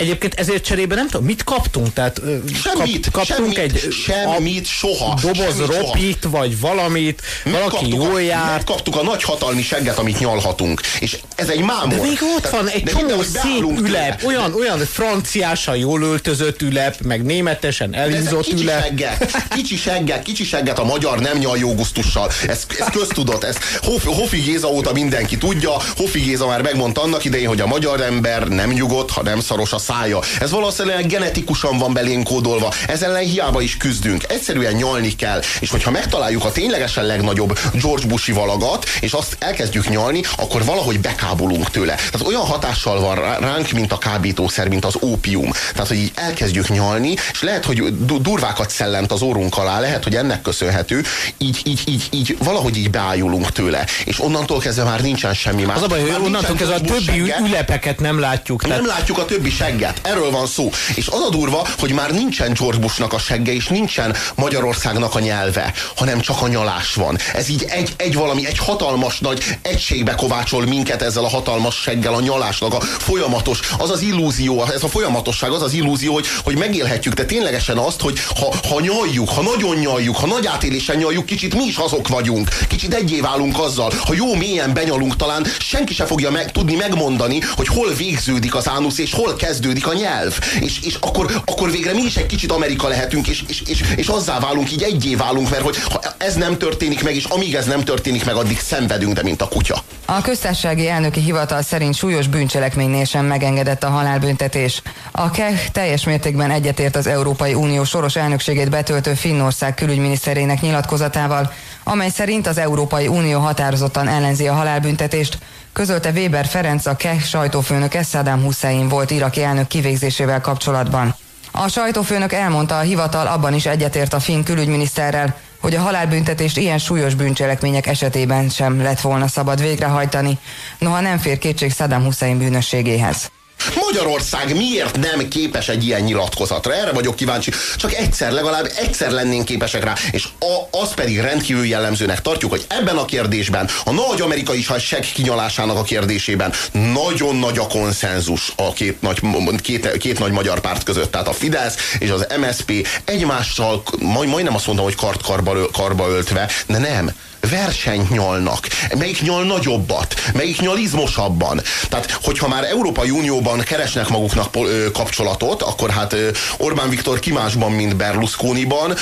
[0.00, 1.92] Egyébként ezért cserébe nem tudom, mit kaptunk?
[1.92, 2.20] Tehát
[2.62, 5.18] Semmit, kaptunk semmit, egy semmit, soha.
[5.22, 5.80] doboz semmit, soha.
[5.80, 8.50] ropit, vagy valamit, valaki Megkaptuk jól a, jár.
[8.56, 10.80] Megkaptuk a nagy hatalmi segget, amit nyalhatunk.
[11.00, 11.88] És ez egy mámor.
[11.88, 13.88] De még ott Tehát- van egy csomó szép beállunk tőle.
[13.88, 18.82] ülep, olyan, olyan franciásan jól öltözött ülep, meg németesen elhízott kicsi ülep.
[18.82, 22.30] segget, kicsi segget, kicsi segget a magyar nem nyal jó gusztussal.
[22.48, 25.70] Ez, ez köztudott, ez Hof, Hofi Géza óta mindenki tudja.
[25.96, 29.72] Hofi Géza már megmondta annak idején, hogy a magyar ember nem nyugodt, ha nem szaros
[29.72, 30.18] a szája.
[30.40, 32.72] Ez valószínűleg genetikusan van belénk kódolva.
[32.86, 34.24] Ez ellen hiába is küzdünk.
[34.28, 35.40] Egyszerűen nyalni kell.
[35.60, 41.00] És hogyha megtaláljuk a ténylegesen legnagyobb George Bushi valagat, és azt elkezdjük nyalni, akkor valahogy
[41.00, 41.94] bekábulunk tőle.
[41.94, 45.50] Tehát olyan hatással van rá- ránk, mint a kábítószer, mint az ópium.
[45.72, 50.04] Tehát, hogy így elkezdjük nyalni, és lehet, hogy du- durvákat szellent az orrunk alá, lehet,
[50.04, 51.02] hogy ennek köszönhető,
[51.38, 53.84] így, így, így, így valahogy így beájulunk tőle.
[54.04, 55.76] És onnantól kezdve már nincsen semmi más.
[55.76, 58.62] Az a baj, hogy onnantól kezdve a többi segge, ülepeket nem látjuk.
[58.62, 59.79] Tehát nem látjuk a többi segget.
[59.80, 60.00] Segget.
[60.02, 60.70] Erről van szó.
[60.94, 65.18] És az a durva, hogy már nincsen George Bushnak a segge, és nincsen Magyarországnak a
[65.18, 67.18] nyelve, hanem csak a nyalás van.
[67.34, 72.14] Ez így egy, egy valami, egy hatalmas nagy egységbe kovácsol minket ezzel a hatalmas seggel,
[72.14, 76.56] a nyalásnak a folyamatos, az az illúzió, ez a folyamatosság, az az illúzió, hogy, hogy
[76.58, 81.26] megélhetjük, de ténylegesen azt, hogy ha, ha nyaljuk, ha nagyon nyaljuk, ha nagy átélésen nyaljuk,
[81.26, 82.48] kicsit mi is azok vagyunk.
[82.68, 83.92] Kicsit egyé válunk azzal.
[84.04, 88.68] Ha jó mélyen benyalunk, talán senki se fogja meg, tudni megmondani, hogy hol végződik az
[88.68, 90.38] ánusz, és hol kezdődik a nyelv.
[90.60, 94.06] És, és akkor, akkor végre mi is egy kicsit Amerika lehetünk, és, és, és, és
[94.06, 97.66] azzá válunk, így egyé válunk, mert hogy ha ez nem történik meg, és amíg ez
[97.66, 99.82] nem történik meg, addig szenvedünk, de mint a kutya.
[100.04, 104.82] A köztársasági elnöki hivatal szerint súlyos bűncselekménynél sem megengedett a halálbüntetés.
[105.10, 111.52] A KEH teljes mértékben egyetért az Európai Unió soros elnökségét betöltő Finnország külügyminiszterének nyilatkozatával,
[111.84, 115.38] amely szerint az Európai Unió határozottan ellenzi a halálbüntetést,
[115.72, 121.14] közölte Weber Ferenc a KEH sajtófőnök Saddam Hussein volt iraki elnök kivégzésével kapcsolatban.
[121.52, 126.78] A sajtófőnök elmondta, a hivatal abban is egyetért a finn külügyminiszterrel, hogy a halálbüntetést ilyen
[126.78, 130.38] súlyos bűncselekmények esetében sem lett volna szabad végrehajtani,
[130.78, 133.30] noha nem fér kétség Saddam Hussein bűnösségéhez.
[133.74, 136.74] Magyarország miért nem képes egy ilyen nyilatkozatra?
[136.74, 137.50] Erre vagyok kíváncsi.
[137.76, 139.94] Csak egyszer, legalább egyszer lennénk képesek rá.
[140.10, 145.00] És a, az pedig rendkívül jellemzőnek tartjuk, hogy ebben a kérdésben, a nagy amerikai seg
[145.00, 149.20] kinyalásának a kérdésében nagyon nagy a konszenzus a két nagy,
[149.62, 151.10] két, két nagy magyar párt között.
[151.10, 156.08] Tehát a Fidesz és az MSP egymással, majd, majdnem azt mondom, hogy kart karba, karba
[156.08, 157.12] öltve, de nem
[157.50, 158.68] versenyt nyalnak.
[158.98, 160.14] Melyik nyal nagyobbat?
[160.34, 161.60] Melyik nyal izmosabban?
[161.88, 164.56] Tehát, hogyha már Európai Unióban keresnek maguknak
[164.92, 166.16] kapcsolatot, akkor hát
[166.58, 168.96] Orbán Viktor kimásban, mint Berlusconiban,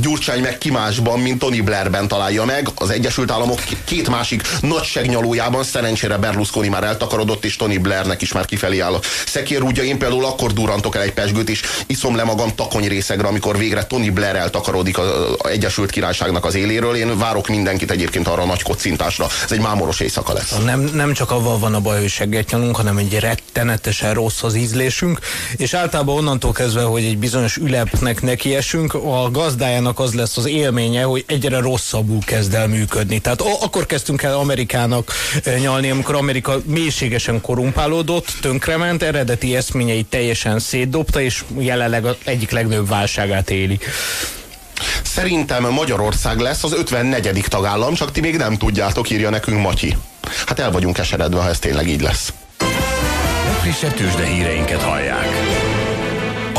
[0.00, 2.68] Gyurcsány meg kimásban, mint Tony Blairben találja meg.
[2.74, 8.32] Az Egyesült Államok két másik nagy segnyalójában szerencsére Berlusconi már eltakarodott, és Tony Blairnek is
[8.32, 9.82] már kifelé áll a szekérúdja.
[9.82, 13.84] Én például akkor durantok el egy pesgőt, és iszom le magam takony részegre, amikor végre
[13.84, 15.06] Tony Blair eltakarodik az
[15.42, 16.94] Egyesült Királyságnak az éléről.
[16.94, 19.26] Én várok mindenkit egyébként arra a nagy kocintásra.
[19.44, 20.54] Ez egy mámoros éjszaka lesz.
[20.64, 25.18] Nem, nem csak avval van a baj, hogy segget hanem egy rettenetesen rossz az ízlésünk,
[25.56, 30.46] és általában onnantól kezdve, hogy egy bizonyos ülepnek nekiesünk, a gazdájának Amerikának az lesz az
[30.46, 33.18] élménye, hogy egyre rosszabbul kezd el működni.
[33.18, 35.12] Tehát akkor kezdtünk el Amerikának
[35.44, 42.50] eh, nyalni, amikor Amerika mélységesen korumpálódott, tönkrement, eredeti eszményeit teljesen szétdobta, és jelenleg az egyik
[42.50, 43.78] legnagyobb válságát éli.
[45.02, 47.44] Szerintem Magyarország lesz az 54.
[47.48, 49.96] tagállam, csak ti még nem tudjátok, írja nekünk Matyi.
[50.46, 52.32] Hát el vagyunk keseredve, ha ez tényleg így lesz.
[53.44, 55.26] Legfrissebb tőzsde híreinket hallják.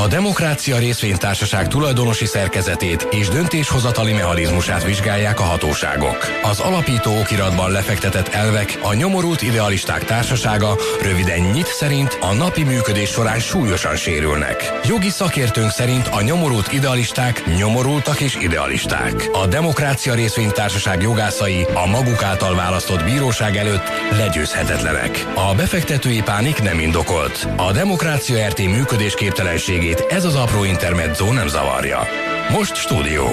[0.03, 6.17] A Demokrácia Részvénytársaság tulajdonosi szerkezetét és döntéshozatali mechanizmusát vizsgálják a hatóságok.
[6.43, 13.09] Az alapító okiratban lefektetett elvek a nyomorult idealisták társasága, röviden nyit szerint a napi működés
[13.09, 14.79] során súlyosan sérülnek.
[14.83, 19.29] Jogi szakértőnk szerint a nyomorult idealisták nyomorultak és idealisták.
[19.33, 25.25] A Demokrácia Részvénytársaság jogászai a maguk által választott bíróság előtt legyőzhetetlenek.
[25.35, 27.47] A befektetői pánik nem indokolt.
[27.55, 32.07] A Demokrácia RT működésképtelenségét hétvégét ez az apró intermezzo nem zavarja.
[32.49, 33.29] Most stúdió.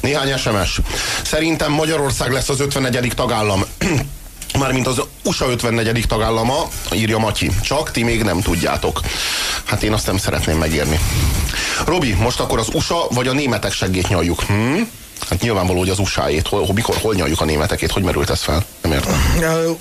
[0.00, 0.80] Néhány SMS.
[1.22, 3.12] Szerintem Magyarország lesz az 51.
[3.14, 3.64] tagállam.
[4.58, 6.04] Mármint az USA 54.
[6.08, 7.50] tagállama, írja Matyi.
[7.62, 9.00] Csak ti még nem tudjátok.
[9.64, 10.98] Hát én azt nem szeretném megírni.
[11.86, 14.42] Robi, most akkor az USA vagy a németek segít nyaljuk.
[14.42, 14.80] Hm?
[15.28, 18.64] Hát nyilvánvaló, hogy az USA-ét, hol, mikor, hol nyaljuk a németekét, hogy merült ez fel?
[18.82, 19.14] Nem értem.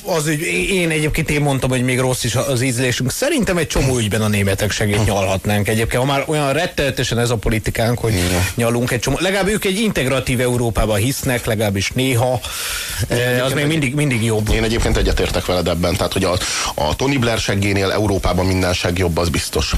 [0.06, 0.42] Az ügy,
[0.72, 3.12] én egyébként én mondtam, hogy még rossz is az ízlésünk.
[3.12, 6.02] Szerintem egy csomó ügyben a németek segít nyalhatnánk egyébként.
[6.02, 8.46] Ha már olyan rettenetesen ez a politikánk, hogy Igen.
[8.56, 9.18] nyalunk egy csomó.
[9.20, 12.40] Legalább ők egy integratív Európában hisznek, legalábbis néha.
[13.12, 14.50] Én az még mindig, mindig jobb.
[14.54, 15.96] Én egyébként egyetértek veled ebben.
[15.96, 16.38] Tehát, hogy a,
[16.76, 19.72] a Tony Blair seggénél Európában minden seg jobb, az biztos.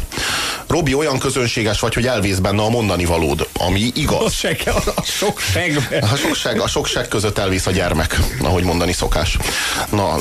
[0.68, 4.24] Robi, olyan közönséges vagy, hogy elvész benne a mondani valód, ami igaz.
[4.24, 6.08] A, seg, a, a sok segbe.
[6.12, 9.38] A sok seg, a sok seg között elvész a gyermek, ahogy mondani szokás.
[9.90, 10.16] Na,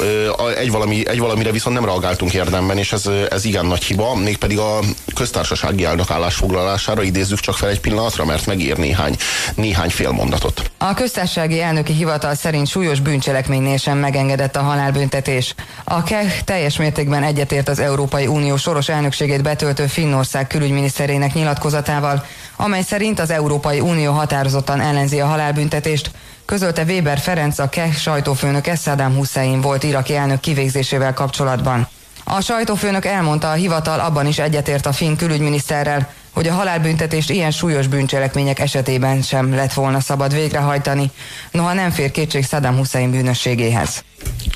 [0.56, 4.59] egy, valami, egy valamire viszont nem reagáltunk érdemben, és ez, ez igen nagy hiba, mégpedig
[4.59, 4.78] a
[5.14, 9.16] köztársasági elnök állásfoglalására idézzük csak fel egy pillanatra, mert megír néhány,
[9.54, 10.70] néhány félmondatot.
[10.78, 15.54] A köztársasági elnöki hivatal szerint súlyos bűncselekménynél sem megengedett a halálbüntetés.
[15.84, 22.24] A KEH teljes mértékben egyetért az Európai Unió soros elnökségét betöltő Finnország külügyminiszterének nyilatkozatával,
[22.56, 26.10] amely szerint az Európai Unió határozottan ellenzi a halálbüntetést,
[26.44, 31.89] közölte Weber Ferenc a KEH sajtófőnök Saddam Hussein volt iraki elnök kivégzésével kapcsolatban.
[32.24, 37.50] A sajtófőnök elmondta, a hivatal abban is egyetért a finn külügyminiszterrel, hogy a halálbüntetést ilyen
[37.50, 41.10] súlyos bűncselekmények esetében sem lett volna szabad végrehajtani,
[41.50, 44.04] noha nem fér kétség Saddam Hussein bűnösségéhez.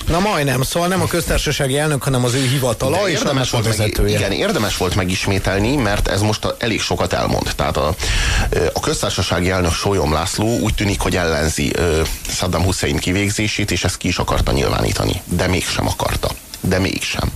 [0.07, 3.65] Na majdnem, szóval nem a köztársasági elnök, hanem az ő hivatala De és érdemes volt,
[3.65, 4.19] meg, vezetője.
[4.19, 7.53] igen, érdemes volt megismételni, mert ez most a, elég sokat elmond.
[7.57, 7.95] Tehát a,
[8.73, 13.97] a köztársasági elnök Sólyom László úgy tűnik, hogy ellenzi ö, Saddam Hussein kivégzését, és ezt
[13.97, 15.23] ki is akarta nyilvánítani.
[15.25, 16.31] De mégsem akarta.
[16.67, 17.31] De mégsem.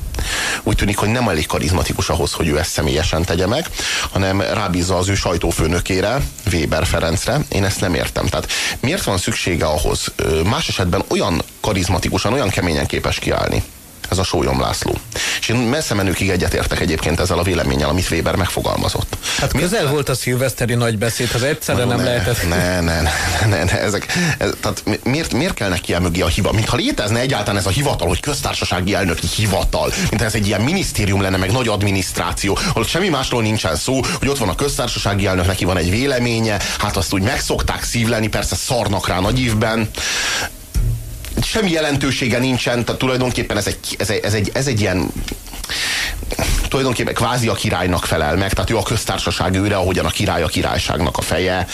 [0.62, 3.66] Úgy tűnik, hogy nem elég karizmatikus ahhoz, hogy ő ezt személyesen tegye meg,
[4.10, 6.20] hanem rábízza az ő sajtófőnökére,
[6.52, 7.40] Weber Ferencre.
[7.48, 8.26] Én ezt nem értem.
[8.26, 10.12] Tehát miért van szüksége ahhoz
[10.44, 13.62] más esetben olyan karizmatikusan, olyan keményen képes kiállni?
[14.10, 14.94] Ez a Sólyom László.
[15.40, 19.16] És én messze menőkig egyetértek egyébként ezzel a véleménnyel, amit Weber megfogalmazott.
[19.38, 22.48] Hát közel volt a szilveszteri nagy beszéd, az egyszerre nem ne, lehetett.
[22.48, 23.10] Ne, ne, ne,
[23.46, 24.06] ne, ne ezek,
[24.38, 26.52] ez, tehát miért, miért kell neki el mögé a hiva?
[26.52, 31.20] Mintha létezne egyáltalán ez a hivatal, hogy köztársasági elnöki hivatal, mint ez egy ilyen minisztérium
[31.20, 35.46] lenne, meg nagy adminisztráció, ahol semmi másról nincsen szó, hogy ott van a köztársasági elnök,
[35.46, 39.90] neki van egy véleménye, hát azt úgy megszokták szívleni, persze szarnak rá nagy évben,
[41.44, 45.12] semmi jelentősége nincsen, tehát tulajdonképpen ez egy, ez egy, ez egy, ez egy ilyen
[46.68, 50.46] tulajdonképpen kvázi a királynak felel meg, tehát ő a köztársaság őre, ahogyan a király a
[50.46, 51.66] királyságnak a feje,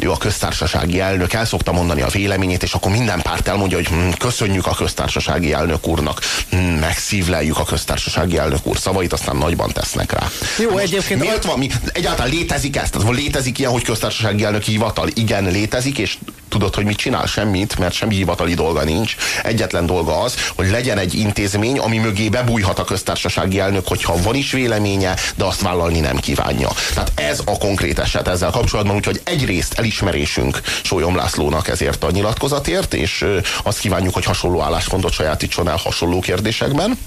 [0.00, 3.86] ő a köztársasági elnök, el szokta mondani a véleményét, és akkor minden párt elmondja, hogy
[3.86, 6.20] hm, köszönjük a köztársasági elnök úrnak,
[6.50, 10.30] hm, megszívleljük a köztársasági elnök úr szavait, aztán nagyban tesznek rá.
[10.58, 11.20] Jó, Most egyébként...
[11.20, 12.90] Miért van, mi, egyáltalán létezik ez?
[12.90, 15.08] Tehát létezik ilyen, hogy köztársasági elnök hivatal?
[15.14, 16.16] Igen, létezik, és
[16.48, 17.26] tudod, hogy mit csinál?
[17.26, 19.16] Semmit, mert semmi hivatali dolga nincs.
[19.42, 24.34] Egyetlen dolga az, hogy legyen egy intézmény, ami mögé bebújhat a köztársasági elnök, hogyha van
[24.34, 26.68] is véleménye, de azt vállalni nem kívánja.
[26.94, 32.94] Tehát ez a konkrét eset ezzel kapcsolatban, úgyhogy egyrészt elismerésünk Sólyom Lászlónak ezért a nyilatkozatért,
[32.94, 33.24] és
[33.62, 36.98] azt kívánjuk, hogy hasonló álláspontot sajátítson el hasonló kérdésekben.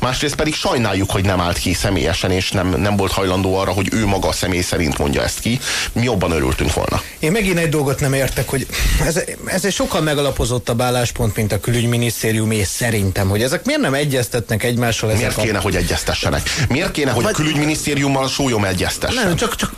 [0.00, 3.88] Másrészt pedig sajnáljuk, hogy nem állt ki személyesen, és nem, nem volt hajlandó arra, hogy
[3.92, 5.58] ő maga személy szerint mondja ezt ki.
[5.92, 7.02] Mi jobban örültünk volna.
[7.18, 8.66] Én megint egy dolgot nem értek, hogy
[9.06, 14.62] ez, ez egy sokkal megalapozottabb álláspont, mint a külügyminisztériumé szerintem, hogy ezek miért nem egyeztetnek
[14.62, 15.12] egymással?
[15.12, 15.60] Miért ezek kéne, a...
[15.60, 16.50] hogy egyeztessenek?
[16.68, 17.32] Miért kéne, hogy Vagy...
[17.32, 19.26] a külügyminisztériummal sólyom egyeztessen?
[19.26, 19.72] Nem, csak, csak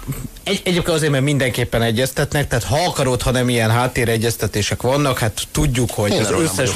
[0.45, 5.43] egy, egyébként azért, mert mindenképpen egyeztetnek, tehát ha akarod, ha nem ilyen háttéregyeztetések vannak, hát
[5.53, 6.71] tudjuk, hogy Én az összes,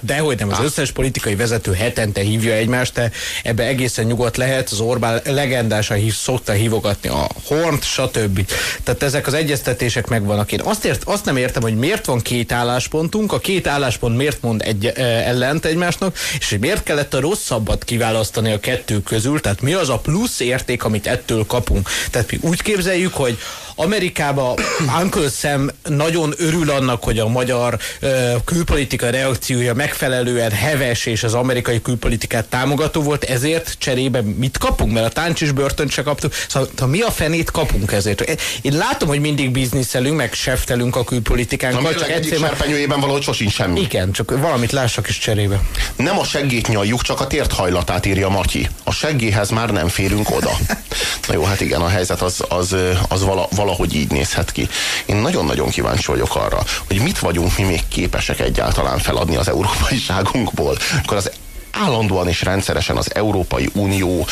[0.00, 3.10] de hogy nem, az összes politikai vezető hetente hívja egymást, de
[3.42, 8.50] ebbe egészen nyugodt lehet, az Orbán legendásan hív, szokta hívogatni a Hornt, stb.
[8.82, 10.52] Tehát ezek az egyeztetések megvannak.
[10.52, 14.42] Én azt, ért, azt nem értem, hogy miért van két álláspontunk, a két álláspont miért
[14.42, 19.60] mond egy, ellent egymásnak, és hogy miért kellett a rosszabbat kiválasztani a kettő közül, tehát
[19.60, 21.88] mi az a plusz érték, amit ettől kapunk.
[22.10, 23.38] Tehát mi úgy képzeljük, hogy
[23.78, 24.54] Amerikába
[25.00, 31.34] Uncle Sam nagyon örül annak, hogy a magyar ö, külpolitika reakciója megfelelően heves és az
[31.34, 34.92] amerikai külpolitikát támogató volt, ezért cserébe mit kapunk?
[34.92, 36.32] Mert a táncs és börtönt se kaptuk.
[36.48, 38.20] Szóval mi a fenét kapunk ezért?
[38.62, 41.94] Én látom, hogy mindig bizniszelünk, meg seftelünk a külpolitikánkkal.
[41.94, 43.80] Csak egyik serpenyőjében valahogy sosincs semmi.
[43.80, 45.60] Igen, csak valamit lássak is cserébe.
[45.96, 48.68] Nem a seggét nyaljuk, csak a tért hajlatát írja Matyi.
[48.84, 50.50] A seggéhez már nem férünk oda.
[51.28, 52.76] Na jó, hát igen, a helyzet az, az,
[53.08, 54.68] az vala, valahogy így nézhet ki.
[55.06, 59.98] Én nagyon-nagyon kíváncsi vagyok arra, hogy mit vagyunk mi még képesek egyáltalán feladni az európai
[60.08, 61.30] ságunkból, akkor az
[61.72, 64.26] állandóan és rendszeresen az Európai Unió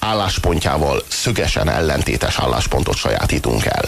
[0.00, 3.84] álláspontjával szögesen ellentétes álláspontot sajátítunk el.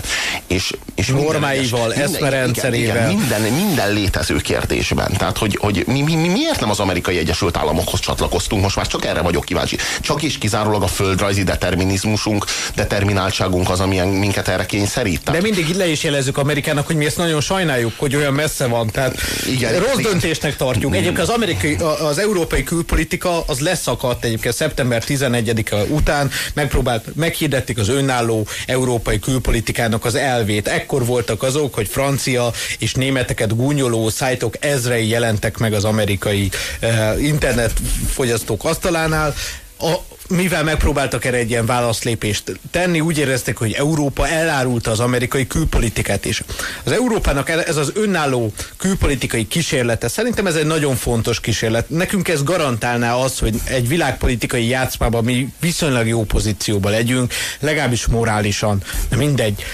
[0.47, 3.07] És, és normáival, eszmerendszerével.
[3.07, 5.13] Minden, minden, minden létező kérdésben.
[5.17, 8.87] Tehát, hogy, hogy mi, mi, mi, miért nem az amerikai Egyesült Államokhoz csatlakoztunk, most már
[8.87, 9.77] csak erre vagyok kíváncsi.
[10.01, 12.45] Csak és kizárólag a földrajzi determinizmusunk,
[12.75, 15.23] determináltságunk az, ami minket erre kényszerít.
[15.23, 15.41] Tehát...
[15.41, 18.87] De mindig le is jelezzük Amerikának, hogy mi ezt nagyon sajnáljuk, hogy olyan messze van.
[18.91, 19.17] Tehát
[19.47, 20.11] igen, rossz igen.
[20.11, 20.95] döntésnek tartjuk.
[20.95, 27.89] Egyébként az, amerikai, az európai külpolitika az leszakadt egyébként szeptember 11-e után megpróbált, meghirdették az
[27.89, 30.69] önálló európai külpolitikának az elvét.
[30.69, 36.51] Ekkor voltak azok, hogy francia és németeket gúnyoló szájtok ezrei jelentek meg az amerikai
[36.83, 39.35] uh, internetfogyasztók asztalánál.
[39.79, 39.95] A,
[40.33, 46.25] mivel megpróbáltak erre egy ilyen válaszlépést tenni, úgy érezték, hogy Európa elárulta az amerikai külpolitikát
[46.25, 46.43] is.
[46.85, 51.89] Az Európának ez az önálló külpolitikai kísérlete, szerintem ez egy nagyon fontos kísérlet.
[51.91, 58.83] Nekünk ez garantálná az, hogy egy világpolitikai játszmában mi viszonylag jó pozícióban legyünk, legalábbis morálisan,
[59.09, 59.65] de mindegy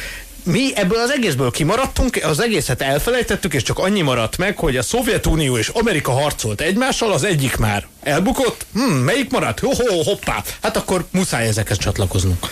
[0.48, 4.82] mi ebből az egészből kimaradtunk, az egészet elfelejtettük, és csak annyi maradt meg, hogy a
[4.82, 9.60] Szovjetunió és Amerika harcolt egymással, az egyik már elbukott, hmm, melyik maradt?
[9.60, 12.46] Ho, ho, hoppá, hát akkor muszáj ezekhez csatlakoznunk.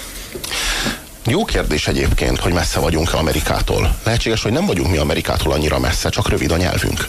[1.27, 3.97] Jó kérdés egyébként, hogy messze vagyunk-e Amerikától.
[4.03, 7.09] Lehetséges, hogy nem vagyunk mi Amerikától annyira messze, csak rövid a nyelvünk.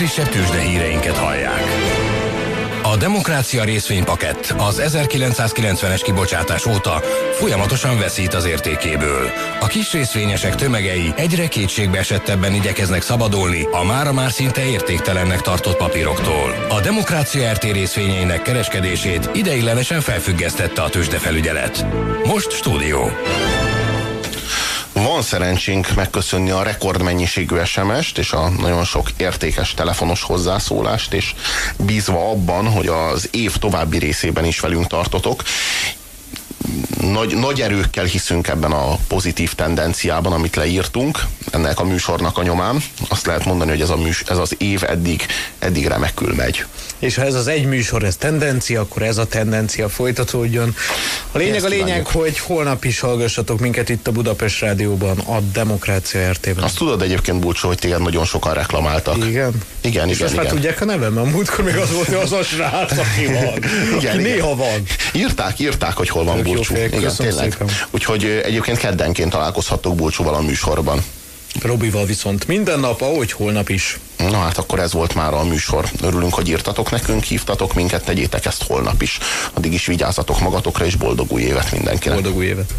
[0.00, 1.62] Legfrissebb tőzsdehíreinket hallják.
[2.82, 7.02] A Demokrácia részvénypakett az 1990-es kibocsátás óta
[7.32, 9.30] folyamatosan veszít az értékéből.
[9.60, 15.76] A kis részvényesek tömegei egyre kétségbe esettebben igyekeznek szabadulni a mára már szinte értéktelennek tartott
[15.76, 16.66] papíroktól.
[16.68, 21.86] A Demokrácia RT részvényeinek kereskedését ideiglenesen felfüggesztette a tőzsdefelügyelet.
[22.24, 23.10] Most stúdió.
[25.02, 31.34] Van szerencsénk megköszönni a rekordmennyiségű SMS-t és a nagyon sok értékes telefonos hozzászólást, és
[31.76, 35.42] bízva abban, hogy az év további részében is velünk tartotok,
[37.00, 41.18] nagy, nagy erőkkel hiszünk ebben a pozitív tendenciában, amit leírtunk,
[41.50, 42.82] ennek a műsornak a nyomán.
[43.08, 45.26] Azt lehet mondani, hogy ez, a műs, ez az év eddig,
[45.58, 46.64] eddig remekül megy.
[47.00, 50.74] És ha ez az egy műsor, ez tendencia, akkor ez a tendencia folytatódjon.
[51.32, 56.30] A lényeg a lényeg, hogy holnap is hallgassatok minket itt a Budapest Rádióban, a Demokrácia
[56.30, 56.64] RT-ben.
[56.64, 59.16] Azt tudod egyébként, Bulcsó, hogy téged nagyon sokan reklamáltak.
[59.16, 59.52] Igen?
[59.80, 60.54] Igen, És igen, már igen.
[60.54, 63.34] tudják a nevem, mert múltkor még az volt, hogy az a srác, aki van.
[63.34, 64.16] Igen, aki igen.
[64.16, 64.82] néha van.
[65.12, 66.74] Írták, írták, hogy hol van Tök Bulcsú.
[66.74, 67.50] fejek, Igen, tényleg.
[67.52, 67.68] szépen.
[67.90, 71.04] Úgyhogy egyébként keddenként találkozhattok Bulcsúval a műsorban.
[71.62, 73.98] Robival viszont minden nap, ahogy holnap is.
[74.18, 75.88] Na hát akkor ez volt már a műsor.
[76.02, 79.18] Örülünk, hogy írtatok nekünk, hívtatok minket, tegyétek ezt holnap is.
[79.52, 82.20] Addig is vigyázzatok magatokra, és boldog új évet mindenkinek.
[82.20, 82.74] Boldog új évet.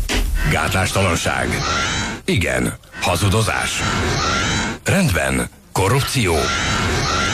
[0.52, 1.58] Gátlástalanság.
[2.26, 2.78] Igen.
[3.02, 3.82] Hazudozás.
[4.84, 5.50] Rendben.
[5.72, 6.36] Korrupció.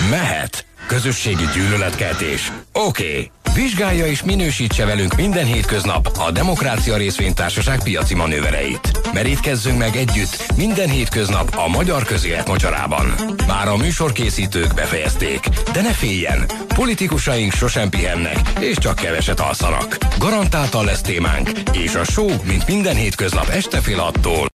[0.09, 0.65] Mehet.
[0.87, 2.51] Közösségi gyűlöletkeltés.
[2.71, 3.09] Oké.
[3.09, 3.31] Okay.
[3.53, 9.11] Vizsgálja és minősítse velünk minden hétköznap a Demokrácia Részvénytársaság piaci manővereit.
[9.13, 13.13] Merítkezzünk meg együtt minden hétköznap a magyar közélet mocsarában.
[13.47, 16.45] Már a műsorkészítők befejezték, de ne féljen,
[16.75, 19.97] politikusaink sosem pihennek, és csak keveset alszanak.
[20.17, 24.47] Garantáltan lesz témánk, és a show, mint minden hétköznap este fél attól,